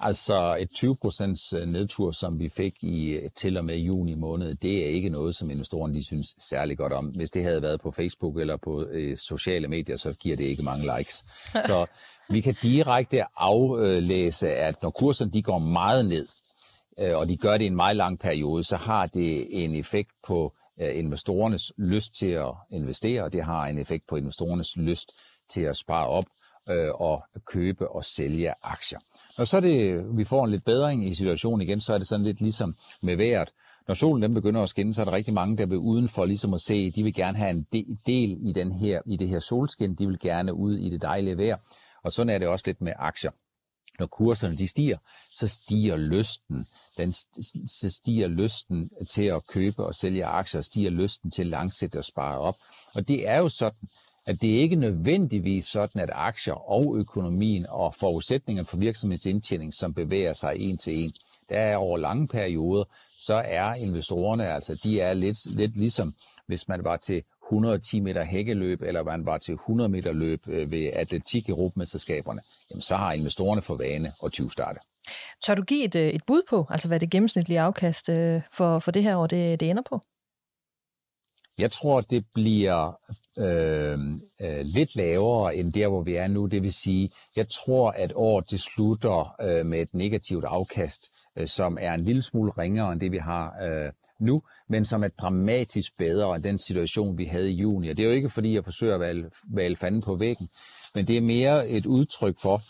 Altså 0.00 0.56
et 0.58 0.68
20% 0.74 1.64
nedtur, 1.64 2.10
som 2.10 2.38
vi 2.38 2.48
fik 2.48 2.84
i 2.84 3.18
til 3.36 3.56
og 3.56 3.64
med 3.64 3.76
juni 3.76 4.14
måned, 4.14 4.54
det 4.54 4.84
er 4.84 4.88
ikke 4.88 5.08
noget, 5.08 5.34
som 5.34 5.50
investorerne 5.50 5.94
de 5.94 6.04
synes 6.04 6.34
særlig 6.38 6.78
godt 6.78 6.92
om. 6.92 7.06
Hvis 7.06 7.30
det 7.30 7.42
havde 7.42 7.62
været 7.62 7.80
på 7.80 7.90
Facebook 7.90 8.36
eller 8.36 8.56
på 8.56 8.86
øh, 8.90 9.18
sociale 9.18 9.68
medier, 9.68 9.96
så 9.96 10.12
giver 10.12 10.36
det 10.36 10.44
ikke 10.44 10.62
mange 10.62 10.98
likes. 10.98 11.24
Så 11.66 11.86
vi 12.28 12.40
kan 12.40 12.54
direkte 12.62 13.24
aflæse, 13.36 14.50
at 14.50 14.82
når 14.82 14.90
kurserne 14.90 15.30
de 15.30 15.42
går 15.42 15.58
meget 15.58 16.04
ned, 16.04 16.26
øh, 16.98 17.16
og 17.16 17.28
de 17.28 17.36
gør 17.36 17.52
det 17.52 17.64
i 17.64 17.66
en 17.66 17.76
meget 17.76 17.96
lang 17.96 18.18
periode, 18.18 18.64
så 18.64 18.76
har 18.76 19.06
det 19.06 19.64
en 19.64 19.74
effekt 19.74 20.10
på 20.26 20.54
øh, 20.80 20.98
investorernes 20.98 21.72
lyst 21.76 22.16
til 22.16 22.30
at 22.30 22.54
investere, 22.70 23.22
og 23.22 23.32
det 23.32 23.44
har 23.44 23.66
en 23.66 23.78
effekt 23.78 24.04
på 24.08 24.16
investorernes 24.16 24.76
lyst 24.76 25.12
til 25.50 25.60
at 25.60 25.76
spare 25.76 26.06
op 26.06 26.24
øh, 26.70 26.90
og 26.94 27.22
købe 27.46 27.88
og 27.88 28.04
sælge 28.04 28.54
aktier. 28.62 28.98
Når 29.38 29.44
så 29.44 29.60
det, 29.60 30.04
vi 30.16 30.24
får 30.24 30.44
en 30.44 30.50
lidt 30.50 30.64
bedring 30.64 31.08
i 31.08 31.14
situationen 31.14 31.68
igen, 31.68 31.80
så 31.80 31.94
er 31.94 31.98
det 31.98 32.06
sådan 32.06 32.26
lidt 32.26 32.40
ligesom 32.40 32.74
med 33.02 33.16
vejret. 33.16 33.52
Når 33.88 33.94
solen 33.94 34.22
den 34.22 34.34
begynder 34.34 34.62
at 34.62 34.68
skinne, 34.68 34.94
så 34.94 35.00
er 35.00 35.04
der 35.04 35.12
rigtig 35.12 35.34
mange, 35.34 35.56
der 35.56 35.66
vil 35.66 35.78
udenfor 35.78 36.24
ligesom 36.24 36.54
at 36.54 36.60
se, 36.60 36.90
de 36.90 37.02
vil 37.02 37.14
gerne 37.14 37.38
have 37.38 37.50
en 37.50 37.66
del 38.06 38.38
i, 38.40 38.52
den 38.52 38.72
her, 38.72 39.00
i 39.06 39.16
det 39.16 39.28
her 39.28 39.40
solskin, 39.40 39.94
de 39.94 40.06
vil 40.06 40.18
gerne 40.18 40.54
ud 40.54 40.74
i 40.74 40.90
det 40.90 41.02
dejlige 41.02 41.38
vejr. 41.38 41.56
Og 42.02 42.12
sådan 42.12 42.30
er 42.30 42.38
det 42.38 42.48
også 42.48 42.62
lidt 42.66 42.80
med 42.80 42.92
aktier. 42.96 43.30
Når 43.98 44.06
kurserne 44.06 44.56
de 44.56 44.68
stiger, 44.68 44.98
så 45.30 45.48
stiger 45.48 45.96
lysten. 45.96 46.66
Den 46.96 47.12
så 47.66 47.90
stiger 47.90 48.28
lysten 48.28 48.90
til 49.10 49.22
at 49.22 49.46
købe 49.46 49.86
og 49.86 49.94
sælge 49.94 50.24
aktier, 50.24 50.60
stiger 50.60 50.90
lysten 50.90 51.30
til 51.30 51.46
langsigtet 51.46 51.98
at 51.98 52.04
spare 52.04 52.38
op. 52.38 52.56
Og 52.94 53.08
det 53.08 53.28
er 53.28 53.36
jo 53.36 53.48
sådan, 53.48 53.88
at 54.28 54.40
det 54.40 54.48
ikke 54.48 54.76
nødvendigvis 54.76 55.64
sådan, 55.66 56.00
at 56.02 56.10
aktier 56.12 56.70
og 56.70 56.96
økonomien 56.96 57.66
og 57.68 57.94
forudsætninger 57.94 58.64
for 58.64 58.76
virksomhedsindtjening, 58.76 59.74
som 59.74 59.94
bevæger 59.94 60.32
sig 60.32 60.52
en 60.56 60.78
til 60.78 61.04
en, 61.04 61.12
der 61.48 61.58
er 61.58 61.76
over 61.76 61.98
lange 61.98 62.28
perioder, 62.28 62.84
så 63.18 63.34
er 63.34 63.74
investorerne, 63.74 64.48
altså 64.48 64.80
de 64.84 65.00
er 65.00 65.12
lidt, 65.12 65.56
lidt 65.56 65.76
ligesom, 65.76 66.14
hvis 66.46 66.68
man 66.68 66.84
var 66.84 66.96
til 66.96 67.22
110 67.46 68.00
meter 68.00 68.24
hækkeløb, 68.24 68.82
eller 68.82 69.02
man 69.02 69.26
var 69.26 69.38
til 69.38 69.54
100 69.54 69.88
meter 69.88 70.12
løb 70.12 70.48
øh, 70.48 70.72
ved 70.72 70.90
atletik 70.92 71.48
i 71.48 71.50
Europamesterskaberne, 71.50 72.40
jamen 72.70 72.82
så 72.82 72.96
har 72.96 73.12
investorerne 73.12 73.62
for 73.62 73.76
vane 73.76 74.12
at 74.24 74.32
20 74.32 74.50
starte. 74.50 74.80
Tør 75.46 75.54
du 75.54 75.62
give 75.62 75.84
et, 75.84 75.94
øh, 75.94 76.08
et 76.08 76.22
bud 76.26 76.42
på, 76.48 76.66
altså 76.70 76.88
hvad 76.88 77.00
det 77.00 77.10
gennemsnitlige 77.10 77.60
afkast 77.60 78.08
øh, 78.08 78.42
for, 78.52 78.78
for 78.78 78.90
det 78.90 79.02
her 79.02 79.16
år, 79.16 79.26
det, 79.26 79.60
det 79.60 79.70
ender 79.70 79.82
på? 79.90 80.00
Jeg 81.58 81.72
tror, 81.72 82.00
det 82.00 82.24
bliver 82.34 82.92
øh, 83.38 83.98
øh, 84.40 84.60
lidt 84.64 84.96
lavere 84.96 85.56
end 85.56 85.72
der, 85.72 85.88
hvor 85.88 86.02
vi 86.02 86.14
er 86.14 86.26
nu. 86.26 86.46
Det 86.46 86.62
vil 86.62 86.72
sige, 86.72 87.10
jeg 87.36 87.48
tror, 87.48 87.90
at 87.90 88.12
året 88.14 88.50
det 88.50 88.60
slutter 88.60 89.36
øh, 89.40 89.66
med 89.66 89.80
et 89.82 89.94
negativt 89.94 90.44
afkast, 90.44 91.02
øh, 91.36 91.48
som 91.48 91.78
er 91.80 91.94
en 91.94 92.00
lille 92.00 92.22
smule 92.22 92.52
ringere 92.58 92.92
end 92.92 93.00
det, 93.00 93.12
vi 93.12 93.18
har 93.18 93.54
øh, 93.62 93.92
nu, 94.20 94.42
men 94.68 94.84
som 94.84 95.04
er 95.04 95.08
dramatisk 95.08 95.98
bedre 95.98 96.34
end 96.34 96.44
den 96.44 96.58
situation, 96.58 97.18
vi 97.18 97.24
havde 97.24 97.50
i 97.50 97.54
juni. 97.54 97.88
Og 97.88 97.96
det 97.96 98.02
er 98.02 98.08
jo 98.08 98.14
ikke, 98.14 98.28
fordi 98.28 98.54
jeg 98.54 98.64
forsøger 98.64 98.94
at 98.94 99.00
valge, 99.00 99.30
valge 99.48 99.76
fanden 99.76 100.02
på 100.02 100.16
væggen, 100.16 100.48
men 100.94 101.06
det 101.06 101.16
er 101.16 101.20
mere 101.20 101.68
et 101.68 101.86
udtryk 101.86 102.38
for, 102.38 102.62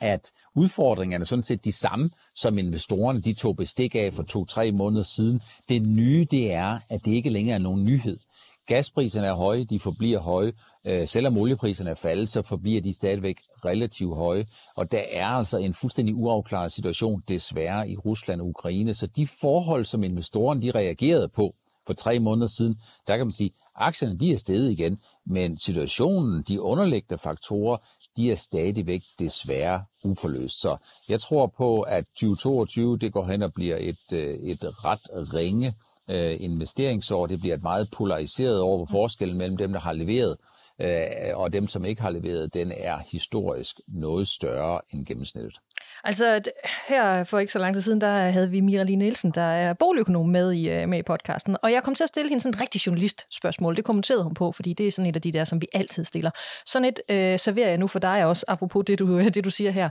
at 0.00 0.30
udfordringerne 0.56 1.22
er 1.22 1.26
sådan 1.26 1.42
set 1.42 1.64
de 1.64 1.72
samme, 1.72 2.10
som 2.34 2.58
investorerne 2.58 3.20
de 3.20 3.34
tog 3.34 3.56
bestik 3.56 3.94
af 3.94 4.12
for 4.12 4.22
to-tre 4.22 4.72
måneder 4.72 5.02
siden. 5.02 5.40
Det 5.68 5.86
nye 5.86 6.26
det 6.30 6.52
er, 6.52 6.78
at 6.88 7.04
det 7.04 7.10
ikke 7.10 7.30
længere 7.30 7.54
er 7.54 7.58
nogen 7.58 7.84
nyhed. 7.84 8.18
Gaspriserne 8.66 9.26
er 9.26 9.34
høje, 9.34 9.64
de 9.64 9.80
forbliver 9.80 10.20
høje. 10.20 10.52
Øh, 10.86 11.08
selvom 11.08 11.36
oliepriserne 11.36 11.90
er 11.90 11.94
faldet, 11.94 12.28
så 12.28 12.42
forbliver 12.42 12.80
de 12.80 12.94
stadigvæk 12.94 13.36
relativt 13.64 14.16
høje. 14.16 14.46
Og 14.76 14.92
der 14.92 15.02
er 15.12 15.26
altså 15.26 15.58
en 15.58 15.74
fuldstændig 15.74 16.14
uafklaret 16.14 16.72
situation 16.72 17.22
desværre 17.28 17.88
i 17.88 17.96
Rusland 17.96 18.40
og 18.40 18.46
Ukraine. 18.46 18.94
Så 18.94 19.06
de 19.06 19.26
forhold, 19.26 19.84
som 19.84 20.04
investorerne 20.04 20.62
de 20.62 20.70
reagerede 20.70 21.28
på 21.28 21.54
for 21.86 21.94
tre 21.94 22.18
måneder 22.18 22.46
siden, 22.46 22.80
der 23.06 23.16
kan 23.16 23.26
man 23.26 23.32
sige, 23.32 23.50
aktierne 23.80 24.18
de 24.18 24.32
er 24.32 24.38
steget 24.38 24.70
igen, 24.70 24.98
men 25.26 25.58
situationen, 25.58 26.42
de 26.48 26.60
underliggende 26.60 27.18
faktorer, 27.18 27.76
de 28.16 28.32
er 28.32 28.36
stadigvæk 28.36 29.00
desværre 29.18 29.84
uforløst. 30.04 30.60
Så 30.60 30.76
jeg 31.08 31.20
tror 31.20 31.46
på, 31.46 31.80
at 31.80 32.04
2022 32.04 32.98
det 32.98 33.12
går 33.12 33.26
hen 33.26 33.42
og 33.42 33.52
bliver 33.52 33.76
et, 33.80 34.12
øh, 34.12 34.34
et 34.34 34.84
ret 34.84 35.34
ringe 35.34 35.74
øh, 36.10 36.36
investeringsår. 36.40 37.26
Det 37.26 37.40
bliver 37.40 37.54
et 37.54 37.62
meget 37.62 37.90
polariseret 37.96 38.60
år, 38.60 38.76
hvor 38.76 38.86
forskellen 38.86 39.38
mellem 39.38 39.56
dem, 39.56 39.72
der 39.72 39.80
har 39.80 39.92
leveret, 39.92 40.36
øh, 40.80 41.36
og 41.36 41.52
dem, 41.52 41.68
som 41.68 41.84
ikke 41.84 42.02
har 42.02 42.10
leveret, 42.10 42.54
den 42.54 42.72
er 42.76 42.98
historisk 43.10 43.80
noget 43.88 44.28
større 44.28 44.80
end 44.92 45.06
gennemsnittet. 45.06 45.60
Altså 46.04 46.40
her 46.88 47.24
for 47.24 47.38
ikke 47.38 47.52
så 47.52 47.58
lang 47.58 47.74
tid 47.74 47.82
siden, 47.82 48.00
der 48.00 48.30
havde 48.30 48.50
vi 48.50 48.60
Mira 48.60 48.84
Nielsen, 48.84 49.30
der 49.30 49.40
er 49.40 49.72
boligøkonom 49.72 50.28
med 50.28 50.52
i, 50.52 50.68
øh, 50.68 50.88
med 50.88 50.98
i 50.98 51.02
podcasten, 51.02 51.56
og 51.62 51.72
jeg 51.72 51.82
kom 51.82 51.94
til 51.94 52.02
at 52.02 52.08
stille 52.08 52.28
hende 52.28 52.42
sådan 52.42 52.54
et 52.54 52.60
rigtig 52.60 52.86
journalist-spørgsmål. 52.86 53.76
Det 53.76 53.84
kommenterede 53.84 54.22
hun 54.22 54.34
på, 54.34 54.52
fordi 54.52 54.72
det 54.72 54.88
er 54.88 54.92
sådan 54.92 55.08
et 55.08 55.16
af 55.16 55.22
de 55.22 55.32
der, 55.32 55.44
som 55.44 55.60
vi 55.60 55.66
altid 55.72 56.04
stiller. 56.04 56.30
Sådan 56.66 56.88
et 56.88 57.00
øh, 57.08 57.38
serverer 57.38 57.68
jeg 57.68 57.78
nu 57.78 57.86
for 57.86 57.98
dig 57.98 58.24
også, 58.24 58.44
apropos 58.48 58.84
det 58.86 58.98
du, 58.98 59.20
det, 59.34 59.44
du 59.44 59.50
siger 59.50 59.70
her. 59.70 59.88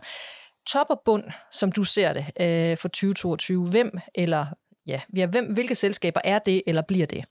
Top 0.68 0.88
og 0.89 1.01
bund, 1.05 1.24
som 1.51 1.72
du 1.72 1.84
ser 1.84 2.14
det 2.14 2.26
øh, 2.39 2.78
for 2.78 2.88
2022, 2.88 3.66
hvem 3.66 3.99
eller 4.16 4.45
ja, 4.88 5.01
ja 5.16 5.26
hvem, 5.26 5.53
hvilke 5.53 5.76
selskaber 5.76 6.22
er 6.24 6.39
det, 6.39 6.62
eller 6.68 6.82
bliver 6.82 7.05
det? 7.05 7.26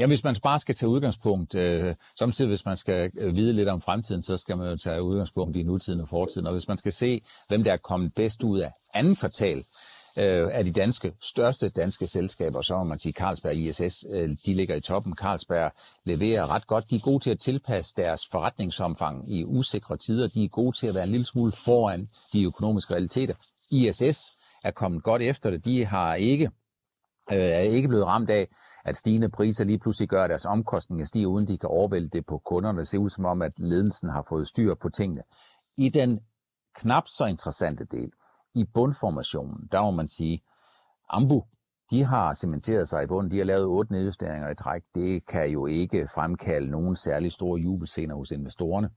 Ja, 0.00 0.06
hvis 0.06 0.24
man 0.24 0.36
bare 0.42 0.58
skal 0.58 0.74
tage 0.74 0.90
udgangspunkt, 0.90 1.54
øh, 1.54 1.94
samtidig 2.18 2.48
hvis 2.48 2.64
man 2.64 2.76
skal 2.76 3.10
øh, 3.18 3.36
vide 3.36 3.52
lidt 3.52 3.68
om 3.68 3.80
fremtiden, 3.80 4.22
så 4.22 4.36
skal 4.36 4.56
man 4.56 4.70
jo 4.70 4.76
tage 4.76 5.02
udgangspunkt 5.02 5.56
i 5.56 5.62
nutiden 5.62 6.00
og 6.00 6.08
fortiden. 6.08 6.46
Og 6.46 6.52
hvis 6.52 6.68
man 6.68 6.78
skal 6.78 6.92
se, 6.92 7.22
hvem 7.48 7.64
der 7.64 7.72
er 7.72 7.76
kommet 7.76 8.14
bedst 8.14 8.42
ud 8.42 8.58
af 8.58 8.72
anden 8.94 9.16
kvartal, 9.16 9.64
øh, 10.16 10.48
af 10.52 10.64
de 10.64 10.72
danske, 10.72 11.12
største 11.22 11.68
danske 11.68 12.06
selskaber, 12.06 12.62
så 12.62 12.78
må 12.78 12.84
man 12.84 12.98
sige, 12.98 13.12
Carlsberg 13.12 13.56
ISS, 13.56 14.06
øh, 14.10 14.28
de 14.46 14.54
ligger 14.54 14.74
i 14.74 14.80
toppen. 14.80 15.16
Carlsberg 15.16 15.72
leverer 16.04 16.54
ret 16.54 16.66
godt. 16.66 16.90
De 16.90 16.96
er 16.96 17.00
gode 17.00 17.24
til 17.24 17.30
at 17.30 17.38
tilpasse 17.38 17.94
deres 17.96 18.26
forretningsomfang 18.32 19.32
i 19.32 19.44
usikre 19.44 19.96
tider. 19.96 20.28
De 20.28 20.44
er 20.44 20.48
gode 20.48 20.76
til 20.76 20.86
at 20.86 20.94
være 20.94 21.04
en 21.04 21.10
lille 21.10 21.26
smule 21.26 21.52
foran 21.52 22.08
de 22.32 22.44
økonomiske 22.44 22.94
realiteter. 22.94 23.34
ISS 23.70 24.32
er 24.64 24.70
kommet 24.70 25.02
godt 25.02 25.22
efter 25.22 25.50
det. 25.50 25.64
De 25.64 25.86
har 25.86 26.14
ikke 26.14 26.50
øh, 27.32 27.38
er 27.38 27.58
ikke 27.58 27.88
blevet 27.88 28.06
ramt 28.06 28.30
af, 28.30 28.48
at 28.84 28.96
stigende 28.96 29.28
priser 29.28 29.64
lige 29.64 29.78
pludselig 29.78 30.08
gør, 30.08 30.24
at 30.24 30.30
deres 30.30 30.44
omkostninger 30.44 31.04
stiger, 31.04 31.26
uden 31.26 31.48
de 31.48 31.58
kan 31.58 31.68
overvælde 31.68 32.08
det 32.08 32.26
på 32.26 32.38
kunderne. 32.38 32.78
Det 32.78 32.88
ser 32.88 32.98
ud 32.98 33.10
som 33.10 33.24
om, 33.24 33.42
at 33.42 33.58
ledelsen 33.58 34.08
har 34.08 34.22
fået 34.22 34.46
styr 34.46 34.74
på 34.74 34.88
tingene. 34.88 35.22
I 35.76 35.88
den 35.88 36.20
knap 36.74 37.08
så 37.08 37.26
interessante 37.26 37.84
del, 37.84 38.12
i 38.54 38.64
bundformationen, 38.64 39.68
der 39.72 39.82
må 39.82 39.90
man 39.90 40.08
sige, 40.08 40.42
Ambu, 41.08 41.44
de 41.90 42.04
har 42.04 42.34
cementeret 42.34 42.88
sig 42.88 43.02
i 43.02 43.06
bunden, 43.06 43.30
de 43.30 43.38
har 43.38 43.44
lavet 43.44 43.64
otte 43.64 43.92
nedjusteringer 43.92 44.48
i 44.50 44.54
træk. 44.54 44.82
Det 44.94 45.26
kan 45.26 45.50
jo 45.50 45.66
ikke 45.66 46.08
fremkalde 46.14 46.70
nogen 46.70 46.96
særlig 46.96 47.32
store 47.32 47.60
jubelscener 47.60 48.14
hos 48.14 48.30
investorerne. 48.30 48.90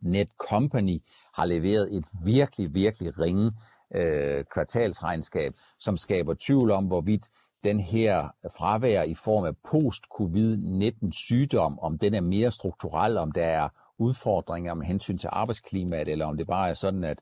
Netcompany 0.00 1.02
har 1.34 1.44
leveret 1.44 1.96
et 1.96 2.04
virkelig, 2.24 2.74
virkelig 2.74 3.18
ringe 3.18 3.52
øh, 3.94 4.44
kvartalsregnskab, 4.44 5.52
som 5.80 5.96
skaber 5.96 6.34
tvivl 6.46 6.70
om, 6.70 6.86
hvorvidt 6.86 7.28
den 7.64 7.80
her 7.80 8.20
fravær 8.58 9.02
i 9.02 9.14
form 9.14 9.44
af 9.44 9.56
post-covid-19 9.56 11.12
sygdom, 11.12 11.78
om 11.78 11.98
den 11.98 12.14
er 12.14 12.20
mere 12.20 12.50
strukturel, 12.50 13.16
om 13.16 13.32
der 13.32 13.46
er 13.46 13.68
udfordringer 13.98 14.74
med 14.74 14.86
hensyn 14.86 15.18
til 15.18 15.28
arbejdsklimaet, 15.32 16.08
eller 16.08 16.26
om 16.26 16.36
det 16.36 16.46
bare 16.46 16.68
er 16.70 16.74
sådan, 16.74 17.04
at, 17.04 17.20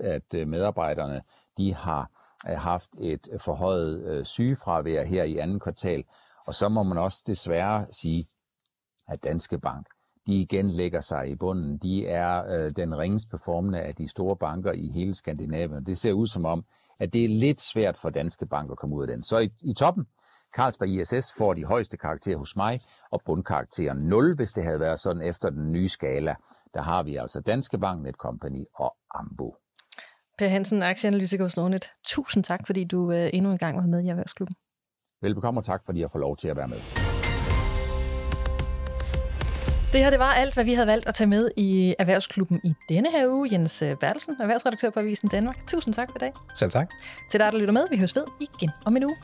at 0.00 0.34
øh, 0.34 0.48
medarbejderne 0.48 1.22
de 1.58 1.74
har 1.74 2.10
øh, 2.48 2.58
haft 2.58 2.90
et 2.98 3.28
forhøjet 3.38 4.02
øh, 4.04 4.24
sygefravær 4.24 5.04
her 5.04 5.24
i 5.24 5.38
anden 5.38 5.60
kvartal. 5.60 6.04
Og 6.46 6.54
så 6.54 6.68
må 6.68 6.82
man 6.82 6.98
også 6.98 7.24
desværre 7.26 7.86
sige, 7.90 8.26
at 9.08 9.24
Danske 9.24 9.58
Bank, 9.58 9.86
de 10.26 10.34
igen 10.34 10.70
lægger 10.70 11.00
sig 11.00 11.28
i 11.28 11.34
bunden. 11.34 11.78
De 11.78 12.06
er 12.06 12.44
øh, 12.44 12.76
den 12.76 12.98
ringest 12.98 13.30
performende 13.30 13.80
af 13.80 13.94
de 13.94 14.08
store 14.08 14.36
banker 14.36 14.72
i 14.72 14.88
hele 14.88 15.14
Skandinavien. 15.14 15.86
Det 15.86 15.98
ser 15.98 16.12
ud 16.12 16.26
som 16.26 16.44
om, 16.44 16.64
at 17.00 17.12
det 17.12 17.24
er 17.24 17.28
lidt 17.28 17.60
svært 17.60 17.98
for 17.98 18.10
Danske 18.10 18.46
Bank 18.46 18.70
at 18.70 18.78
komme 18.78 18.96
ud 18.96 19.02
af 19.02 19.08
den. 19.08 19.22
Så 19.22 19.38
i, 19.38 19.50
i 19.60 19.74
toppen, 19.74 20.06
Carlsberg 20.56 20.88
ISS 20.88 21.32
får 21.38 21.54
de 21.54 21.64
højeste 21.64 21.96
karakterer 21.96 22.36
hos 22.36 22.56
mig, 22.56 22.80
og 23.10 23.20
bundkarakteren 23.24 23.98
0, 23.98 24.36
hvis 24.36 24.52
det 24.52 24.64
havde 24.64 24.80
været 24.80 25.00
sådan 25.00 25.22
efter 25.22 25.50
den 25.50 25.72
nye 25.72 25.88
skala. 25.88 26.34
Der 26.74 26.82
har 26.82 27.02
vi 27.02 27.16
altså 27.16 27.40
Danske 27.40 27.78
Bank, 27.78 28.02
Netcompany 28.02 28.64
og 28.74 28.96
Ambo. 29.14 29.56
Per 30.38 30.48
Hansen, 30.48 30.82
aktieanalytiker 30.82 31.44
hos 31.44 31.56
Nordnet. 31.56 31.90
Tusind 32.04 32.44
tak, 32.44 32.66
fordi 32.66 32.84
du 32.84 33.12
øh, 33.12 33.30
endnu 33.32 33.52
en 33.52 33.58
gang 33.58 33.76
var 33.76 33.86
med 33.86 34.04
i 34.04 34.08
Erhvervsklubben. 34.08 34.56
Velbekomme 35.22 35.60
og 35.60 35.64
tak, 35.64 35.84
fordi 35.84 36.00
jeg 36.00 36.10
får 36.10 36.18
lov 36.18 36.36
til 36.36 36.48
at 36.48 36.56
være 36.56 36.68
med. 36.68 37.03
Det 39.94 40.02
her 40.02 40.10
det 40.10 40.18
var 40.18 40.32
alt, 40.32 40.54
hvad 40.54 40.64
vi 40.64 40.74
havde 40.74 40.86
valgt 40.86 41.08
at 41.08 41.14
tage 41.14 41.28
med 41.28 41.50
i 41.56 41.94
Erhvervsklubben 41.98 42.60
i 42.64 42.74
denne 42.88 43.10
her 43.10 43.28
uge. 43.28 43.48
Jens 43.52 43.82
øh, 43.82 43.96
Bertelsen, 43.96 44.36
erhvervsredaktør 44.40 44.90
på 44.90 45.00
Avisen 45.00 45.28
Danmark. 45.28 45.66
Tusind 45.66 45.94
tak 45.94 46.08
for 46.10 46.16
i 46.16 46.20
dag. 46.20 46.32
Selv 46.54 46.70
tak. 46.70 46.90
Til 47.30 47.40
dig, 47.40 47.52
der 47.52 47.58
lytter 47.58 47.72
med, 47.72 47.82
vi 47.90 47.96
høres 47.96 48.16
ved 48.16 48.24
igen 48.40 48.70
om 48.86 48.96
en 48.96 49.04
uge. 49.04 49.16